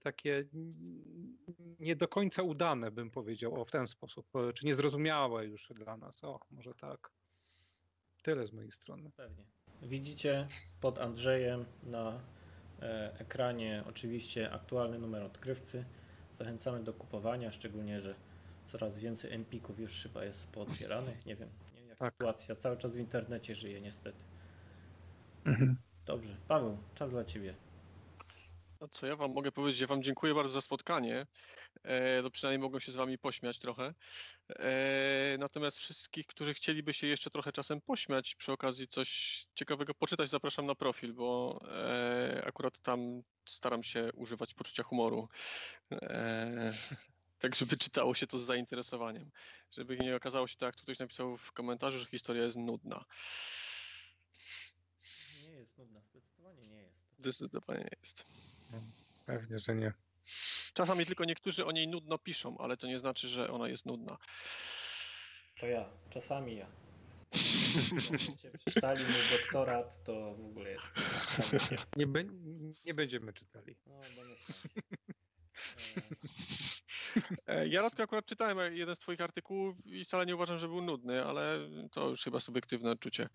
takie 0.01 0.45
nie 1.79 1.97
do 1.97 2.09
końca 2.09 2.43
udane, 2.43 2.91
bym 2.91 3.11
powiedział, 3.11 3.61
o 3.61 3.65
w 3.65 3.71
ten 3.71 3.87
sposób, 3.87 4.27
czy 4.55 4.67
niezrozumiałe 4.67 5.47
już 5.47 5.73
dla 5.75 5.97
nas. 5.97 6.25
O, 6.25 6.41
może 6.51 6.75
tak. 6.75 7.11
Tyle 8.23 8.47
z 8.47 8.53
mojej 8.53 8.73
strony. 8.73 9.11
Pewnie. 9.17 9.45
Widzicie 9.83 10.47
pod 10.81 10.99
Andrzejem 10.99 11.65
na 11.83 12.21
ekranie 13.19 13.85
oczywiście 13.87 14.51
aktualny 14.51 14.99
numer 14.99 15.23
odkrywcy. 15.23 15.85
Zachęcamy 16.39 16.85
do 16.85 16.93
kupowania, 16.93 17.53
szczególnie, 17.53 18.01
że 18.01 18.15
coraz 18.69 18.99
więcej 18.99 19.33
empików 19.33 19.79
już 19.81 20.03
chyba 20.03 20.25
jest 20.25 20.47
pootwieranych. 20.47 21.27
Nie 21.27 21.37
wiem, 21.37 21.49
nie 21.75 21.81
wiem 21.81 21.89
jak 21.89 21.99
Tak. 21.99 22.15
sytuacja 22.15 22.57
cały 22.57 22.77
czas 22.77 22.95
w 22.95 22.99
internecie 22.99 23.55
żyje 23.55 23.81
niestety. 23.81 24.19
Mhm. 25.45 25.77
Dobrze, 26.07 26.37
Paweł, 26.49 26.79
czas 26.95 27.11
dla 27.11 27.25
Ciebie. 27.25 27.55
No 28.81 28.89
co 28.89 29.07
ja 29.07 29.17
wam 29.17 29.33
mogę 29.33 29.53
powiedzieć? 29.53 29.81
Ja 29.81 29.87
wam 29.87 30.03
dziękuję 30.03 30.35
bardzo 30.35 30.55
za 30.55 30.61
spotkanie. 30.61 31.27
E, 31.83 32.23
no 32.23 32.31
przynajmniej 32.31 32.63
mogłem 32.63 32.81
się 32.81 32.93
z 32.93 32.95
wami 32.95 33.19
pośmiać 33.19 33.59
trochę. 33.59 33.95
E, 34.49 35.37
natomiast 35.39 35.77
wszystkich, 35.77 36.27
którzy 36.27 36.55
chcieliby 36.55 36.95
się 36.95 37.07
jeszcze 37.07 37.31
trochę 37.31 37.53
czasem 37.53 37.81
pośmiać, 37.81 38.35
przy 38.35 38.53
okazji 38.53 38.89
coś 38.89 39.47
ciekawego 39.55 39.95
poczytać, 39.95 40.31
zapraszam 40.31 40.67
na 40.67 40.75
profil, 40.75 41.15
bo 41.15 41.61
e, 41.71 42.43
akurat 42.47 42.79
tam 42.79 43.23
staram 43.47 43.85
się 43.85 44.13
używać 44.15 44.55
poczucia 44.55 44.83
humoru. 44.83 45.29
E, 45.93 46.75
tak, 47.43 47.55
żeby 47.55 47.77
czytało 47.77 48.15
się 48.15 48.27
to 48.27 48.39
z 48.39 48.43
zainteresowaniem. 48.43 49.31
Żeby 49.71 49.99
nie 49.99 50.17
okazało 50.17 50.47
się 50.47 50.57
tak, 50.57 50.67
jak 50.67 50.77
tu 50.77 50.83
ktoś 50.83 50.99
napisał 50.99 51.37
w 51.37 51.53
komentarzu, 51.53 51.99
że 51.99 52.07
historia 52.07 52.45
jest 52.45 52.57
nudna. 52.57 53.05
Nie 55.43 55.51
jest 55.51 55.79
nudna, 55.79 56.01
zdecydowanie 56.01 56.63
nie 56.69 56.83
jest. 56.83 56.99
Zdecydowanie 57.19 57.81
nie 57.81 57.97
jest. 58.01 58.48
Pewnie, 59.27 59.59
że 59.59 59.75
nie. 59.75 59.93
Czasami 60.75 61.07
tylko 61.07 61.25
niektórzy 61.25 61.67
o 61.67 61.73
niej 61.73 61.89
nudno 61.89 62.19
piszą, 62.19 62.59
ale 62.59 62.77
to 62.77 62.87
nie 62.87 62.99
znaczy, 62.99 63.29
że 63.29 63.51
ona 63.51 63.69
jest 63.69 63.87
nudna. 63.87 64.19
To 65.61 65.67
ja, 65.67 65.89
czasami 66.11 66.57
ja. 66.57 66.67
Jakbyście 67.95 68.51
przeczytali 68.51 69.05
mój 69.05 69.39
doktorat, 69.39 70.05
to 70.05 70.35
w 70.35 70.45
ogóle 70.45 70.71
jest. 70.71 70.87
Nie, 71.97 72.07
be, 72.07 72.25
nie 72.85 72.95
będziemy 72.95 73.33
czytali. 73.33 73.77
No. 73.87 74.01
E, 74.01 74.03
E, 77.47 77.69
Ja 77.69 77.83
Radko 77.83 78.03
akurat 78.03 78.27
czytałem 78.27 78.77
jeden 78.77 78.97
z 78.97 78.99
twoich 78.99 79.21
artykułów 79.21 79.77
i 79.87 80.05
wcale 80.05 80.27
nie 80.27 80.35
uważam, 80.35 80.59
że 80.59 80.69
był 80.69 80.83
nudny, 80.83 81.25
ale 81.25 81.59
to 81.93 82.09
już 82.09 82.25
chyba 82.25 82.41
subiektywne 82.41 82.91
odczucie. 82.91 83.29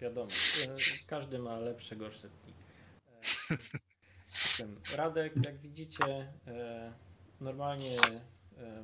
Wiadomo, 0.00 0.30
e, 0.30 0.72
każdy 1.08 1.38
ma 1.38 1.58
lepsze, 1.58 1.96
gorsze 1.96 2.28
dni. 2.28 2.54
Radek, 4.96 5.32
jak 5.46 5.58
widzicie, 5.58 6.32
e, 6.46 6.92
normalnie 7.40 7.98
e, 8.00 8.82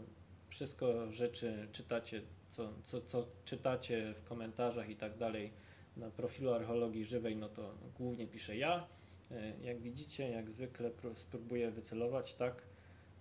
wszystko 0.48 1.12
rzeczy 1.12 1.68
czytacie, 1.72 2.22
co, 2.50 2.72
co, 2.82 3.00
co 3.00 3.26
czytacie 3.44 4.14
w 4.14 4.24
komentarzach 4.24 4.88
i 4.90 4.96
tak 4.96 5.16
dalej 5.16 5.52
na 5.96 6.10
profilu 6.10 6.52
archeologii 6.54 7.04
żywej, 7.04 7.36
no 7.36 7.48
to 7.48 7.74
głównie 7.98 8.26
piszę 8.26 8.56
ja. 8.56 8.86
E, 9.30 9.52
Jak 9.60 9.80
widzicie, 9.80 10.28
jak 10.30 10.50
zwykle 10.50 10.90
pró- 10.90 11.14
spróbuję 11.16 11.70
wycelować, 11.70 12.34
tak, 12.34 12.62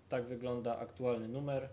tak 0.10 0.26
wygląda 0.26 0.78
aktualny 0.78 1.28
numer. 1.28 1.70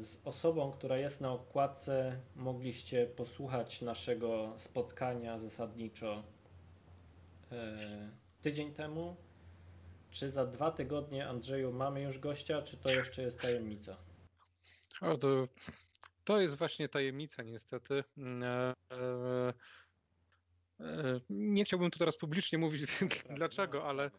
Z 0.00 0.16
osobą, 0.24 0.72
która 0.72 0.96
jest 0.96 1.20
na 1.20 1.32
okładce, 1.32 2.20
mogliście 2.36 3.06
posłuchać 3.06 3.82
naszego 3.82 4.54
spotkania 4.58 5.38
zasadniczo 5.38 6.22
tydzień 8.40 8.72
temu. 8.72 9.16
Czy 10.10 10.30
za 10.30 10.46
dwa 10.46 10.70
tygodnie, 10.70 11.28
Andrzeju, 11.28 11.72
mamy 11.72 12.02
już 12.02 12.18
gościa, 12.18 12.62
czy 12.62 12.76
to 12.76 12.90
jeszcze 12.90 13.22
jest 13.22 13.40
tajemnica? 13.40 13.96
O, 15.00 15.16
to, 15.18 15.48
to 16.24 16.40
jest 16.40 16.56
właśnie 16.56 16.88
tajemnica, 16.88 17.42
niestety. 17.42 18.04
Mm, 18.16 18.42
E, 18.42 18.74
e, 18.96 19.52
e, 20.80 21.20
nie 21.30 21.64
chciałbym 21.64 21.90
tu 21.90 21.98
teraz 21.98 22.16
publicznie 22.16 22.58
mówić 22.58 22.82
Dobra, 23.00 23.16
dlaczego, 23.36 23.84
ale. 23.88 24.10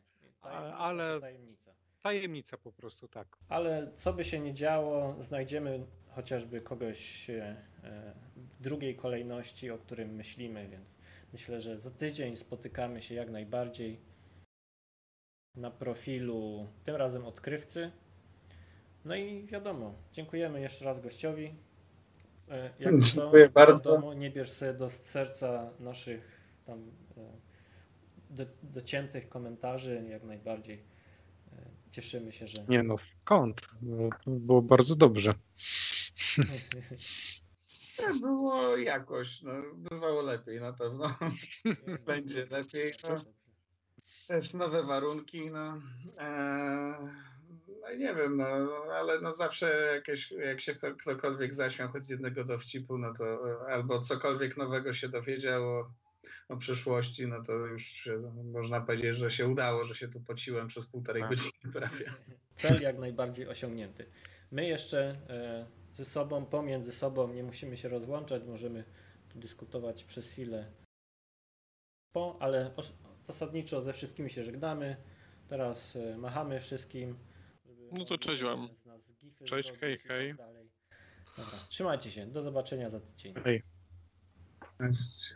Tajemnica 0.41 0.77
ale- 0.77 1.19
Tajemnica. 1.21 1.71
tajemnica 2.01 2.57
po 2.57 2.71
prostu, 2.71 3.07
tak. 3.07 3.37
Ale 3.49 3.91
co 3.95 4.13
by 4.13 4.23
się 4.25 4.39
nie 4.39 4.53
działo, 4.53 5.15
znajdziemy 5.19 5.85
chociażby 6.09 6.61
kogoś 6.61 7.29
e, 7.29 7.65
e, 7.83 8.13
w 8.35 8.61
drugiej 8.61 8.95
kolejności, 8.95 9.71
o 9.71 9.77
którym 9.77 10.09
myślimy, 10.15 10.67
więc 10.67 10.95
myślę, 11.33 11.61
że 11.61 11.79
za 11.79 11.91
tydzień 11.91 12.37
spotykamy 12.37 13.01
się 13.01 13.15
jak 13.15 13.29
najbardziej 13.29 13.99
na 15.55 15.71
profilu, 15.71 16.67
tym 16.83 16.95
razem 16.95 17.25
odkrywcy. 17.25 17.91
No 19.05 19.15
i 19.15 19.45
wiadomo, 19.45 19.93
dziękujemy 20.13 20.61
jeszcze 20.61 20.85
raz 20.85 21.01
gościowi. 21.01 21.55
E, 22.49 22.69
Jak 22.79 22.99
Dziękuję 22.99 23.49
bardzo. 23.49 23.89
Wiadomo, 23.91 24.13
nie 24.13 24.29
bierz 24.31 24.51
sobie 24.51 24.73
do 24.73 24.89
serca 24.89 25.69
naszych 25.79 26.39
tam 26.65 26.91
e, 27.17 27.31
do, 28.29 28.45
dociętych 28.63 29.29
komentarzy, 29.29 30.05
jak 30.09 30.23
najbardziej. 30.23 30.83
E, 31.53 31.65
Cieszymy 31.91 32.31
się, 32.31 32.47
że 32.47 32.65
Nie 32.69 32.83
no, 32.83 32.95
skąd? 33.21 33.61
No, 33.81 34.09
Było 34.27 34.61
bardzo 34.61 34.95
dobrze. 34.95 35.33
Było 38.21 38.77
jakoś, 38.77 39.41
no, 39.41 39.51
bywało 39.75 40.21
lepiej 40.21 40.59
na 40.59 40.73
pewno. 40.73 41.15
Będzie 42.05 42.45
lepiej. 42.45 42.91
No. 43.09 43.38
Też 44.29 44.53
nowe 44.53 44.83
warunki, 44.83 45.51
no. 45.51 45.81
Eee, 46.19 46.95
no 47.81 47.91
i 47.91 47.97
nie 47.97 48.15
wiem, 48.15 48.37
no, 48.37 48.45
ale 48.93 49.19
no 49.21 49.33
zawsze 49.33 49.91
jakieś, 49.95 50.31
jak 50.31 50.61
się 50.61 50.75
ko- 50.75 50.95
ktokolwiek 50.95 51.53
zaśmiał 51.53 51.89
choć 51.89 52.05
z 52.05 52.09
jednego 52.09 52.43
dowcipu, 52.43 52.97
no 52.97 53.13
to 53.13 53.51
e, 53.51 53.73
albo 53.73 53.99
cokolwiek 53.99 54.57
nowego 54.57 54.93
się 54.93 55.09
dowiedział 55.09 55.63
o, 55.63 55.91
o 56.49 56.57
przyszłości, 56.57 57.27
no 57.27 57.43
to 57.43 57.53
już 57.53 58.09
można 58.43 58.81
powiedzieć, 58.81 59.15
że 59.15 59.31
się 59.31 59.47
udało, 59.47 59.83
że 59.83 59.95
się 59.95 60.07
tu 60.07 60.21
pociłem 60.21 60.67
przez 60.67 60.85
półtorej 60.85 61.21
Tak. 61.21 61.29
godziny 61.29 61.73
prawie. 61.73 62.13
Cel 62.55 62.81
jak 62.81 62.97
najbardziej 62.97 63.47
osiągnięty. 63.47 64.05
My 64.51 64.67
jeszcze 64.67 65.13
e, 65.29 65.67
ze 65.93 66.05
sobą, 66.05 66.45
pomiędzy 66.45 66.91
sobą 66.91 67.33
nie 67.33 67.43
musimy 67.43 67.77
się 67.77 67.89
rozłączać, 67.89 68.43
możemy 68.43 68.83
dyskutować 69.35 70.03
przez 70.03 70.27
chwilę 70.27 70.71
po, 72.13 72.37
ale 72.39 72.73
zasadniczo 73.33 73.81
ze 73.81 73.93
wszystkimi 73.93 74.29
się 74.29 74.43
żegnamy. 74.43 74.95
Teraz 75.49 75.95
e, 75.95 76.17
machamy 76.17 76.59
wszystkim. 76.59 77.15
żeby 77.65 77.89
No 77.91 78.05
to 78.05 78.17
cześć 78.17 78.43
wam. 78.43 78.67
z 78.83 78.85
nas 78.85 79.01
gify 79.21 79.45
Cześć, 79.45 79.71
hej, 79.81 79.97
tak 79.97 80.07
hej. 80.07 80.35
dalej. 80.35 80.69
Dobra, 81.37 81.59
trzymajcie 81.69 82.11
się, 82.11 82.25
do 82.27 82.41
zobaczenia 82.41 82.89
za 82.89 82.99
tydzień. 82.99 83.33
Hej. 83.43 83.63
Cześć. 84.77 85.33